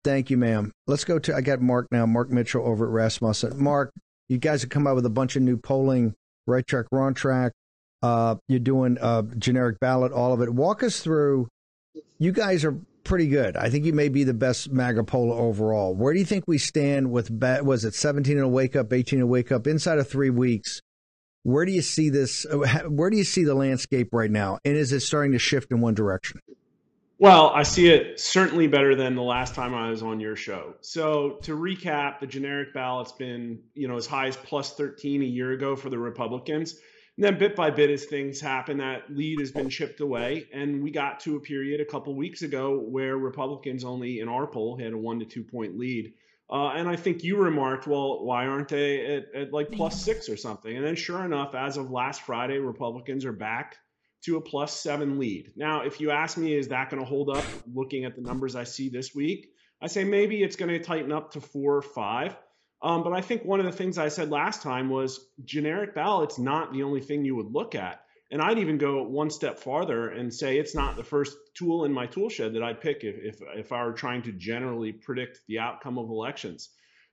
Thank 0.04 0.30
you, 0.30 0.36
ma'am. 0.36 0.72
Let's 0.86 1.04
go 1.04 1.18
to, 1.18 1.34
I 1.34 1.40
got 1.40 1.60
Mark 1.60 1.88
now, 1.90 2.06
Mark 2.06 2.30
Mitchell 2.30 2.64
over 2.64 2.86
at 2.86 2.92
Rasmussen. 2.92 3.62
Mark, 3.62 3.92
you 4.28 4.38
guys 4.38 4.62
have 4.62 4.70
come 4.70 4.86
out 4.86 4.94
with 4.94 5.06
a 5.06 5.10
bunch 5.10 5.36
of 5.36 5.42
new 5.42 5.56
polling, 5.56 6.14
right 6.46 6.66
track, 6.66 6.86
wrong 6.92 7.14
track. 7.14 7.52
Uh, 8.02 8.36
you're 8.48 8.60
doing 8.60 8.96
a 9.00 9.24
generic 9.38 9.80
ballot, 9.80 10.12
all 10.12 10.32
of 10.32 10.40
it. 10.40 10.52
Walk 10.52 10.82
us 10.82 11.00
through. 11.00 11.48
You 12.18 12.32
guys 12.32 12.64
are 12.64 12.78
pretty 13.04 13.28
good. 13.28 13.56
I 13.56 13.70
think 13.70 13.84
you 13.84 13.92
may 13.92 14.08
be 14.08 14.22
the 14.22 14.34
best 14.34 14.70
MAGA 14.70 15.04
poller 15.04 15.36
overall. 15.36 15.94
Where 15.94 16.12
do 16.12 16.20
you 16.20 16.26
think 16.26 16.44
we 16.46 16.58
stand 16.58 17.10
with, 17.10 17.30
was 17.30 17.84
it 17.84 17.94
17 17.94 18.36
in 18.36 18.42
a 18.42 18.48
wake 18.48 18.76
up, 18.76 18.92
18 18.92 19.18
in 19.18 19.22
a 19.22 19.26
wake 19.26 19.50
up, 19.50 19.66
inside 19.66 19.98
of 19.98 20.08
three 20.08 20.30
weeks? 20.30 20.80
Where 21.42 21.64
do 21.64 21.72
you 21.72 21.82
see 21.82 22.10
this? 22.10 22.46
Where 22.88 23.10
do 23.10 23.16
you 23.16 23.24
see 23.24 23.44
the 23.44 23.54
landscape 23.54 24.08
right 24.12 24.30
now? 24.30 24.58
And 24.64 24.76
is 24.76 24.92
it 24.92 25.00
starting 25.00 25.32
to 25.32 25.38
shift 25.38 25.72
in 25.72 25.80
one 25.80 25.94
direction? 25.94 26.40
Well, 27.20 27.48
I 27.48 27.64
see 27.64 27.88
it 27.88 28.20
certainly 28.20 28.68
better 28.68 28.94
than 28.94 29.16
the 29.16 29.22
last 29.22 29.52
time 29.52 29.74
I 29.74 29.90
was 29.90 30.04
on 30.04 30.20
your 30.20 30.36
show. 30.36 30.74
So 30.82 31.40
to 31.42 31.56
recap, 31.56 32.20
the 32.20 32.28
generic 32.28 32.72
ballot's 32.72 33.10
been, 33.10 33.58
you 33.74 33.88
know, 33.88 33.96
as 33.96 34.06
high 34.06 34.28
as 34.28 34.36
plus 34.36 34.74
13 34.74 35.22
a 35.22 35.24
year 35.24 35.50
ago 35.50 35.74
for 35.74 35.90
the 35.90 35.98
Republicans. 35.98 36.74
And 37.16 37.24
then 37.24 37.36
bit 37.36 37.56
by 37.56 37.70
bit, 37.70 37.90
as 37.90 38.04
things 38.04 38.40
happen, 38.40 38.78
that 38.78 39.10
lead 39.10 39.40
has 39.40 39.50
been 39.50 39.68
chipped 39.68 39.98
away. 39.98 40.46
And 40.52 40.80
we 40.80 40.92
got 40.92 41.18
to 41.20 41.34
a 41.34 41.40
period 41.40 41.80
a 41.80 41.84
couple 41.84 42.14
weeks 42.14 42.42
ago 42.42 42.78
where 42.78 43.16
Republicans 43.16 43.82
only 43.82 44.20
in 44.20 44.28
our 44.28 44.46
poll 44.46 44.78
had 44.78 44.92
a 44.92 44.98
one 44.98 45.18
to 45.18 45.24
two 45.24 45.42
point 45.42 45.76
lead. 45.76 46.12
Uh, 46.48 46.68
and 46.68 46.88
I 46.88 46.94
think 46.94 47.24
you 47.24 47.36
remarked, 47.36 47.88
well, 47.88 48.24
why 48.24 48.46
aren't 48.46 48.68
they 48.68 49.16
at, 49.16 49.34
at 49.34 49.52
like 49.52 49.72
plus 49.72 50.00
six 50.00 50.28
or 50.28 50.36
something? 50.36 50.76
And 50.76 50.86
then 50.86 50.94
sure 50.94 51.24
enough, 51.24 51.56
as 51.56 51.78
of 51.78 51.90
last 51.90 52.22
Friday, 52.22 52.58
Republicans 52.58 53.24
are 53.24 53.32
back 53.32 53.76
to 54.24 54.36
a 54.36 54.40
plus 54.40 54.80
seven 54.80 55.18
lead. 55.18 55.52
Now, 55.56 55.82
if 55.82 56.00
you 56.00 56.10
ask 56.10 56.36
me, 56.36 56.56
is 56.56 56.68
that 56.68 56.90
going 56.90 57.02
to 57.02 57.08
hold 57.08 57.30
up 57.30 57.44
looking 57.72 58.04
at 58.04 58.16
the 58.16 58.22
numbers 58.22 58.56
I 58.56 58.64
see 58.64 58.88
this 58.88 59.14
week? 59.14 59.48
I 59.80 59.86
say 59.86 60.04
maybe 60.04 60.42
it's 60.42 60.56
going 60.56 60.70
to 60.70 60.80
tighten 60.80 61.12
up 61.12 61.32
to 61.32 61.40
four 61.40 61.76
or 61.76 61.82
five. 61.82 62.36
Um, 62.80 63.02
but 63.02 63.12
I 63.12 63.20
think 63.20 63.44
one 63.44 63.60
of 63.60 63.66
the 63.66 63.72
things 63.72 63.98
I 63.98 64.08
said 64.08 64.30
last 64.30 64.62
time 64.62 64.88
was 64.88 65.20
generic 65.44 65.94
ballots 65.94 66.38
not 66.38 66.72
the 66.72 66.84
only 66.84 67.00
thing 67.00 67.24
you 67.24 67.36
would 67.36 67.52
look 67.52 67.74
at. 67.74 68.00
And 68.30 68.42
I'd 68.42 68.58
even 68.58 68.76
go 68.76 69.02
one 69.02 69.30
step 69.30 69.58
farther 69.58 70.08
and 70.08 70.32
say 70.32 70.58
it's 70.58 70.74
not 70.74 70.96
the 70.96 71.02
first 71.02 71.36
tool 71.56 71.84
in 71.84 71.92
my 71.92 72.06
tool 72.06 72.28
shed 72.28 72.54
that 72.54 72.62
I'd 72.62 72.80
pick 72.80 73.02
if, 73.02 73.16
if, 73.16 73.40
if 73.56 73.72
I 73.72 73.84
were 73.84 73.94
trying 73.94 74.22
to 74.22 74.32
generally 74.32 74.92
predict 74.92 75.40
the 75.48 75.60
outcome 75.60 75.98
of 75.98 76.10
elections. 76.10 76.68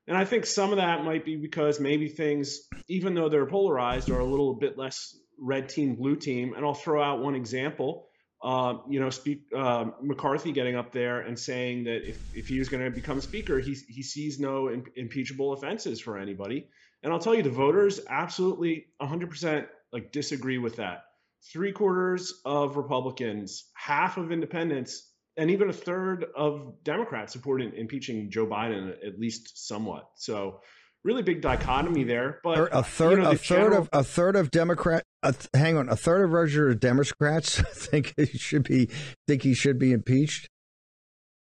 And 0.08 0.18
I 0.18 0.26
think 0.26 0.46
some 0.46 0.72
of 0.72 0.78
that 0.78 1.04
might 1.04 1.26
be 1.26 1.36
because 1.38 1.80
maybe 1.80 2.10
things, 2.10 2.60
even 2.88 3.16
though 3.16 3.30
they're 3.30 3.48
polarized, 3.48 4.10
are 4.12 4.20
a 4.20 4.26
little 4.26 4.56
bit 4.56 4.78
less 4.78 5.18
red 5.40 5.70
team, 5.70 5.96
blue 5.96 6.16
team. 6.16 6.54
And 6.54 6.66
I'll 6.66 6.74
throw 6.74 7.02
out 7.02 7.22
one 7.22 7.36
example. 7.36 8.08
Uh, 8.44 8.78
you 8.90 9.00
know, 9.00 9.10
speak, 9.10 9.44
uh, 9.56 9.86
McCarthy 10.02 10.52
getting 10.52 10.76
up 10.76 10.92
there 10.92 11.22
and 11.22 11.40
saying 11.40 11.86
that 11.86 12.08
if, 12.08 12.36
if 12.36 12.48
he 12.48 12.60
was 12.60 12.70
going 12.70 12.84
to 12.84 12.92
become 12.92 13.20
speaker, 13.22 13.60
he, 13.60 13.76
he 13.88 14.04
sees 14.04 14.40
no 14.40 14.70
impeachable 14.96 15.54
offenses 15.54 16.00
for 16.00 16.18
anybody. 16.18 16.68
And 17.02 17.12
I'll 17.12 17.20
tell 17.20 17.34
you, 17.34 17.44
the 17.44 17.50
voters 17.50 18.02
absolutely 18.08 18.88
100% 19.02 19.68
like 19.92 20.12
disagree 20.12 20.58
with 20.58 20.78
that. 20.78 21.06
Three 21.52 21.72
quarters 21.72 22.42
of 22.46 22.78
Republicans, 22.78 23.66
half 23.76 24.18
of 24.18 24.32
independents, 24.32 25.08
and 25.38 25.52
even 25.52 25.70
a 25.70 25.74
third 25.74 26.26
of 26.36 26.84
Democrats 26.84 27.34
support 27.34 27.62
impeaching 27.62 28.32
Joe 28.32 28.48
Biden 28.48 28.90
at 29.06 29.20
least 29.20 29.68
somewhat. 29.68 30.10
So 30.16 30.62
really 31.06 31.22
big 31.22 31.42
dichotomy 31.42 32.04
there. 32.04 32.40
But 32.44 32.70
a 32.74 32.84
third, 32.84 33.20
you 33.20 33.24
know, 33.24 33.32
a 33.32 33.36
third 33.36 33.44
general... 33.44 33.78
of 33.78 33.90
a 33.94 34.04
third 34.04 34.36
of 34.36 34.52
Democrat. 34.52 35.04
Th- 35.24 35.48
hang 35.54 35.78
on, 35.78 35.88
a 35.88 35.96
third 35.96 36.26
of 36.26 36.32
registered 36.32 36.80
Democrats 36.82 37.62
think 37.74 38.14
he 38.18 38.38
should 38.38 38.64
be 38.64 38.90
think 39.28 39.44
he 39.44 39.54
should 39.54 39.80
be 39.80 39.94
impeached. 39.94 40.50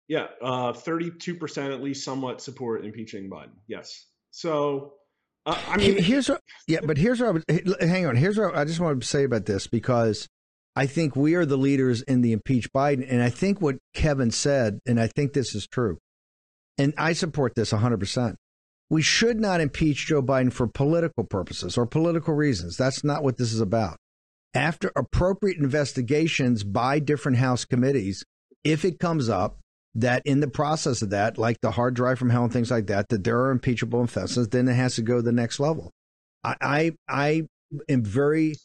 Yeah, 0.08 0.28
uh, 0.42 0.72
thirty-two 0.72 1.36
percent 1.36 1.74
at 1.74 1.82
least 1.82 2.06
somewhat 2.06 2.42
support 2.42 2.86
impeaching 2.86 3.30
Biden. 3.30 3.56
Yes. 3.68 4.06
So, 4.30 4.94
uh, 5.46 5.60
I 5.68 5.78
mean, 5.78 5.98
here's 5.98 6.30
what. 6.30 6.42
Yeah, 6.68 6.80
but 6.84 6.98
here's 6.98 7.20
what. 7.20 7.44
I 7.50 7.86
hang 7.86 8.06
on. 8.06 8.16
Here's 8.16 8.38
what 8.38 8.56
I 8.56 8.64
just 8.66 8.80
want 8.80 9.02
to 9.02 9.08
say 9.08 9.24
about 9.24 9.48
this 9.48 9.66
because 9.66 10.28
I 10.76 10.86
think 10.86 11.16
we 11.16 11.34
are 11.34 11.46
the 11.46 11.58
leaders 11.58 12.04
in 12.04 12.22
the 12.22 12.34
impeach 12.34 12.72
Biden, 12.72 13.06
and 13.10 13.24
I 13.24 13.32
think 13.32 13.62
what 13.62 13.78
Kevin 13.96 14.30
said, 14.30 14.80
and 14.86 15.00
I 15.00 15.08
think 15.08 15.34
this 15.34 15.56
is 15.56 15.66
true, 15.66 15.98
and 16.78 16.94
I 17.00 17.14
support 17.14 17.56
this 17.56 17.72
hundred 17.72 18.00
percent 18.00 18.38
we 18.90 19.02
should 19.02 19.40
not 19.40 19.62
impeach 19.62 20.08
Joe 20.08 20.22
Biden 20.22 20.54
for 20.54 20.68
political 20.68 21.24
purposes 21.24 21.78
or 21.78 21.86
political 21.86 22.34
reasons. 22.34 22.78
That's 22.78 23.04
not 23.04 23.24
what 23.24 23.38
this 23.38 23.54
is 23.54 23.60
about. 23.60 23.98
After 24.54 24.92
appropriate 24.96 25.58
investigations 25.58 26.64
by 26.64 27.00
different 27.00 27.40
House 27.40 27.66
committees, 27.66 28.24
if 28.64 28.86
it 28.86 29.00
comes 29.00 29.28
up 29.28 29.60
that 29.96 30.22
in 30.26 30.40
the 30.40 30.48
process 30.48 31.02
of 31.02 31.10
that, 31.10 31.38
like 31.38 31.60
the 31.62 31.72
hard 31.72 31.94
drive 31.94 32.20
from 32.20 32.30
hell 32.30 32.44
and 32.44 32.54
things 32.54 32.72
like 32.72 32.88
that, 32.88 33.10
that 33.10 33.24
there 33.24 33.40
are 33.40 33.52
impeachable 33.52 34.02
offenses, 34.02 34.50
then 34.50 34.68
it 34.68 34.74
has 34.74 34.96
to 34.96 35.02
go 35.02 35.18
to 35.18 35.22
the 35.22 35.32
next 35.32 35.60
level. 35.60 35.92
I 36.44 36.56
I, 36.62 36.92
I 37.08 37.44
am 37.90 38.04
very 38.04 38.56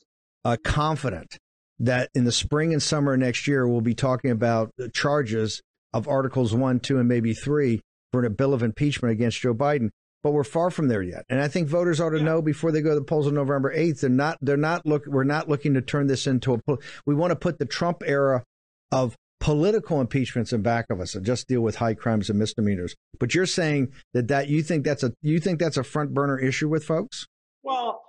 uh, 0.45 0.57
confident 0.63 1.39
that 1.79 2.11
in 2.15 2.25
the 2.25 2.33
spring 2.33 2.73
and 2.73 2.83
summer 2.83 3.17
next 3.17 3.49
year 3.49 3.67
we'll 3.67 3.81
be 3.81 3.95
talking 3.95 4.31
about 4.31 4.71
charges 4.93 5.63
of 5.93 6.07
Articles 6.07 6.55
One, 6.55 6.79
Two, 6.79 6.99
and 6.99 7.09
maybe 7.09 7.33
Three 7.33 7.81
for 8.13 8.25
a 8.25 8.31
bill 8.31 8.53
of 8.53 8.63
impeachment 8.63 9.13
against 9.13 9.41
Joe 9.41 9.55
Biden 9.55 9.91
but 10.23 10.33
we're 10.33 10.45
far 10.45 10.71
from 10.71 10.89
there 10.89 11.03
yet. 11.03 11.25
And 11.29 11.41
I 11.41 11.49
think 11.49 11.69
voters 11.69 12.01
ought 12.01 12.11
to 12.11 12.19
yeah. 12.19 12.25
know 12.25 12.43
before 12.43 12.73
they 12.73 12.83
go 12.83 12.91
to 12.91 12.95
the 12.95 13.05
polls 13.05 13.27
on 13.27 13.35
November 13.35 13.75
8th, 13.75 14.01
they're 14.01 14.11
not, 14.11 14.39
they're 14.41 14.57
not 14.57 14.87
look, 14.87 15.07
we're 15.07 15.25
not 15.25 15.49
looking 15.49 15.75
to 15.75 15.83
turn 15.83 16.07
this 16.07 16.27
into 16.27 16.55
a, 16.55 16.77
we 17.07 17.15
want 17.15 17.31
to 17.31 17.37
put 17.37 17.59
the 17.59 17.67
Trump 17.67 18.03
era 18.07 18.45
of 18.93 19.17
political 19.41 20.01
impeachments 20.01 20.53
in 20.53 20.63
back 20.63 20.87
of 20.91 21.01
us 21.01 21.15
and 21.15 21.25
just 21.25 21.49
deal 21.49 21.63
with 21.63 21.77
high 21.77 21.95
crimes 21.95 22.29
and 22.29 22.39
misdemeanors. 22.39 22.95
But 23.19 23.35
you're 23.35 23.47
saying 23.47 23.93
that 24.13 24.29
that 24.29 24.49
you 24.49 24.63
think 24.63 24.85
that's 24.85 25.03
a, 25.03 25.13
you 25.23 25.41
think 25.41 25.59
that's 25.59 25.79
a 25.79 25.85
front 25.85 26.13
burner 26.13 26.39
issue 26.39 26.69
with 26.69 26.85
folks? 26.85 27.27
Well, 27.63 28.03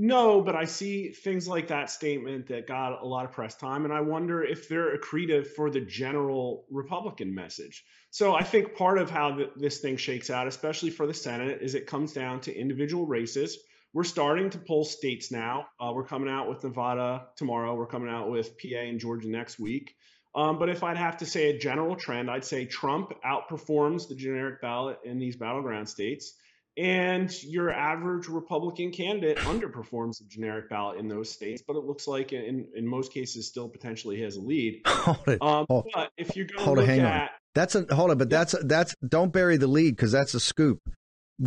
no, 0.00 0.40
but 0.40 0.54
I 0.54 0.66
see 0.66 1.08
things 1.08 1.48
like 1.48 1.68
that 1.68 1.90
statement 1.90 2.46
that 2.46 2.68
got 2.68 3.02
a 3.02 3.04
lot 3.04 3.24
of 3.24 3.32
press 3.32 3.56
time, 3.56 3.84
and 3.84 3.92
I 3.92 4.00
wonder 4.00 4.44
if 4.44 4.68
they're 4.68 4.96
accretive 4.96 5.48
for 5.48 5.70
the 5.70 5.80
general 5.80 6.66
Republican 6.70 7.34
message. 7.34 7.84
So 8.10 8.32
I 8.32 8.44
think 8.44 8.76
part 8.76 8.98
of 8.98 9.10
how 9.10 9.34
th- 9.34 9.50
this 9.56 9.80
thing 9.80 9.96
shakes 9.96 10.30
out, 10.30 10.46
especially 10.46 10.90
for 10.90 11.08
the 11.08 11.14
Senate, 11.14 11.62
is 11.62 11.74
it 11.74 11.88
comes 11.88 12.12
down 12.12 12.42
to 12.42 12.56
individual 12.56 13.06
races. 13.06 13.58
We're 13.92 14.04
starting 14.04 14.50
to 14.50 14.58
pull 14.58 14.84
states 14.84 15.32
now. 15.32 15.66
Uh, 15.80 15.90
we're 15.92 16.06
coming 16.06 16.28
out 16.28 16.48
with 16.48 16.62
Nevada 16.62 17.26
tomorrow. 17.34 17.74
We're 17.74 17.86
coming 17.86 18.08
out 18.08 18.30
with 18.30 18.56
PA 18.56 18.78
and 18.78 19.00
Georgia 19.00 19.28
next 19.28 19.58
week. 19.58 19.96
Um, 20.32 20.60
but 20.60 20.68
if 20.68 20.84
I'd 20.84 20.96
have 20.96 21.16
to 21.16 21.26
say 21.26 21.50
a 21.50 21.58
general 21.58 21.96
trend, 21.96 22.30
I'd 22.30 22.44
say 22.44 22.66
Trump 22.66 23.14
outperforms 23.26 24.06
the 24.06 24.14
generic 24.14 24.60
ballot 24.60 25.00
in 25.04 25.18
these 25.18 25.34
battleground 25.34 25.88
states, 25.88 26.34
and 26.78 27.42
your 27.42 27.72
average 27.72 28.28
Republican 28.28 28.92
candidate 28.92 29.36
underperforms 29.38 30.18
the 30.18 30.24
generic 30.28 30.70
ballot 30.70 30.98
in 30.98 31.08
those 31.08 31.30
states. 31.30 31.62
But 31.66 31.76
it 31.76 31.84
looks 31.84 32.06
like 32.06 32.32
in 32.32 32.68
in 32.74 32.86
most 32.86 33.12
cases 33.12 33.48
still 33.48 33.68
potentially 33.68 34.20
has 34.22 34.36
a 34.36 34.40
lead. 34.40 34.82
Hold 34.86 35.28
it. 35.28 35.42
Um, 35.42 35.66
hold, 35.68 35.88
but 35.92 36.10
if 36.16 36.36
you're 36.36 36.46
going 36.46 36.58
to 36.58 36.64
hold 36.64 36.78
look 36.78 36.86
it, 36.86 36.90
hang 36.90 37.00
at 37.00 37.22
on. 37.22 37.28
That's 37.54 37.74
a 37.74 37.86
hold 37.92 38.10
on, 38.12 38.18
but 38.18 38.30
that's 38.30 38.54
that's 38.64 38.94
don't 39.06 39.32
bury 39.32 39.56
the 39.56 39.66
lead 39.66 39.96
because 39.96 40.12
that's 40.12 40.34
a 40.34 40.40
scoop. 40.40 40.78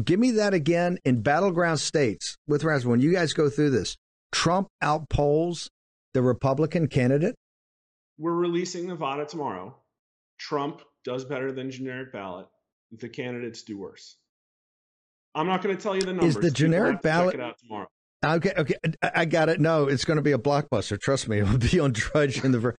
Give 0.04 0.20
me 0.20 0.32
that 0.32 0.54
again 0.54 1.00
in 1.06 1.22
battleground 1.22 1.80
states 1.80 2.38
with 2.48 2.64
Rasmus. 2.64 2.90
When 2.90 3.02
you 3.02 3.14
guys 3.14 3.34
go 3.34 3.50
through 3.50 3.72
this, 3.72 3.96
Trump 4.32 4.68
outpolls 4.84 5.70
the 6.14 6.22
Republican 6.22 6.88
candidate. 6.88 7.36
we're 8.18 8.34
releasing 8.34 8.88
Nevada 8.88 9.26
tomorrow. 9.26 9.76
Trump 10.38 10.82
does 11.06 11.24
better 11.24 11.52
than 11.52 11.72
generic 11.72 12.12
ballot. 12.12 12.48
The 12.92 13.10
candidates 13.10 13.62
do 13.64 13.78
worse. 13.78 14.18
I'm 15.34 15.48
not 15.48 15.62
going 15.62 15.76
to 15.76 15.82
tell 15.82 15.96
you 15.96 16.02
the 16.02 16.14
numbers. 16.14 16.36
Is 16.36 16.42
the 16.42 16.52
generic 16.52 16.94
to 16.94 16.96
check 16.98 17.04
ballot- 17.04 17.36
it 17.36 17.42
out 17.42 17.58
tomorrow. 17.60 17.88
Okay, 18.24 18.54
okay, 18.56 18.76
I 19.02 19.26
got 19.26 19.50
it. 19.50 19.60
No, 19.60 19.88
it's 19.88 20.06
going 20.06 20.18
to 20.18 20.22
be 20.22 20.32
a 20.32 20.38
blockbuster. 20.38 21.00
Trust 21.00 21.28
me, 21.28 21.40
it 21.40 21.48
will 21.50 21.58
be 21.58 21.80
on 21.80 21.92
Drudge 21.94 22.44
in 22.44 22.52
the. 22.52 22.60
ver- 22.60 22.76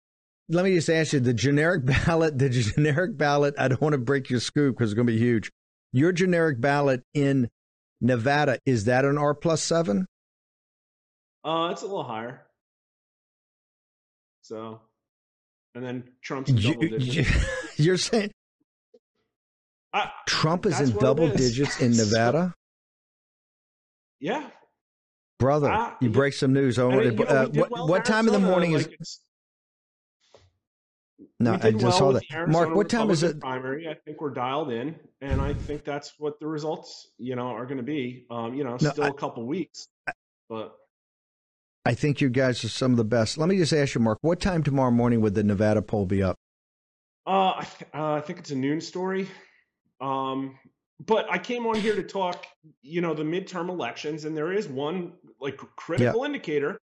Let 0.49 0.65
me 0.65 0.75
just 0.75 0.89
ask 0.89 1.13
you: 1.13 1.21
the 1.21 1.35
generic 1.35 1.85
ballot, 2.07 2.39
the 2.39 2.49
generic 2.49 3.17
ballot. 3.17 3.55
I 3.59 3.69
don't 3.69 3.81
want 3.81 3.95
to 3.95 3.99
break 3.99 4.31
your 4.31 4.41
scoop 4.41 4.77
because 4.77 4.91
it's 4.91 4.95
going 4.97 5.07
to 5.07 5.13
be 5.13 5.19
huge. 5.19 5.51
Your 5.93 6.13
generic 6.13 6.61
ballot 6.61 7.03
in 7.13 7.49
Nevada 8.01 8.59
is 8.67 8.85
that 8.85 9.05
an 9.05 9.19
R 9.19 9.35
plus 9.35 9.63
seven? 9.63 10.07
Uh, 11.45 11.71
it's 11.73 11.83
a 11.83 11.87
little 11.87 12.05
higher. 12.05 12.43
So, 14.43 14.81
and 15.75 15.85
then 15.85 16.05
Trump's 16.23 16.53
double 16.53 16.85
You, 16.85 16.99
digits. 16.99 17.79
you, 17.79 17.93
are 17.93 17.97
saying 17.97 18.31
I- 19.93 20.11
Trump 20.27 20.67
is 20.67 20.81
in 20.81 20.97
double 20.99 21.31
is. 21.31 21.37
digits 21.41 21.81
in 21.81 21.97
Nevada, 21.97 22.55
yeah. 24.21 24.49
brother. 25.39 25.95
You 26.01 26.11
break 26.11 26.35
some 26.35 26.53
news. 26.53 26.79
I 26.79 26.89
mean, 26.89 27.03
you 27.03 27.11
know, 27.13 27.25
uh, 27.25 27.49
we 27.53 27.61
what 27.61 27.71
well 27.71 27.89
what 27.89 28.05
time 28.05 28.27
in 28.27 28.33
the 28.33 28.39
morning 28.41 28.73
is? 28.73 28.85
like, 28.87 28.93
it's- 28.95 29.21
No, 31.41 31.55
I 31.55 31.71
just 31.73 31.83
well 31.83 31.93
saw 31.93 32.13
that. 32.13 32.23
Mark, 32.49 32.75
what 32.75 32.89
time 32.89 33.11
is 33.11 33.23
it? 33.23 33.41
Primary. 33.41 33.89
I 33.89 33.95
think 33.95 34.21
we're 34.21 34.31
dialed 34.31 34.71
in, 34.73 34.95
and 35.21 35.41
I 35.41 35.53
think 35.55 35.85
that's 35.85 36.15
what 36.19 36.39
the 36.41 36.47
results, 36.47 37.11
you 37.19 37.35
know, 37.37 37.49
are 37.49 37.67
going 37.67 37.79
to 37.79 37.83
be. 37.83 38.27
Um, 38.31 38.55
you 38.55 38.65
know, 38.65 38.77
No, 38.81 38.91
still 38.91 39.05
I- 39.05 39.09
a 39.09 39.13
couple 39.13 39.45
weeks, 39.47 39.89
but 40.49 40.75
I 41.85 41.95
think 41.95 42.21
you 42.21 42.31
guys 42.31 42.63
are 42.65 42.69
some 42.69 42.93
of 42.93 42.97
the 42.97 43.05
best. 43.05 43.37
Let 43.39 43.49
me 43.49 43.57
just 43.59 43.73
ask 43.73 43.95
you, 43.97 44.01
Mark, 44.01 44.19
what 44.23 44.41
time 44.41 44.63
tomorrow 44.63 44.93
morning 44.93 45.21
would 45.21 45.35
the 45.35 45.43
Nevada 45.43 45.83
poll 45.83 46.07
be 46.07 46.23
up? 46.23 46.37
uh, 47.27 47.55
I, 47.57 47.67
th- 47.79 47.91
uh, 47.95 48.13
I 48.15 48.21
think 48.21 48.39
it's 48.39 48.51
a 48.53 48.57
noon 48.57 48.81
story. 48.81 49.29
Um, 50.03 50.59
but 51.05 51.27
I 51.31 51.39
came 51.39 51.67
on 51.67 51.77
here 51.77 51.97
to 51.97 52.03
talk, 52.03 52.47
you 52.83 53.01
know, 53.01 53.15
the 53.15 53.23
midterm 53.23 53.69
elections, 53.69 54.25
and 54.25 54.37
there 54.37 54.53
is 54.53 54.69
one 54.69 55.13
like 55.41 55.57
critical 55.77 56.25
indicator. 56.25 56.79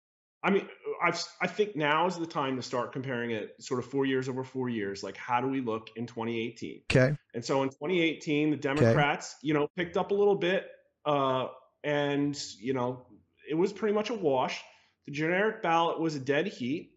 I 0.42 0.50
mean, 0.50 0.68
I've, 1.02 1.24
I 1.40 1.46
think 1.46 1.74
now 1.74 2.06
is 2.06 2.16
the 2.16 2.26
time 2.26 2.56
to 2.56 2.62
start 2.62 2.92
comparing 2.92 3.30
it 3.30 3.54
sort 3.60 3.80
of 3.80 3.86
four 3.86 4.04
years 4.04 4.28
over 4.28 4.44
four 4.44 4.68
years. 4.68 5.02
Like, 5.02 5.16
how 5.16 5.40
do 5.40 5.48
we 5.48 5.62
look 5.62 5.88
in 5.96 6.06
2018? 6.06 6.82
Okay. 6.90 7.16
And 7.34 7.42
so 7.42 7.62
in 7.62 7.70
2018, 7.70 8.50
the 8.50 8.56
Democrats, 8.56 9.36
you 9.42 9.54
know, 9.54 9.68
picked 9.74 9.96
up 9.96 10.10
a 10.10 10.14
little 10.14 10.34
bit, 10.34 10.66
uh, 11.06 11.46
and 11.82 12.38
you 12.58 12.74
know, 12.74 13.06
it 13.48 13.54
was 13.54 13.72
pretty 13.72 13.94
much 13.94 14.10
a 14.10 14.14
wash. 14.14 14.62
The 15.06 15.12
generic 15.12 15.62
ballot 15.62 16.00
was 16.00 16.14
a 16.14 16.20
dead 16.20 16.46
heat. 16.46 16.92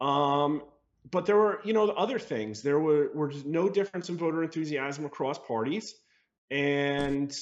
Um, 0.00 0.62
but 1.10 1.26
there 1.26 1.36
were, 1.36 1.60
you 1.64 1.72
know, 1.72 1.88
other 1.88 2.18
things. 2.18 2.62
There 2.62 2.78
were, 2.78 3.10
were 3.14 3.28
just 3.28 3.46
no 3.46 3.68
difference 3.68 4.08
in 4.08 4.16
voter 4.16 4.42
enthusiasm 4.42 5.04
across 5.04 5.38
parties, 5.38 5.94
and 6.50 7.36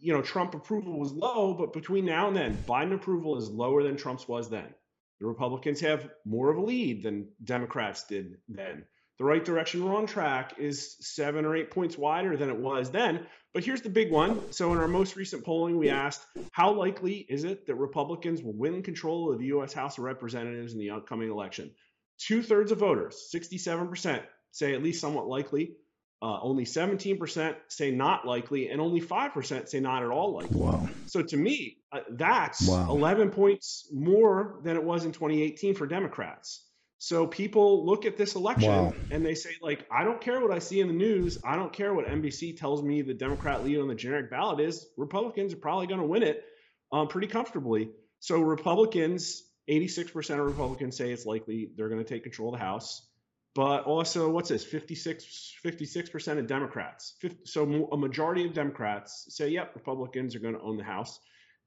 you 0.00 0.12
know, 0.12 0.22
Trump 0.22 0.54
approval 0.54 0.98
was 0.98 1.12
low. 1.12 1.54
But 1.54 1.72
between 1.72 2.04
now 2.04 2.28
and 2.28 2.36
then, 2.36 2.56
Biden 2.68 2.94
approval 2.94 3.38
is 3.38 3.48
lower 3.48 3.82
than 3.82 3.96
Trump's 3.96 4.28
was 4.28 4.50
then. 4.50 4.74
The 5.20 5.26
Republicans 5.26 5.80
have 5.80 6.08
more 6.24 6.50
of 6.50 6.58
a 6.58 6.60
lead 6.60 7.02
than 7.02 7.28
Democrats 7.42 8.04
did 8.04 8.38
then. 8.48 8.84
The 9.18 9.24
right 9.24 9.44
direction 9.44 9.84
we're 9.84 9.94
on 9.94 10.06
track 10.06 10.54
is 10.58 10.96
seven 11.00 11.44
or 11.44 11.54
eight 11.54 11.70
points 11.70 11.96
wider 11.96 12.36
than 12.36 12.50
it 12.50 12.56
was 12.56 12.90
then. 12.90 13.26
But 13.52 13.64
here's 13.64 13.82
the 13.82 13.88
big 13.88 14.10
one. 14.10 14.40
So, 14.52 14.72
in 14.72 14.78
our 14.78 14.88
most 14.88 15.14
recent 15.14 15.44
polling, 15.44 15.78
we 15.78 15.88
asked 15.88 16.26
how 16.50 16.72
likely 16.72 17.18
is 17.28 17.44
it 17.44 17.66
that 17.66 17.76
Republicans 17.76 18.42
will 18.42 18.56
win 18.56 18.82
control 18.82 19.32
of 19.32 19.38
the 19.38 19.46
U.S. 19.46 19.72
House 19.72 19.98
of 19.98 20.04
Representatives 20.04 20.72
in 20.72 20.80
the 20.80 20.90
upcoming 20.90 21.30
election? 21.30 21.70
Two 22.18 22.42
thirds 22.42 22.72
of 22.72 22.78
voters, 22.78 23.28
67%, 23.34 24.22
say 24.52 24.74
at 24.74 24.82
least 24.82 25.00
somewhat 25.00 25.26
likely. 25.26 25.76
Uh, 26.22 26.40
only 26.40 26.64
17% 26.64 27.54
say 27.68 27.90
not 27.90 28.26
likely, 28.26 28.68
and 28.70 28.80
only 28.80 29.00
5% 29.00 29.68
say 29.68 29.80
not 29.80 30.02
at 30.02 30.08
all 30.10 30.32
likely. 30.32 30.56
Wow. 30.60 30.88
So 31.06 31.22
to 31.22 31.36
me, 31.36 31.78
uh, 31.92 32.00
that's 32.12 32.66
Wow. 32.66 32.86
11 32.88 33.30
points 33.30 33.90
more 33.92 34.60
than 34.64 34.76
it 34.76 34.82
was 34.84 35.04
in 35.04 35.12
2018 35.12 35.74
for 35.74 35.86
Democrats. 35.86 36.66
So 36.96 37.26
people 37.26 37.84
look 37.84 38.06
at 38.06 38.16
this 38.16 38.36
election 38.36 38.70
Wow. 38.70 38.94
and 39.10 39.26
they 39.26 39.34
say, 39.34 39.50
like, 39.60 39.84
I 39.90 40.04
don't 40.04 40.20
care 40.20 40.40
what 40.40 40.50
I 40.50 40.60
see 40.60 40.80
in 40.80 40.88
the 40.88 40.94
news. 40.94 41.36
I 41.44 41.56
don't 41.56 41.72
care 41.72 41.92
what 41.92 42.06
NBC 42.06 42.56
tells 42.56 42.82
me 42.82 43.02
the 43.02 43.12
Democrat 43.12 43.62
lead 43.62 43.78
on 43.80 43.88
the 43.88 43.94
generic 43.94 44.30
ballot 44.30 44.60
is. 44.60 44.86
Republicans 44.96 45.52
are 45.52 45.58
probably 45.58 45.88
going 45.88 46.00
to 46.00 46.06
win 46.06 46.22
it 46.22 46.42
um, 46.90 47.08
pretty 47.08 47.26
comfortably. 47.26 47.90
So 48.20 48.40
Republicans, 48.40 49.42
86% 49.68 50.40
of 50.40 50.46
Republicans 50.46 50.96
say 50.96 51.10
it's 51.10 51.26
likely 51.26 51.70
they're 51.76 51.88
going 51.88 52.02
to 52.02 52.08
take 52.08 52.22
control 52.22 52.54
of 52.54 52.60
the 52.60 52.64
House. 52.64 53.06
But 53.54 53.84
also, 53.84 54.30
what's 54.30 54.48
this? 54.48 54.64
56, 54.64 55.54
56% 55.64 56.38
of 56.38 56.46
Democrats. 56.48 57.14
50, 57.20 57.38
so 57.44 57.88
a 57.92 57.96
majority 57.96 58.44
of 58.46 58.52
Democrats 58.52 59.26
say, 59.28 59.48
yep, 59.48 59.72
Republicans 59.76 60.34
are 60.34 60.40
going 60.40 60.54
to 60.54 60.60
own 60.60 60.76
the 60.76 60.84
House. 60.84 61.20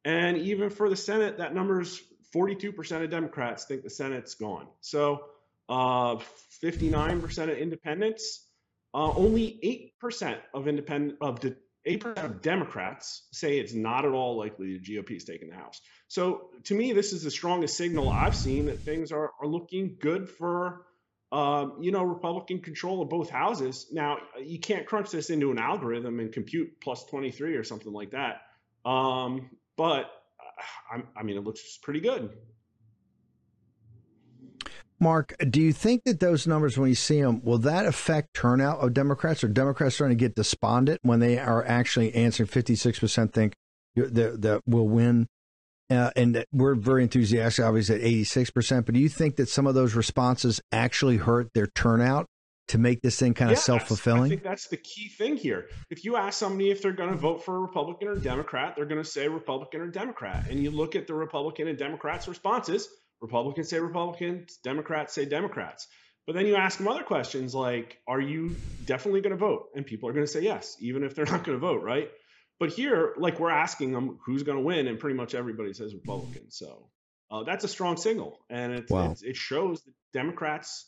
And 0.03 0.37
even 0.37 0.69
for 0.69 0.89
the 0.89 0.97
Senate, 0.97 1.37
that 1.37 1.55
number's 1.55 2.01
42% 2.35 3.03
of 3.03 3.09
Democrats 3.09 3.65
think 3.65 3.83
the 3.83 3.89
Senate's 3.89 4.35
gone. 4.35 4.67
So 4.81 5.23
uh, 5.69 6.17
59% 6.61 7.43
of 7.43 7.57
independents, 7.57 8.45
uh, 8.93 9.11
only 9.15 9.89
8% 10.03 10.37
of 10.53 10.67
independent 10.67 11.17
of 11.21 11.39
8% 11.87 12.23
of 12.23 12.41
Democrats 12.41 13.23
say 13.31 13.59
it's 13.59 13.73
not 13.73 14.05
at 14.05 14.11
all 14.11 14.37
likely 14.37 14.77
the 14.77 14.79
GOP 14.79 15.15
is 15.15 15.23
taking 15.23 15.49
the 15.49 15.55
House. 15.55 15.81
So 16.07 16.49
to 16.65 16.75
me, 16.75 16.93
this 16.93 17.13
is 17.13 17.23
the 17.23 17.31
strongest 17.31 17.77
signal 17.77 18.09
I've 18.09 18.35
seen 18.35 18.65
that 18.65 18.83
things 18.83 19.11
are, 19.11 19.31
are 19.41 19.47
looking 19.47 19.97
good 19.99 20.29
for 20.29 20.85
um, 21.31 21.77
you 21.81 21.91
know, 21.91 22.03
Republican 22.03 22.59
control 22.61 23.01
of 23.01 23.09
both 23.09 23.29
houses. 23.29 23.87
Now, 23.91 24.17
you 24.41 24.59
can't 24.59 24.85
crunch 24.85 25.11
this 25.11 25.29
into 25.29 25.51
an 25.51 25.59
algorithm 25.59 26.19
and 26.19 26.31
compute 26.31 26.79
plus 26.79 27.03
23 27.05 27.55
or 27.55 27.63
something 27.63 27.91
like 27.91 28.11
that. 28.11 28.41
Um, 28.89 29.49
but 29.75 30.05
uh, 30.39 30.93
I'm, 30.93 31.07
I 31.17 31.23
mean, 31.23 31.37
it 31.37 31.43
looks 31.43 31.77
pretty 31.83 31.99
good. 31.99 32.29
Mark, 34.99 35.35
do 35.49 35.61
you 35.61 35.73
think 35.73 36.03
that 36.05 36.19
those 36.19 36.47
numbers, 36.47 36.77
when 36.77 36.89
you 36.89 36.95
see 36.95 37.21
them, 37.21 37.41
will 37.43 37.59
that 37.59 37.85
affect 37.85 38.33
turnout 38.33 38.79
of 38.79 38.93
Democrats? 38.93 39.43
Or 39.43 39.47
Democrats 39.47 39.95
starting 39.95 40.17
to 40.17 40.19
get 40.19 40.35
despondent 40.35 41.01
when 41.03 41.19
they 41.19 41.37
are 41.37 41.63
actually 41.65 42.13
answering 42.15 42.49
56% 42.49 43.31
think 43.31 43.53
that, 43.95 44.41
that 44.41 44.61
will 44.65 44.87
win? 44.87 45.27
Uh, 45.89 46.11
and 46.17 46.35
that 46.35 46.47
we're 46.51 46.75
very 46.75 47.03
enthusiastic, 47.03 47.63
obviously, 47.63 47.95
at 47.95 48.01
86%. 48.01 48.85
But 48.85 48.95
do 48.95 48.99
you 48.99 49.07
think 49.07 49.37
that 49.37 49.47
some 49.47 49.67
of 49.67 49.75
those 49.75 49.93
responses 49.95 50.59
actually 50.71 51.17
hurt 51.17 51.53
their 51.53 51.67
turnout 51.67 52.25
to 52.67 52.77
make 52.77 53.01
this 53.01 53.17
thing 53.17 53.33
kind 53.33 53.51
of 53.51 53.57
self 53.57 53.83
I 53.83 53.85
fulfilling? 53.85 54.29
think 54.29 54.43
that's 54.43 54.67
the 54.67 54.77
key 54.77 55.07
thing 55.07 55.37
here. 55.37 55.69
If 55.89 56.03
you 56.03 56.17
ask 56.17 56.37
somebody 56.39 56.71
if 56.71 56.81
they're 56.81 56.91
going 56.91 57.11
to 57.11 57.15
vote 57.15 57.45
for 57.45 57.55
a 57.55 57.59
Republican 57.59 58.09
or 58.09 58.15
Democrat, 58.15 58.73
they're 58.75 58.85
going 58.85 59.01
to 59.01 59.09
say 59.09 59.29
Republican 59.29 59.79
or 59.79 59.87
Democrat. 59.87 60.47
And 60.49 60.61
you 60.61 60.71
look 60.71 60.95
at 60.97 61.07
the 61.07 61.13
Republican 61.13 61.69
and 61.69 61.77
Democrats' 61.77 62.27
responses. 62.27 62.89
Republicans 63.21 63.69
say 63.69 63.79
Republicans, 63.79 64.57
Democrats 64.63 65.13
say 65.13 65.25
Democrats. 65.25 65.87
But 66.25 66.33
then 66.35 66.45
you 66.45 66.55
ask 66.55 66.77
them 66.77 66.89
other 66.89 67.03
questions 67.03 67.55
like, 67.55 67.99
are 68.07 68.19
you 68.19 68.55
definitely 68.85 69.21
going 69.21 69.31
to 69.31 69.37
vote? 69.37 69.69
And 69.75 69.85
people 69.85 70.09
are 70.09 70.13
going 70.13 70.25
to 70.25 70.31
say 70.31 70.41
yes, 70.41 70.75
even 70.81 71.03
if 71.03 71.15
they're 71.15 71.25
not 71.25 71.43
going 71.45 71.57
to 71.57 71.65
vote, 71.65 71.81
right? 71.83 72.09
But 72.59 72.71
here, 72.71 73.13
like 73.17 73.39
we're 73.39 73.49
asking 73.51 73.93
them 73.93 74.19
who's 74.25 74.43
going 74.43 74.57
to 74.57 74.63
win, 74.63 74.87
and 74.87 74.99
pretty 74.99 75.15
much 75.15 75.35
everybody 75.35 75.73
says 75.73 75.93
Republican. 75.93 76.49
So 76.49 76.89
uh, 77.31 77.43
that's 77.43 77.63
a 77.63 77.67
strong 77.67 77.97
signal, 77.97 78.39
and 78.49 78.73
it's, 78.73 78.91
Wow. 78.91 79.11
it's, 79.11 79.21
it 79.21 79.35
shows 79.35 79.81
that 79.83 79.93
Democrats, 80.11 80.85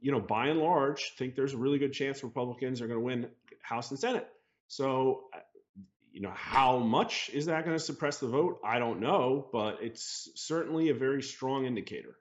you 0.00 0.12
know, 0.12 0.20
by 0.20 0.46
and 0.48 0.58
large, 0.58 1.12
think 1.18 1.36
there's 1.36 1.52
a 1.52 1.58
really 1.58 1.78
good 1.78 1.92
chance 1.92 2.24
Republicans 2.24 2.80
are 2.80 2.86
going 2.86 2.98
to 2.98 3.04
win 3.04 3.28
House 3.62 3.90
and 3.90 4.00
Senate. 4.00 4.26
So, 4.68 5.24
you 6.12 6.20
know, 6.20 6.32
how 6.34 6.78
much 6.78 7.30
is 7.32 7.46
that 7.46 7.64
going 7.64 7.76
to 7.76 7.82
suppress 7.82 8.18
the 8.18 8.28
vote? 8.28 8.60
I 8.64 8.78
don't 8.78 9.00
know, 9.00 9.48
but 9.52 9.78
it's 9.80 10.28
certainly 10.34 10.90
a 10.90 10.94
very 10.94 11.22
strong 11.22 11.64
indicator. 11.66 12.16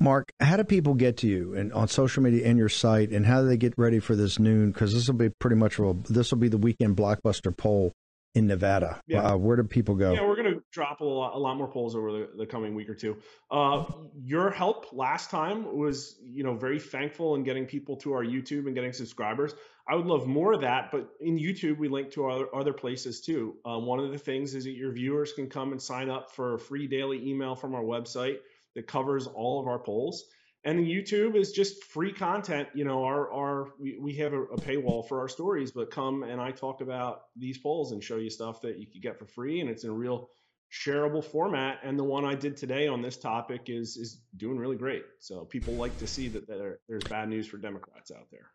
Mark, 0.00 0.32
how 0.40 0.56
do 0.56 0.64
people 0.64 0.94
get 0.94 1.16
to 1.18 1.26
you 1.26 1.54
and 1.54 1.72
on 1.72 1.88
social 1.88 2.22
media 2.22 2.46
and 2.46 2.58
your 2.58 2.68
site, 2.68 3.10
and 3.10 3.24
how 3.24 3.42
do 3.42 3.48
they 3.48 3.56
get 3.56 3.74
ready 3.76 4.00
for 4.00 4.16
this 4.16 4.38
noon? 4.38 4.72
Because 4.72 4.92
this 4.92 5.06
will 5.08 5.14
be 5.14 5.30
pretty 5.38 5.56
much 5.56 5.78
this 6.08 6.30
will 6.30 6.38
be 6.38 6.48
the 6.48 6.58
weekend 6.58 6.96
blockbuster 6.96 7.56
poll 7.56 7.92
in 8.34 8.48
Nevada. 8.48 9.00
Yeah. 9.06 9.22
Uh, 9.22 9.36
where 9.36 9.56
do 9.56 9.62
people 9.62 9.94
go? 9.94 10.12
Yeah, 10.12 10.26
we're 10.26 10.36
going 10.36 10.52
to 10.52 10.62
drop 10.72 11.00
a 11.00 11.04
lot, 11.04 11.34
a 11.34 11.38
lot, 11.38 11.56
more 11.56 11.68
polls 11.68 11.94
over 11.94 12.10
the, 12.10 12.28
the 12.36 12.46
coming 12.46 12.74
week 12.74 12.88
or 12.88 12.94
two. 12.94 13.16
Uh, 13.50 13.84
your 14.24 14.50
help 14.50 14.92
last 14.92 15.30
time 15.30 15.76
was, 15.76 16.16
you 16.22 16.42
know, 16.42 16.54
very 16.54 16.80
thankful 16.80 17.36
in 17.36 17.44
getting 17.44 17.64
people 17.64 17.96
to 17.98 18.12
our 18.12 18.24
YouTube 18.24 18.66
and 18.66 18.74
getting 18.74 18.92
subscribers. 18.92 19.54
I 19.88 19.94
would 19.94 20.06
love 20.06 20.26
more 20.26 20.52
of 20.52 20.62
that, 20.62 20.90
but 20.90 21.10
in 21.20 21.38
YouTube 21.38 21.78
we 21.78 21.88
link 21.88 22.10
to 22.12 22.28
other 22.28 22.46
other 22.54 22.72
places 22.72 23.20
too. 23.20 23.56
Um, 23.64 23.86
one 23.86 24.00
of 24.00 24.10
the 24.10 24.18
things 24.18 24.54
is 24.54 24.64
that 24.64 24.72
your 24.72 24.92
viewers 24.92 25.32
can 25.34 25.48
come 25.48 25.72
and 25.72 25.80
sign 25.80 26.08
up 26.08 26.32
for 26.32 26.54
a 26.54 26.58
free 26.58 26.86
daily 26.86 27.28
email 27.28 27.54
from 27.54 27.74
our 27.74 27.82
website 27.82 28.38
that 28.74 28.86
covers 28.86 29.26
all 29.26 29.60
of 29.60 29.68
our 29.68 29.78
polls 29.78 30.24
and 30.64 30.86
YouTube 30.86 31.36
is 31.36 31.52
just 31.52 31.84
free 31.84 32.12
content. 32.12 32.68
You 32.74 32.84
know, 32.84 33.04
our 33.04 33.30
our 33.32 33.68
we, 33.78 33.98
we 34.00 34.14
have 34.16 34.32
a, 34.32 34.42
a, 34.42 34.56
paywall 34.56 35.06
for 35.06 35.20
our 35.20 35.28
stories, 35.28 35.72
but 35.72 35.90
come 35.90 36.22
and 36.22 36.40
I 36.40 36.50
talk 36.52 36.80
about 36.80 37.22
these 37.36 37.58
polls 37.58 37.92
and 37.92 38.02
show 38.02 38.16
you 38.16 38.30
stuff 38.30 38.62
that 38.62 38.78
you 38.78 38.86
could 38.86 39.02
get 39.02 39.18
for 39.18 39.26
free, 39.26 39.60
and 39.60 39.68
it's 39.68 39.84
in 39.84 39.90
a 39.90 39.94
real 39.94 40.28
shareable 40.72 41.22
format. 41.22 41.80
And 41.84 41.98
the 41.98 42.04
one 42.04 42.24
I 42.24 42.34
did 42.34 42.56
today 42.56 42.88
on 42.88 43.02
this 43.02 43.16
topic 43.16 43.64
is 43.66 43.96
is 43.96 44.20
doing 44.36 44.58
really 44.58 44.76
great. 44.76 45.04
So 45.20 45.44
people 45.44 45.74
like 45.74 45.96
to 45.98 46.06
see 46.06 46.28
that 46.28 46.48
there, 46.48 46.78
there's 46.88 47.04
bad 47.04 47.28
news 47.28 47.46
for 47.46 47.58
Democrats 47.58 48.10
out 48.10 48.26
there. 48.30 48.50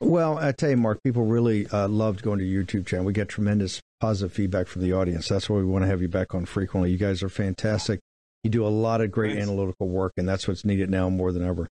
Well, 0.00 0.38
I 0.38 0.52
tell 0.52 0.70
you, 0.70 0.76
Mark, 0.76 1.02
people 1.02 1.24
really 1.24 1.66
uh, 1.68 1.88
loved 1.88 2.22
going 2.22 2.38
to 2.38 2.44
YouTube 2.44 2.86
channel. 2.86 3.06
We 3.06 3.14
get 3.14 3.30
tremendous 3.30 3.80
positive 3.98 4.30
feedback 4.30 4.66
from 4.66 4.82
the 4.82 4.92
audience. 4.92 5.28
That's 5.28 5.48
why 5.48 5.56
we 5.56 5.64
want 5.64 5.84
to 5.84 5.88
have 5.88 6.02
you 6.02 6.08
back 6.08 6.34
on 6.34 6.44
frequently. 6.44 6.90
You 6.90 6.98
guys 6.98 7.22
are 7.22 7.30
fantastic. 7.30 8.00
You 8.46 8.50
do 8.50 8.64
a 8.64 8.68
lot 8.68 9.00
of 9.00 9.10
great 9.10 9.32
Thanks. 9.32 9.48
analytical 9.48 9.88
work, 9.88 10.12
and 10.16 10.28
that's 10.28 10.46
what's 10.46 10.64
needed 10.64 10.88
now 10.88 11.10
more 11.10 11.32
than 11.32 11.44
ever. 11.44 11.66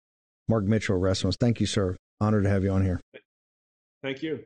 Mark 0.48 0.64
Mitchell, 0.64 0.96
Rasmus, 0.96 1.36
thank 1.36 1.60
you, 1.60 1.66
sir. 1.66 1.98
Honored 2.18 2.44
to 2.44 2.48
have 2.48 2.64
you 2.64 2.70
on 2.70 2.82
here. 2.82 2.98
Thank 4.02 4.22
you. 4.22 4.40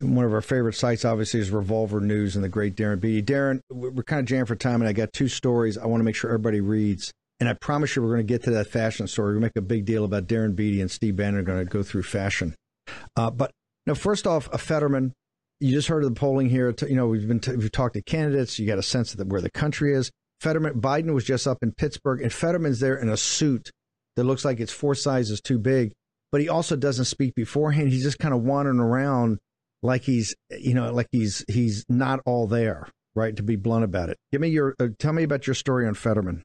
One 0.00 0.26
of 0.26 0.34
our 0.34 0.42
favorite 0.42 0.74
sites, 0.74 1.06
obviously, 1.06 1.40
is 1.40 1.50
Revolver 1.50 2.02
News 2.02 2.36
and 2.36 2.44
the 2.44 2.50
great 2.50 2.76
Darren 2.76 3.00
Beattie. 3.00 3.22
Darren, 3.22 3.60
we're 3.70 4.02
kind 4.02 4.20
of 4.20 4.26
jammed 4.26 4.48
for 4.48 4.56
time, 4.56 4.82
and 4.82 4.88
I 4.88 4.92
got 4.92 5.10
two 5.14 5.28
stories 5.28 5.78
I 5.78 5.86
want 5.86 6.00
to 6.00 6.04
make 6.04 6.16
sure 6.16 6.28
everybody 6.28 6.60
reads. 6.60 7.10
And 7.40 7.48
I 7.48 7.54
promise 7.54 7.96
you, 7.96 8.02
we're 8.02 8.08
going 8.08 8.26
to 8.26 8.30
get 8.30 8.42
to 8.42 8.50
that 8.50 8.66
fashion 8.66 9.08
story. 9.08 9.32
We 9.34 9.40
make 9.40 9.56
a 9.56 9.62
big 9.62 9.86
deal 9.86 10.04
about 10.04 10.26
Darren 10.26 10.54
Beattie 10.54 10.82
and 10.82 10.90
Steve 10.90 11.16
Bannon 11.16 11.40
are 11.40 11.44
going 11.44 11.60
to 11.60 11.64
go 11.64 11.82
through 11.82 12.02
fashion. 12.02 12.54
Uh, 13.16 13.30
but 13.30 13.52
now, 13.86 13.94
first 13.94 14.26
off, 14.26 14.52
a 14.52 14.58
Fetterman 14.58 15.14
you 15.62 15.72
just 15.72 15.88
heard 15.88 16.02
of 16.04 16.12
the 16.12 16.18
polling 16.18 16.48
here. 16.48 16.74
You 16.88 16.96
know, 16.96 17.06
we've 17.06 17.26
been 17.26 17.40
t- 17.40 17.56
we've 17.56 17.72
talked 17.72 17.94
to 17.94 18.02
candidates. 18.02 18.58
You 18.58 18.66
got 18.66 18.78
a 18.78 18.82
sense 18.82 19.14
of 19.14 19.26
where 19.28 19.40
the 19.40 19.50
country 19.50 19.94
is. 19.94 20.10
Fetterman, 20.40 20.80
Biden 20.80 21.14
was 21.14 21.24
just 21.24 21.46
up 21.46 21.58
in 21.62 21.72
Pittsburgh, 21.72 22.20
and 22.20 22.32
Fetterman's 22.32 22.80
there 22.80 22.96
in 22.96 23.08
a 23.08 23.16
suit 23.16 23.70
that 24.16 24.24
looks 24.24 24.44
like 24.44 24.58
it's 24.58 24.72
four 24.72 24.94
sizes 24.94 25.40
too 25.40 25.58
big. 25.58 25.92
But 26.32 26.40
he 26.40 26.48
also 26.48 26.76
doesn't 26.76 27.04
speak 27.04 27.34
beforehand. 27.34 27.90
He's 27.90 28.02
just 28.02 28.18
kind 28.18 28.34
of 28.34 28.42
wandering 28.42 28.80
around 28.80 29.38
like 29.82 30.02
he's, 30.02 30.34
you 30.50 30.74
know, 30.74 30.92
like 30.92 31.08
he's 31.12 31.44
he's 31.48 31.84
not 31.88 32.20
all 32.24 32.46
there, 32.46 32.88
right? 33.14 33.36
To 33.36 33.42
be 33.42 33.56
blunt 33.56 33.84
about 33.84 34.08
it. 34.08 34.16
Give 34.32 34.40
me 34.40 34.48
your, 34.48 34.74
uh, 34.80 34.88
tell 34.98 35.12
me 35.12 35.22
about 35.22 35.46
your 35.46 35.54
story 35.54 35.86
on 35.86 35.94
Fetterman. 35.94 36.42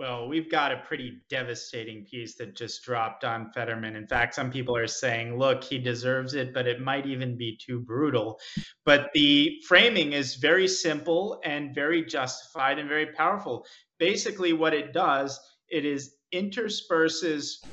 Well, 0.00 0.26
we've 0.26 0.50
got 0.50 0.72
a 0.72 0.82
pretty 0.88 1.20
devastating 1.30 2.04
piece 2.04 2.34
that 2.36 2.56
just 2.56 2.82
dropped 2.82 3.22
on 3.22 3.52
Fetterman. 3.52 3.94
In 3.94 4.08
fact, 4.08 4.34
some 4.34 4.50
people 4.50 4.76
are 4.76 4.88
saying, 4.88 5.38
look, 5.38 5.62
he 5.62 5.78
deserves 5.78 6.34
it, 6.34 6.52
but 6.52 6.66
it 6.66 6.80
might 6.80 7.06
even 7.06 7.36
be 7.36 7.56
too 7.64 7.78
brutal. 7.78 8.40
But 8.84 9.10
the 9.14 9.60
framing 9.68 10.12
is 10.12 10.34
very 10.34 10.66
simple 10.66 11.40
and 11.44 11.72
very 11.76 12.04
justified 12.04 12.80
and 12.80 12.88
very 12.88 13.06
powerful. 13.12 13.64
Basically, 14.00 14.52
what 14.52 14.74
it 14.74 14.92
does, 14.92 15.38
it 15.68 15.84
is 15.84 16.16
intersperses 16.32 17.64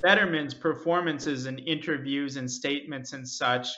Fetterman's 0.00 0.54
performances 0.54 1.44
and 1.44 1.60
interviews 1.60 2.36
and 2.36 2.50
statements 2.50 3.12
and 3.12 3.28
such 3.28 3.68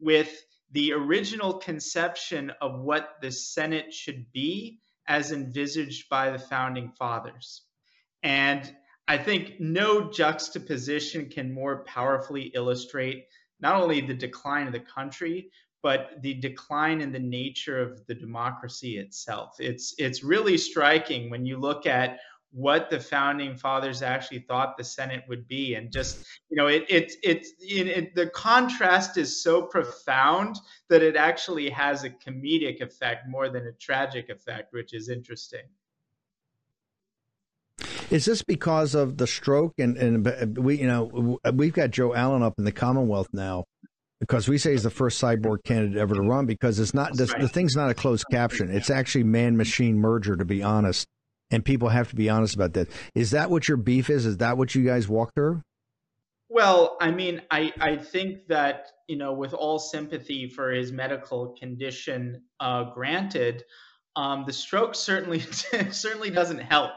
with 0.00 0.34
the 0.72 0.92
original 0.94 1.54
conception 1.58 2.50
of 2.62 2.80
what 2.80 3.10
the 3.20 3.30
Senate 3.30 3.92
should 3.92 4.24
be 4.32 4.80
as 5.08 5.32
envisaged 5.32 6.08
by 6.08 6.30
the 6.30 6.38
founding 6.38 6.90
fathers. 6.98 7.62
And 8.22 8.74
I 9.08 9.18
think 9.18 9.60
no 9.60 10.10
juxtaposition 10.10 11.28
can 11.28 11.52
more 11.52 11.84
powerfully 11.84 12.50
illustrate 12.54 13.26
not 13.60 13.80
only 13.80 14.00
the 14.00 14.14
decline 14.14 14.66
of 14.66 14.72
the 14.72 14.80
country, 14.80 15.50
but 15.82 16.20
the 16.20 16.34
decline 16.34 17.00
in 17.00 17.12
the 17.12 17.18
nature 17.18 17.80
of 17.80 18.04
the 18.06 18.14
democracy 18.14 18.98
itself. 18.98 19.56
It's 19.60 19.94
it's 19.98 20.24
really 20.24 20.58
striking 20.58 21.30
when 21.30 21.46
you 21.46 21.58
look 21.58 21.86
at 21.86 22.18
what 22.56 22.88
the 22.88 22.98
founding 22.98 23.54
fathers 23.54 24.00
actually 24.00 24.38
thought 24.38 24.78
the 24.78 24.84
Senate 24.84 25.22
would 25.28 25.46
be, 25.46 25.74
and 25.74 25.92
just 25.92 26.24
you 26.48 26.56
know, 26.56 26.68
it 26.68 26.86
it 26.88 27.12
it, 27.22 27.46
it, 27.60 27.86
it 27.86 28.14
the 28.14 28.28
contrast 28.28 29.18
is 29.18 29.42
so 29.42 29.60
profound 29.60 30.56
that 30.88 31.02
it 31.02 31.16
actually 31.16 31.68
has 31.68 32.04
a 32.04 32.10
comedic 32.10 32.80
effect 32.80 33.28
more 33.28 33.50
than 33.50 33.66
a 33.66 33.72
tragic 33.72 34.30
effect, 34.30 34.72
which 34.72 34.94
is 34.94 35.10
interesting. 35.10 35.60
Is 38.08 38.24
this 38.24 38.40
because 38.40 38.94
of 38.94 39.18
the 39.18 39.26
stroke? 39.26 39.74
And 39.78 39.98
and 39.98 40.56
we 40.56 40.80
you 40.80 40.86
know 40.86 41.38
we've 41.52 41.74
got 41.74 41.90
Joe 41.90 42.14
Allen 42.14 42.42
up 42.42 42.54
in 42.56 42.64
the 42.64 42.72
Commonwealth 42.72 43.28
now 43.34 43.64
because 44.18 44.48
we 44.48 44.56
say 44.56 44.70
he's 44.70 44.82
the 44.82 44.88
first 44.88 45.22
cyborg 45.22 45.62
candidate 45.64 45.98
ever 45.98 46.14
to 46.14 46.22
run 46.22 46.46
because 46.46 46.80
it's 46.80 46.94
not 46.94 47.14
this, 47.18 47.34
the 47.38 47.50
thing's 47.50 47.76
not 47.76 47.90
a 47.90 47.94
closed 47.94 48.24
caption. 48.30 48.74
It's 48.74 48.88
actually 48.88 49.24
man 49.24 49.58
machine 49.58 49.98
merger 49.98 50.36
to 50.36 50.46
be 50.46 50.62
honest 50.62 51.06
and 51.50 51.64
people 51.64 51.88
have 51.88 52.10
to 52.10 52.16
be 52.16 52.28
honest 52.28 52.54
about 52.54 52.74
that. 52.74 52.88
Is 53.14 53.30
that 53.30 53.50
what 53.50 53.68
your 53.68 53.76
beef 53.76 54.10
is? 54.10 54.26
Is 54.26 54.38
that 54.38 54.56
what 54.56 54.74
you 54.74 54.84
guys 54.84 55.08
walk 55.08 55.34
through? 55.34 55.62
Well, 56.48 56.96
I 57.00 57.10
mean, 57.10 57.42
I, 57.50 57.72
I 57.80 57.96
think 57.96 58.46
that, 58.48 58.86
you 59.08 59.16
know, 59.16 59.32
with 59.32 59.52
all 59.52 59.78
sympathy 59.78 60.48
for 60.48 60.70
his 60.70 60.92
medical 60.92 61.56
condition 61.58 62.42
uh, 62.60 62.84
granted, 62.94 63.64
um, 64.14 64.44
the 64.46 64.52
stroke 64.52 64.94
certainly 64.94 65.40
certainly 65.90 66.30
doesn't 66.30 66.60
help. 66.60 66.92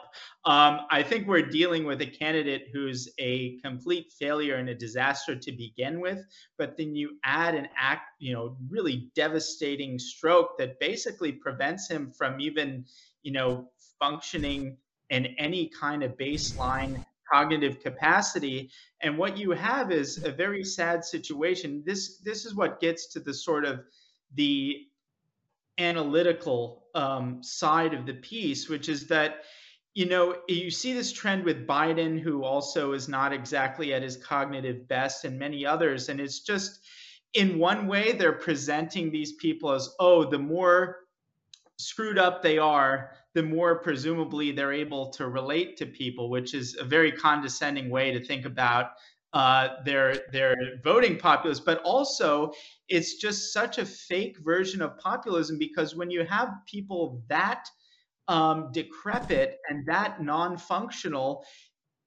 Um, 0.46 0.82
I 0.90 1.04
think 1.04 1.28
we're 1.28 1.46
dealing 1.46 1.84
with 1.84 2.02
a 2.02 2.06
candidate 2.06 2.68
who's 2.72 3.10
a 3.20 3.60
complete 3.60 4.14
failure 4.18 4.56
and 4.56 4.70
a 4.70 4.76
disaster 4.76 5.36
to 5.36 5.52
begin 5.52 6.00
with, 6.00 6.20
but 6.58 6.78
then 6.78 6.96
you 6.96 7.18
add 7.26 7.56
an 7.56 7.68
act, 7.78 8.04
you 8.20 8.34
know, 8.34 8.56
really 8.70 9.12
devastating 9.16 10.00
stroke 10.00 10.58
that 10.58 10.80
basically 10.80 11.34
prevents 11.34 11.90
him 11.90 12.14
from 12.18 12.40
even, 12.40 12.86
you 13.22 13.34
know, 13.34 13.70
functioning 14.00 14.78
in 15.10 15.28
any 15.38 15.68
kind 15.68 16.04
of 16.04 16.18
baseline 16.18 17.04
cognitive 17.32 17.80
capacity. 17.80 18.72
And 19.02 19.18
what 19.18 19.38
you 19.38 19.52
have 19.52 19.92
is 19.92 20.24
a 20.24 20.32
very 20.32 20.64
sad 20.64 21.06
situation. 21.06 21.84
This 21.86 22.18
this 22.18 22.46
is 22.46 22.56
what 22.56 22.80
gets 22.80 23.08
to 23.14 23.20
the 23.20 23.34
sort 23.34 23.66
of 23.66 23.82
the 24.36 24.88
analytical 25.80 26.86
um, 26.94 27.42
side 27.42 27.94
of 27.94 28.06
the 28.06 28.16
piece 28.16 28.68
which 28.68 28.90
is 28.90 29.08
that 29.08 29.44
you 29.94 30.06
know 30.06 30.36
you 30.50 30.70
see 30.70 30.92
this 30.92 31.12
trend 31.12 31.44
with 31.46 31.66
biden 31.66 32.20
who 32.20 32.44
also 32.44 32.92
is 32.92 33.08
not 33.08 33.32
exactly 33.32 33.94
at 33.94 34.04
his 34.04 34.18
cognitive 34.18 34.88
best 34.88 35.24
and 35.26 35.40
many 35.40 35.66
others. 35.66 36.10
And 36.10 36.20
it's 36.20 36.42
just 36.42 36.82
in 37.34 37.60
one 37.60 37.88
way 37.88 38.12
they're 38.12 38.34
presenting 38.34 39.12
these 39.12 39.34
people 39.34 39.72
as 39.72 39.96
oh 40.00 40.26
the 40.26 40.38
more 40.38 40.98
screwed 41.78 42.18
up 42.18 42.42
they 42.44 42.58
are 42.58 43.12
the 43.36 43.44
more 43.44 43.80
presumably 43.80 44.52
they're 44.52 44.74
able 44.74 45.10
to 45.12 45.28
relate 45.28 45.78
to 45.78 45.86
people, 45.86 46.30
which 46.30 46.54
is 46.54 46.76
a 46.80 46.84
very 46.84 47.12
condescending 47.12 47.90
way 47.90 48.12
to 48.12 48.24
think 48.24 48.46
about 48.46 48.92
uh, 49.34 49.70
their 49.86 50.16
their 50.32 50.56
voting 50.84 51.18
populace. 51.18 51.60
But 51.60 51.82
also, 51.84 52.52
it's 52.88 53.16
just 53.16 53.54
such 53.54 53.78
a 53.78 53.86
fake 53.86 54.38
version 54.40 54.82
of 54.82 54.98
populism 54.98 55.60
because 55.60 55.96
when 55.96 56.10
you 56.10 56.24
have 56.26 56.50
people 56.66 57.22
that 57.30 57.66
um, 58.28 58.70
decrepit 58.72 59.58
and 59.70 59.86
that 59.88 60.22
non-functional, 60.22 61.44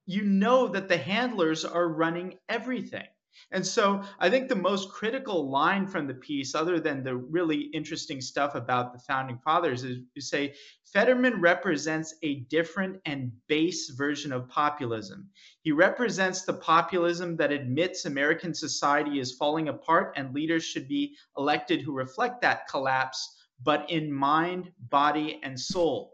you 0.05 0.23
know 0.23 0.67
that 0.67 0.89
the 0.89 0.97
handlers 0.97 1.63
are 1.63 1.87
running 1.87 2.35
everything. 2.49 3.07
And 3.51 3.65
so 3.65 4.03
I 4.19 4.29
think 4.29 4.49
the 4.49 4.55
most 4.55 4.89
critical 4.89 5.49
line 5.49 5.87
from 5.87 6.07
the 6.07 6.13
piece, 6.13 6.55
other 6.55 6.79
than 6.79 7.03
the 7.03 7.15
really 7.15 7.61
interesting 7.73 8.21
stuff 8.21 8.55
about 8.55 8.93
the 8.93 8.99
founding 8.99 9.37
fathers, 9.37 9.83
is 9.83 9.99
to 10.15 10.21
say 10.21 10.53
Fetterman 10.93 11.41
represents 11.41 12.15
a 12.21 12.41
different 12.41 13.01
and 13.05 13.31
base 13.47 13.89
version 13.89 14.31
of 14.31 14.47
populism. 14.47 15.29
He 15.61 15.71
represents 15.71 16.43
the 16.43 16.53
populism 16.53 17.35
that 17.37 17.51
admits 17.51 18.05
American 18.05 18.53
society 18.53 19.19
is 19.19 19.35
falling 19.35 19.69
apart 19.69 20.13
and 20.15 20.33
leaders 20.33 20.63
should 20.63 20.87
be 20.87 21.15
elected 21.37 21.81
who 21.81 21.93
reflect 21.93 22.41
that 22.41 22.67
collapse, 22.67 23.35
but 23.63 23.89
in 23.89 24.11
mind, 24.11 24.71
body, 24.89 25.39
and 25.43 25.59
soul. 25.59 26.12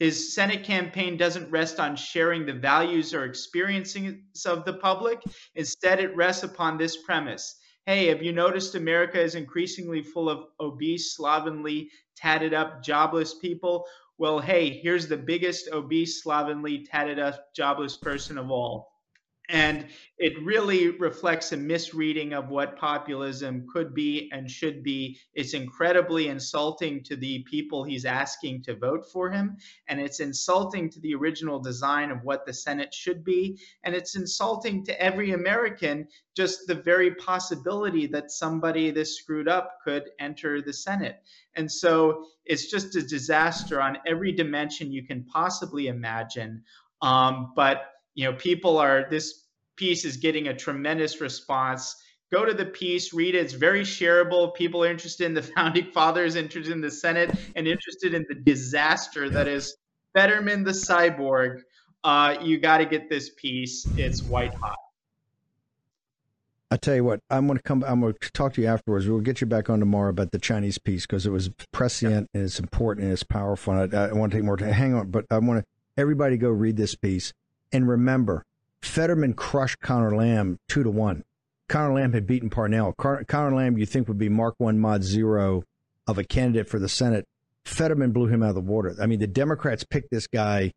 His 0.00 0.34
Senate 0.34 0.64
campaign 0.64 1.18
doesn't 1.18 1.50
rest 1.50 1.78
on 1.78 1.94
sharing 1.94 2.46
the 2.46 2.54
values 2.54 3.12
or 3.12 3.26
experiences 3.26 4.46
of 4.46 4.64
the 4.64 4.72
public. 4.72 5.22
Instead, 5.54 6.00
it 6.00 6.16
rests 6.16 6.42
upon 6.42 6.78
this 6.78 7.02
premise. 7.02 7.60
Hey, 7.84 8.06
have 8.06 8.22
you 8.22 8.32
noticed 8.32 8.74
America 8.74 9.20
is 9.20 9.34
increasingly 9.34 10.02
full 10.02 10.30
of 10.30 10.46
obese, 10.58 11.14
slovenly, 11.14 11.90
tatted 12.16 12.54
up, 12.54 12.82
jobless 12.82 13.34
people? 13.34 13.84
Well, 14.16 14.38
hey, 14.38 14.70
here's 14.70 15.06
the 15.06 15.18
biggest 15.18 15.68
obese, 15.70 16.22
slovenly, 16.22 16.84
tatted 16.84 17.18
up, 17.18 17.54
jobless 17.54 17.98
person 17.98 18.38
of 18.38 18.50
all. 18.50 18.89
And 19.50 19.86
it 20.16 20.40
really 20.44 20.90
reflects 20.90 21.50
a 21.50 21.56
misreading 21.56 22.34
of 22.34 22.50
what 22.50 22.76
populism 22.76 23.66
could 23.72 23.94
be 23.94 24.30
and 24.32 24.48
should 24.48 24.82
be. 24.82 25.18
It's 25.34 25.54
incredibly 25.54 26.28
insulting 26.28 27.02
to 27.04 27.16
the 27.16 27.42
people 27.50 27.82
he's 27.82 28.04
asking 28.04 28.62
to 28.64 28.76
vote 28.76 29.10
for 29.12 29.30
him. 29.30 29.56
And 29.88 30.00
it's 30.00 30.20
insulting 30.20 30.88
to 30.90 31.00
the 31.00 31.14
original 31.14 31.58
design 31.58 32.12
of 32.12 32.22
what 32.22 32.46
the 32.46 32.52
Senate 32.52 32.94
should 32.94 33.24
be. 33.24 33.58
And 33.82 33.94
it's 33.94 34.14
insulting 34.14 34.84
to 34.84 35.02
every 35.02 35.32
American, 35.32 36.06
just 36.36 36.68
the 36.68 36.74
very 36.76 37.14
possibility 37.16 38.06
that 38.06 38.30
somebody 38.30 38.92
this 38.92 39.18
screwed 39.18 39.48
up 39.48 39.78
could 39.82 40.10
enter 40.20 40.62
the 40.62 40.72
Senate. 40.72 41.22
And 41.56 41.70
so 41.70 42.26
it's 42.44 42.70
just 42.70 42.94
a 42.94 43.02
disaster 43.02 43.80
on 43.80 43.98
every 44.06 44.30
dimension 44.30 44.92
you 44.92 45.04
can 45.04 45.24
possibly 45.24 45.88
imagine. 45.88 46.62
Um, 47.02 47.52
but 47.56 47.86
you 48.14 48.24
know, 48.24 48.32
people 48.34 48.78
are 48.78 49.06
this 49.10 49.46
piece 49.76 50.04
is 50.04 50.16
getting 50.16 50.48
a 50.48 50.54
tremendous 50.54 51.20
response. 51.20 51.96
Go 52.30 52.44
to 52.44 52.54
the 52.54 52.66
piece, 52.66 53.12
read 53.12 53.34
it. 53.34 53.38
It's 53.38 53.54
very 53.54 53.82
shareable. 53.82 54.54
People 54.54 54.84
are 54.84 54.90
interested 54.90 55.24
in 55.24 55.34
the 55.34 55.42
founding 55.56 55.90
fathers, 55.90 56.36
interested 56.36 56.72
in 56.72 56.80
the 56.80 56.90
Senate, 56.90 57.30
and 57.56 57.66
interested 57.66 58.14
in 58.14 58.24
the 58.28 58.36
disaster 58.36 59.28
that 59.30 59.48
is 59.48 59.76
Fetterman 60.14 60.64
the 60.64 60.72
cyborg. 60.72 61.62
Uh, 62.04 62.36
you 62.42 62.58
got 62.58 62.78
to 62.78 62.86
get 62.86 63.08
this 63.08 63.30
piece. 63.30 63.86
It's 63.96 64.22
white 64.22 64.54
hot. 64.54 64.76
I 66.72 66.76
tell 66.76 66.94
you 66.94 67.02
what, 67.02 67.20
I'm 67.30 67.46
going 67.46 67.56
to 67.56 67.62
come. 67.62 67.82
I'm 67.84 68.00
going 68.00 68.14
to 68.20 68.32
talk 68.32 68.54
to 68.54 68.62
you 68.62 68.68
afterwards. 68.68 69.08
We'll 69.08 69.20
get 69.20 69.40
you 69.40 69.46
back 69.46 69.68
on 69.68 69.80
tomorrow 69.80 70.10
about 70.10 70.30
the 70.30 70.38
Chinese 70.38 70.78
piece 70.78 71.04
because 71.04 71.26
it 71.26 71.30
was 71.30 71.50
prescient 71.72 72.30
and 72.32 72.44
it's 72.44 72.60
important 72.60 73.04
and 73.04 73.12
it's 73.12 73.24
powerful. 73.24 73.72
I, 73.72 73.88
I 73.96 74.12
want 74.12 74.30
to 74.30 74.38
take 74.38 74.44
more 74.44 74.56
time. 74.56 74.72
Hang 74.72 74.94
on, 74.94 75.10
but 75.10 75.26
I 75.30 75.38
want 75.38 75.60
to 75.60 75.66
everybody 76.00 76.36
go 76.36 76.48
read 76.48 76.76
this 76.76 76.94
piece 76.94 77.32
and 77.72 77.88
remember 77.88 78.44
Fetterman 78.82 79.34
crushed 79.34 79.80
Connor 79.80 80.14
Lamb 80.16 80.58
two 80.68 80.82
to 80.82 80.90
one. 80.90 81.24
Connor 81.68 81.94
Lamb 81.94 82.12
had 82.12 82.26
beaten 82.26 82.50
Parnell. 82.50 82.92
Connor 82.94 83.54
Lamb, 83.54 83.78
you 83.78 83.86
think 83.86 84.08
would 84.08 84.18
be 84.18 84.28
Mark 84.28 84.56
One 84.58 84.78
Mod 84.78 85.04
Zero 85.04 85.62
of 86.06 86.18
a 86.18 86.24
candidate 86.24 86.68
for 86.68 86.80
the 86.80 86.88
Senate. 86.88 87.26
Fetterman 87.64 88.10
blew 88.10 88.26
him 88.26 88.42
out 88.42 88.48
of 88.50 88.54
the 88.56 88.60
water. 88.60 88.96
I 89.00 89.06
mean, 89.06 89.20
the 89.20 89.28
Democrats 89.28 89.84
picked 89.84 90.10
this 90.10 90.26
guy 90.26 90.72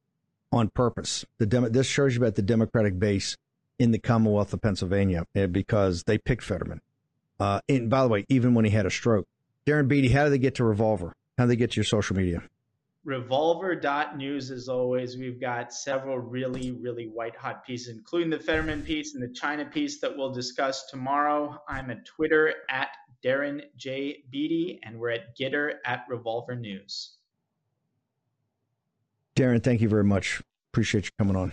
on 0.52 0.70
purpose. 0.70 1.26
The 1.39 1.48
Demo- 1.48 1.70
this 1.70 1.88
shows 1.88 2.14
you 2.14 2.22
about 2.22 2.36
the 2.36 2.44
Democratic 2.44 3.00
base 3.00 3.36
in 3.80 3.91
the 3.91 3.98
Commonwealth 3.98 4.54
of 4.54 4.62
Pennsylvania 4.62 5.26
eh, 5.34 5.48
because 5.48 6.04
they 6.04 6.20
picked 6.20 6.44
Fetterman. 6.44 6.82
Uh, 7.39 7.62
and 7.68 7.89
by 7.89 8.04
the 8.04 8.10
way, 8.10 8.26
even 8.30 8.54
when 8.54 8.66
he 8.66 8.72
had 8.72 8.86
a 8.86 8.91
stroke, 8.91 9.26
Darren 9.66 9.88
Beattie, 9.88 10.10
how 10.10 10.26
did 10.26 10.34
they 10.34 10.38
get 10.38 10.56
to 10.56 10.64
Revolver? 10.64 11.16
How 11.38 11.46
did 11.46 11.52
they 11.52 11.56
get 11.56 11.72
to 11.72 11.78
your 11.78 11.86
social 11.86 12.16
media? 12.16 12.44
revolver.news 13.06 14.49
as 14.49 14.70
always 14.70 15.18
we've 15.18 15.39
got 15.39 15.74
several 15.74 16.20
really 16.20 16.72
really 16.72 17.08
white 17.08 17.36
hot 17.36 17.66
pieces 17.66 17.89
including 17.89 18.30
the 18.30 18.39
fetterman 18.39 18.82
piece 18.82 19.14
and 19.14 19.22
the 19.22 19.34
china 19.34 19.66
piece 19.66 19.99
that 19.99 20.16
we'll 20.16 20.32
discuss 20.32 20.86
tomorrow. 20.86 21.62
I'm 21.68 21.91
at 21.91 22.06
twitter 22.06 22.54
at 22.70 22.89
darren 23.24 23.62
j. 23.76 24.24
Beattie 24.30 24.80
and 24.84 24.97
we're 24.97 25.12
at 25.12 25.38
Gettr 25.38 25.74
at 25.86 26.06
revolver 26.08 26.56
news. 26.56 27.18
Darren 29.36 29.62
thank 29.62 29.82
you 29.82 29.89
very 29.89 30.04
much. 30.04 30.41
Appreciate 30.72 31.06
you 31.06 31.12
coming 31.18 31.36
on. 31.36 31.51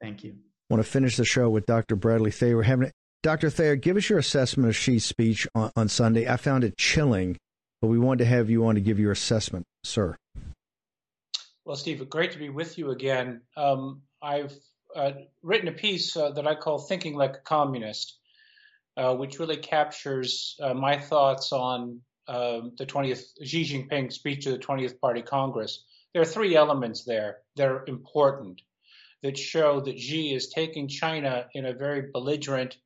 Thank 0.00 0.24
you. 0.24 0.32
I 0.32 0.74
want 0.74 0.84
to 0.84 0.90
finish 0.90 1.16
the 1.16 1.26
show 1.26 1.50
with 1.50 1.66
dr 1.66 1.94
bradley 1.96 2.30
thayer 2.30 2.56
we're 2.56 2.62
having 2.62 2.90
dr 3.22 3.50
thayer 3.50 3.76
give 3.76 3.98
us 3.98 4.08
your 4.08 4.18
assessment 4.18 4.70
of 4.70 4.76
Xi's 4.76 5.04
speech 5.04 5.46
on, 5.54 5.70
on 5.76 5.88
sunday. 5.88 6.26
I 6.26 6.38
found 6.38 6.64
it 6.64 6.78
chilling 6.78 7.36
but 7.82 7.88
we 7.88 7.98
wanted 7.98 8.24
to 8.24 8.30
have 8.30 8.48
you 8.48 8.64
on 8.66 8.76
to 8.76 8.80
give 8.80 8.98
your 8.98 9.12
assessment 9.12 9.66
sir 9.84 10.16
well, 11.70 11.76
Steve, 11.76 12.08
great 12.08 12.32
to 12.32 12.38
be 12.38 12.48
with 12.48 12.78
you 12.78 12.90
again. 12.90 13.42
Um, 13.56 14.02
I've 14.20 14.52
uh, 14.96 15.12
written 15.40 15.68
a 15.68 15.72
piece 15.72 16.16
uh, 16.16 16.32
that 16.32 16.44
I 16.44 16.56
call 16.56 16.80
Thinking 16.80 17.14
Like 17.14 17.36
a 17.36 17.42
Communist, 17.44 18.18
uh, 18.96 19.14
which 19.14 19.38
really 19.38 19.56
captures 19.56 20.56
uh, 20.60 20.74
my 20.74 20.98
thoughts 20.98 21.52
on 21.52 22.00
um, 22.26 22.72
the 22.76 22.86
20th 22.86 23.22
Xi 23.44 23.62
Jinping 23.62 24.12
speech 24.12 24.42
to 24.42 24.50
the 24.50 24.58
20th 24.58 24.98
Party 24.98 25.22
Congress. 25.22 25.84
There 26.12 26.20
are 26.20 26.26
three 26.26 26.56
elements 26.56 27.04
there 27.04 27.36
that 27.54 27.68
are 27.68 27.84
important 27.86 28.62
that 29.22 29.38
show 29.38 29.80
that 29.80 29.96
Xi 29.96 30.34
is 30.34 30.48
taking 30.48 30.88
China 30.88 31.46
in 31.54 31.66
a 31.66 31.72
very 31.72 32.10
belligerent 32.12 32.78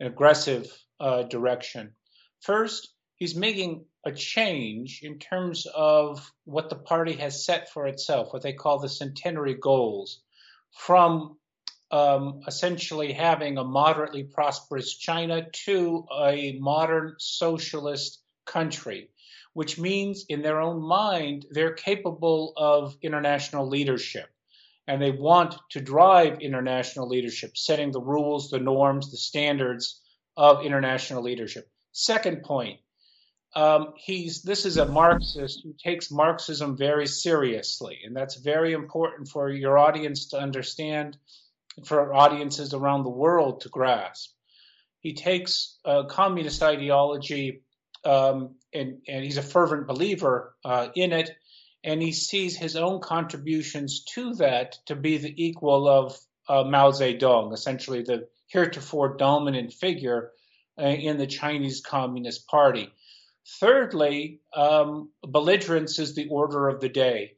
and 0.00 0.08
aggressive 0.08 0.72
uh, 1.00 1.24
direction. 1.24 1.92
First, 2.40 2.94
he's 3.16 3.36
making 3.36 3.84
a 4.04 4.12
change 4.12 5.00
in 5.02 5.18
terms 5.18 5.66
of 5.66 6.32
what 6.44 6.68
the 6.68 6.76
party 6.76 7.14
has 7.14 7.44
set 7.44 7.70
for 7.70 7.86
itself, 7.86 8.32
what 8.32 8.42
they 8.42 8.52
call 8.52 8.78
the 8.78 8.88
centenary 8.88 9.54
goals, 9.54 10.20
from 10.72 11.36
um, 11.90 12.40
essentially 12.46 13.12
having 13.12 13.58
a 13.58 13.64
moderately 13.64 14.24
prosperous 14.24 14.96
China 14.96 15.46
to 15.66 16.06
a 16.24 16.58
modern 16.58 17.14
socialist 17.18 18.22
country, 18.46 19.10
which 19.52 19.78
means 19.78 20.24
in 20.28 20.42
their 20.42 20.60
own 20.60 20.80
mind, 20.80 21.46
they're 21.50 21.74
capable 21.74 22.54
of 22.56 22.96
international 23.02 23.68
leadership. 23.68 24.28
And 24.88 25.00
they 25.00 25.12
want 25.12 25.54
to 25.70 25.80
drive 25.80 26.40
international 26.40 27.08
leadership, 27.08 27.56
setting 27.56 27.92
the 27.92 28.00
rules, 28.00 28.50
the 28.50 28.58
norms, 28.58 29.12
the 29.12 29.16
standards 29.16 30.00
of 30.36 30.64
international 30.64 31.22
leadership. 31.22 31.70
Second 31.92 32.42
point, 32.42 32.80
um, 33.54 33.92
he's 33.96 34.42
this 34.42 34.64
is 34.64 34.78
a 34.78 34.86
Marxist 34.86 35.60
who 35.62 35.74
takes 35.82 36.10
Marxism 36.10 36.76
very 36.76 37.06
seriously, 37.06 38.00
and 38.04 38.16
that's 38.16 38.36
very 38.36 38.72
important 38.72 39.28
for 39.28 39.50
your 39.50 39.78
audience 39.78 40.26
to 40.28 40.38
understand, 40.38 41.18
for 41.84 42.14
audiences 42.14 42.72
around 42.72 43.02
the 43.02 43.10
world 43.10 43.62
to 43.62 43.68
grasp. 43.68 44.30
He 45.00 45.14
takes 45.14 45.76
uh, 45.84 46.04
communist 46.04 46.62
ideology, 46.62 47.62
um, 48.04 48.54
and, 48.72 48.98
and 49.08 49.24
he's 49.24 49.36
a 49.36 49.42
fervent 49.42 49.86
believer 49.86 50.54
uh, 50.64 50.88
in 50.94 51.12
it, 51.12 51.36
and 51.84 52.00
he 52.00 52.12
sees 52.12 52.56
his 52.56 52.76
own 52.76 53.00
contributions 53.00 54.04
to 54.14 54.34
that 54.34 54.78
to 54.86 54.94
be 54.94 55.18
the 55.18 55.34
equal 55.44 55.88
of 55.88 56.16
uh, 56.48 56.64
Mao 56.64 56.90
Zedong, 56.90 57.52
essentially 57.52 58.02
the 58.02 58.28
heretofore 58.46 59.16
dominant 59.16 59.72
figure 59.72 60.30
uh, 60.78 60.84
in 60.84 61.18
the 61.18 61.26
Chinese 61.26 61.80
Communist 61.80 62.46
Party. 62.46 62.92
Thirdly, 63.60 64.40
um, 64.54 65.10
belligerence 65.22 65.98
is 65.98 66.14
the 66.14 66.28
order 66.28 66.68
of 66.68 66.80
the 66.80 66.88
day. 66.88 67.34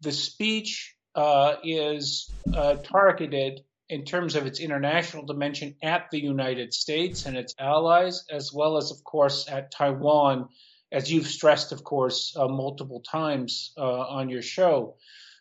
The 0.00 0.12
speech 0.12 0.94
uh, 1.14 1.56
is 1.64 2.32
uh, 2.54 2.76
targeted 2.76 3.60
in 3.88 4.04
terms 4.04 4.36
of 4.36 4.46
its 4.46 4.60
international 4.60 5.24
dimension 5.24 5.74
at 5.82 6.10
the 6.10 6.20
United 6.20 6.74
States 6.74 7.26
and 7.26 7.36
its 7.36 7.54
allies, 7.58 8.24
as 8.30 8.52
well 8.52 8.76
as, 8.76 8.90
of 8.90 9.02
course, 9.02 9.48
at 9.48 9.70
Taiwan, 9.70 10.48
as 10.92 11.10
you've 11.10 11.26
stressed, 11.26 11.72
of 11.72 11.82
course, 11.84 12.36
uh, 12.36 12.48
multiple 12.48 13.00
times 13.00 13.72
uh, 13.76 13.82
on 13.82 14.28
your 14.28 14.42
show. 14.42 14.96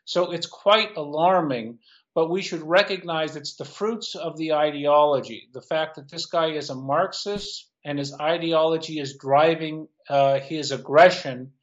So 0.05 0.31
it's 0.31 0.47
quite 0.47 0.95
alarming, 0.95 1.79
but 2.15 2.29
we 2.29 2.41
should 2.41 2.63
recognize 2.63 3.35
it's 3.35 3.55
the 3.55 3.65
fruits 3.65 4.15
of 4.15 4.37
the 4.37 4.53
ideology. 4.53 5.49
The 5.53 5.61
fact 5.61 5.95
that 5.95 6.09
this 6.09 6.25
guy 6.25 6.51
is 6.51 6.69
a 6.69 6.75
Marxist 6.75 7.69
and 7.83 7.99
his 7.99 8.13
ideology 8.13 8.99
is 8.99 9.17
driving 9.17 9.87
uh, 10.09 10.39
his 10.39 10.71
aggression, 10.71 11.53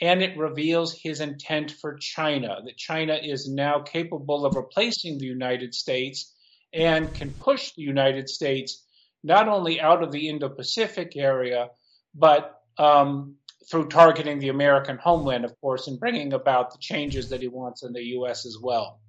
and 0.00 0.22
it 0.22 0.36
reveals 0.36 0.92
his 0.92 1.20
intent 1.20 1.70
for 1.70 1.96
China, 1.96 2.58
that 2.64 2.76
China 2.76 3.18
is 3.20 3.48
now 3.48 3.80
capable 3.80 4.44
of 4.44 4.56
replacing 4.56 5.18
the 5.18 5.26
United 5.26 5.74
States 5.74 6.34
and 6.72 7.14
can 7.14 7.32
push 7.32 7.72
the 7.72 7.82
United 7.82 8.28
States 8.28 8.84
not 9.24 9.48
only 9.48 9.80
out 9.80 10.02
of 10.02 10.12
the 10.12 10.28
Indo 10.28 10.48
Pacific 10.48 11.16
area, 11.16 11.68
but 12.14 12.60
um, 12.78 13.36
through 13.70 13.88
targeting 13.88 14.38
the 14.38 14.50
American 14.50 14.98
homeland, 14.98 15.44
of 15.44 15.58
course, 15.60 15.88
and 15.88 15.98
bringing 15.98 16.32
about 16.32 16.70
the 16.72 16.78
changes 16.78 17.30
that 17.30 17.40
he 17.40 17.48
wants 17.48 17.82
in 17.82 17.92
the 17.92 18.04
U.S. 18.04 18.46
as 18.46 18.56
well. 18.62 19.00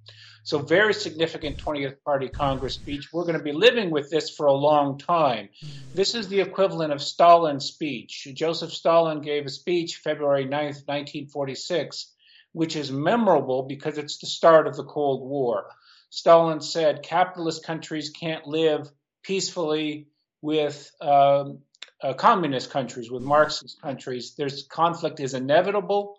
So, 0.48 0.60
very 0.60 0.94
significant 0.94 1.58
20th 1.58 2.02
Party 2.02 2.30
Congress 2.30 2.72
speech. 2.72 3.12
We're 3.12 3.24
going 3.24 3.36
to 3.36 3.44
be 3.44 3.52
living 3.52 3.90
with 3.90 4.08
this 4.08 4.30
for 4.30 4.46
a 4.46 4.54
long 4.54 4.96
time. 4.96 5.50
This 5.94 6.14
is 6.14 6.28
the 6.28 6.40
equivalent 6.40 6.90
of 6.90 7.02
Stalin's 7.02 7.66
speech. 7.66 8.26
Joseph 8.32 8.72
Stalin 8.72 9.20
gave 9.20 9.44
a 9.44 9.50
speech 9.50 9.96
February 9.96 10.46
9th, 10.46 10.88
1946, 10.88 12.14
which 12.52 12.76
is 12.76 12.90
memorable 12.90 13.64
because 13.64 13.98
it's 13.98 14.16
the 14.16 14.26
start 14.26 14.66
of 14.66 14.74
the 14.74 14.84
Cold 14.84 15.28
War. 15.28 15.66
Stalin 16.08 16.62
said 16.62 17.02
capitalist 17.02 17.62
countries 17.62 18.08
can't 18.08 18.46
live 18.46 18.90
peacefully 19.22 20.06
with 20.40 20.90
um, 21.02 21.58
uh, 22.02 22.14
communist 22.14 22.70
countries, 22.70 23.10
with 23.10 23.22
Marxist 23.22 23.82
countries. 23.82 24.32
There's 24.34 24.62
conflict 24.62 25.20
is 25.20 25.34
inevitable 25.34 26.18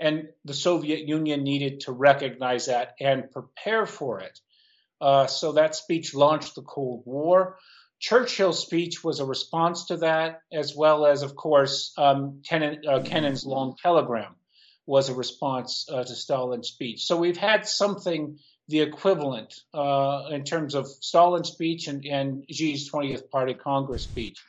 and 0.00 0.28
the 0.44 0.54
Soviet 0.54 1.06
Union 1.06 1.44
needed 1.44 1.80
to 1.80 1.92
recognize 1.92 2.66
that 2.66 2.94
and 2.98 3.30
prepare 3.30 3.86
for 3.86 4.20
it. 4.20 4.40
Uh, 5.00 5.26
so 5.26 5.52
that 5.52 5.74
speech 5.74 6.14
launched 6.14 6.54
the 6.54 6.62
Cold 6.62 7.02
War. 7.04 7.58
Churchill's 8.00 8.60
speech 8.60 9.04
was 9.04 9.20
a 9.20 9.26
response 9.26 9.86
to 9.86 9.98
that, 9.98 10.40
as 10.50 10.74
well 10.74 11.06
as, 11.06 11.22
of 11.22 11.36
course, 11.36 11.92
um, 11.98 12.40
uh, 12.50 13.00
Kennan's 13.04 13.44
long 13.44 13.76
telegram 13.80 14.34
was 14.86 15.10
a 15.10 15.14
response 15.14 15.86
uh, 15.92 16.02
to 16.02 16.14
Stalin's 16.14 16.68
speech. 16.68 17.04
So 17.04 17.16
we've 17.16 17.36
had 17.36 17.66
something 17.66 18.38
the 18.68 18.80
equivalent 18.80 19.54
uh, 19.74 20.28
in 20.30 20.44
terms 20.44 20.74
of 20.74 20.86
Stalin's 20.86 21.50
speech 21.50 21.88
and, 21.88 22.04
and 22.06 22.44
Xi's 22.50 22.90
20th 22.90 23.28
Party 23.28 23.52
Congress 23.52 24.04
speech. 24.04 24.40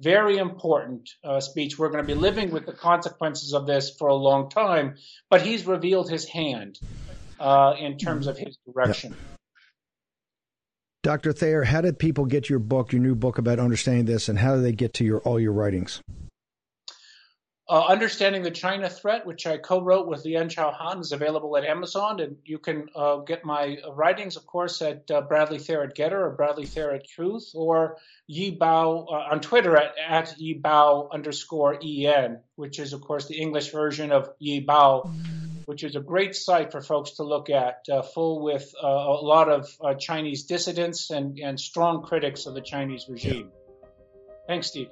Very 0.00 0.38
important 0.38 1.08
uh, 1.22 1.40
speech. 1.40 1.78
We're 1.78 1.90
going 1.90 2.04
to 2.04 2.06
be 2.06 2.18
living 2.18 2.50
with 2.50 2.66
the 2.66 2.72
consequences 2.72 3.52
of 3.54 3.66
this 3.66 3.94
for 3.96 4.08
a 4.08 4.14
long 4.14 4.50
time, 4.50 4.96
but 5.30 5.42
he's 5.42 5.66
revealed 5.66 6.10
his 6.10 6.24
hand 6.28 6.78
uh, 7.38 7.74
in 7.78 7.96
terms 7.96 8.26
of 8.26 8.36
his 8.36 8.58
direction. 8.66 9.10
Yep. 9.12 9.20
Dr. 11.04 11.32
Thayer, 11.32 11.64
how 11.64 11.82
did 11.82 11.98
people 11.98 12.24
get 12.24 12.48
your 12.48 12.58
book, 12.58 12.92
your 12.92 13.02
new 13.02 13.14
book 13.14 13.36
about 13.36 13.58
understanding 13.58 14.06
this, 14.06 14.28
and 14.28 14.38
how 14.38 14.56
do 14.56 14.62
they 14.62 14.72
get 14.72 14.94
to 14.94 15.04
your 15.04 15.20
all 15.20 15.38
your 15.38 15.52
writings? 15.52 16.00
Uh, 17.66 17.82
Understanding 17.88 18.42
the 18.42 18.50
China 18.50 18.90
Threat, 18.90 19.24
which 19.24 19.46
I 19.46 19.56
co-wrote 19.56 20.06
with 20.06 20.24
Lian 20.24 20.50
Chao 20.50 20.70
Han, 20.70 21.00
is 21.00 21.12
available 21.12 21.56
at 21.56 21.64
Amazon, 21.64 22.20
and 22.20 22.36
you 22.44 22.58
can 22.58 22.88
uh, 22.94 23.16
get 23.16 23.42
my 23.42 23.78
writings, 23.90 24.36
of 24.36 24.46
course, 24.46 24.82
at 24.82 25.10
uh, 25.10 25.22
Bradley 25.22 25.58
Thayer 25.58 25.82
at 25.82 25.96
Gettr 25.96 26.12
or 26.12 26.30
Bradley 26.30 26.68
at 26.76 27.08
Truth, 27.08 27.52
or 27.54 27.96
Yi 28.26 28.58
Bao 28.58 29.06
uh, 29.08 29.32
on 29.32 29.40
Twitter 29.40 29.78
at, 29.78 29.94
at 30.06 30.38
Yi 30.38 30.60
Bao 30.60 31.10
underscore 31.10 31.78
En, 31.82 32.40
which 32.56 32.78
is, 32.78 32.92
of 32.92 33.00
course, 33.00 33.28
the 33.28 33.40
English 33.40 33.70
version 33.72 34.12
of 34.12 34.28
Yi 34.38 34.66
Bao, 34.66 35.10
which 35.64 35.84
is 35.84 35.96
a 35.96 36.00
great 36.00 36.34
site 36.34 36.70
for 36.70 36.82
folks 36.82 37.12
to 37.12 37.22
look 37.22 37.48
at, 37.48 37.86
uh, 37.90 38.02
full 38.02 38.42
with 38.42 38.74
uh, 38.82 38.86
a 38.86 39.24
lot 39.24 39.48
of 39.48 39.98
Chinese 39.98 40.44
dissidents 40.44 41.08
and, 41.10 41.38
and 41.38 41.58
strong 41.58 42.02
critics 42.02 42.44
of 42.44 42.52
the 42.52 42.60
Chinese 42.60 43.06
regime. 43.08 43.50
Thanks, 44.46 44.66
Steve. 44.66 44.90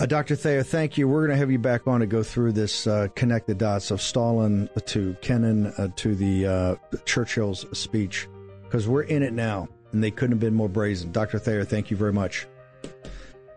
Uh, 0.00 0.06
Dr. 0.06 0.34
Thayer, 0.34 0.64
thank 0.64 0.98
you. 0.98 1.06
We're 1.06 1.20
going 1.20 1.30
to 1.30 1.36
have 1.36 1.52
you 1.52 1.58
back 1.58 1.86
on 1.86 2.00
to 2.00 2.06
go 2.06 2.24
through 2.24 2.52
this 2.52 2.86
uh, 2.86 3.08
connect 3.14 3.46
the 3.46 3.54
dots 3.54 3.92
of 3.92 4.02
Stalin 4.02 4.68
to 4.86 5.16
Kennan 5.22 5.66
uh, 5.78 5.88
to 5.96 6.16
the 6.16 6.46
uh, 6.46 6.74
Churchill's 7.04 7.64
speech 7.78 8.26
because 8.64 8.88
we're 8.88 9.02
in 9.02 9.22
it 9.22 9.32
now 9.32 9.68
and 9.92 10.02
they 10.02 10.10
couldn't 10.10 10.32
have 10.32 10.40
been 10.40 10.54
more 10.54 10.68
brazen. 10.68 11.12
Dr. 11.12 11.38
Thayer, 11.38 11.64
thank 11.64 11.92
you 11.92 11.96
very 11.96 12.12
much. 12.12 12.46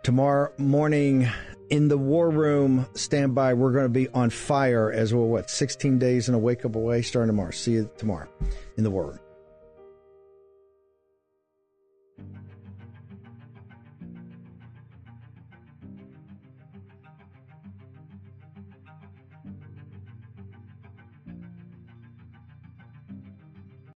Tomorrow 0.03 0.53
morning 0.59 1.27
in 1.71 1.87
the 1.87 1.97
war 1.97 2.29
room, 2.29 2.85
stand 2.93 3.33
by. 3.33 3.55
We're 3.55 3.73
going 3.73 3.85
to 3.85 3.89
be 3.89 4.07
on 4.09 4.29
fire 4.29 4.91
as 4.91 5.15
well. 5.15 5.25
What, 5.25 5.49
16 5.49 5.97
days 5.97 6.29
in 6.29 6.35
a 6.35 6.39
wake 6.39 6.65
up 6.65 6.75
away 6.75 7.01
starting 7.01 7.29
tomorrow. 7.29 7.51
See 7.51 7.73
you 7.73 7.89
tomorrow 7.97 8.29
in 8.77 8.83
the 8.83 8.91
war 8.91 9.07
room. 9.07 9.19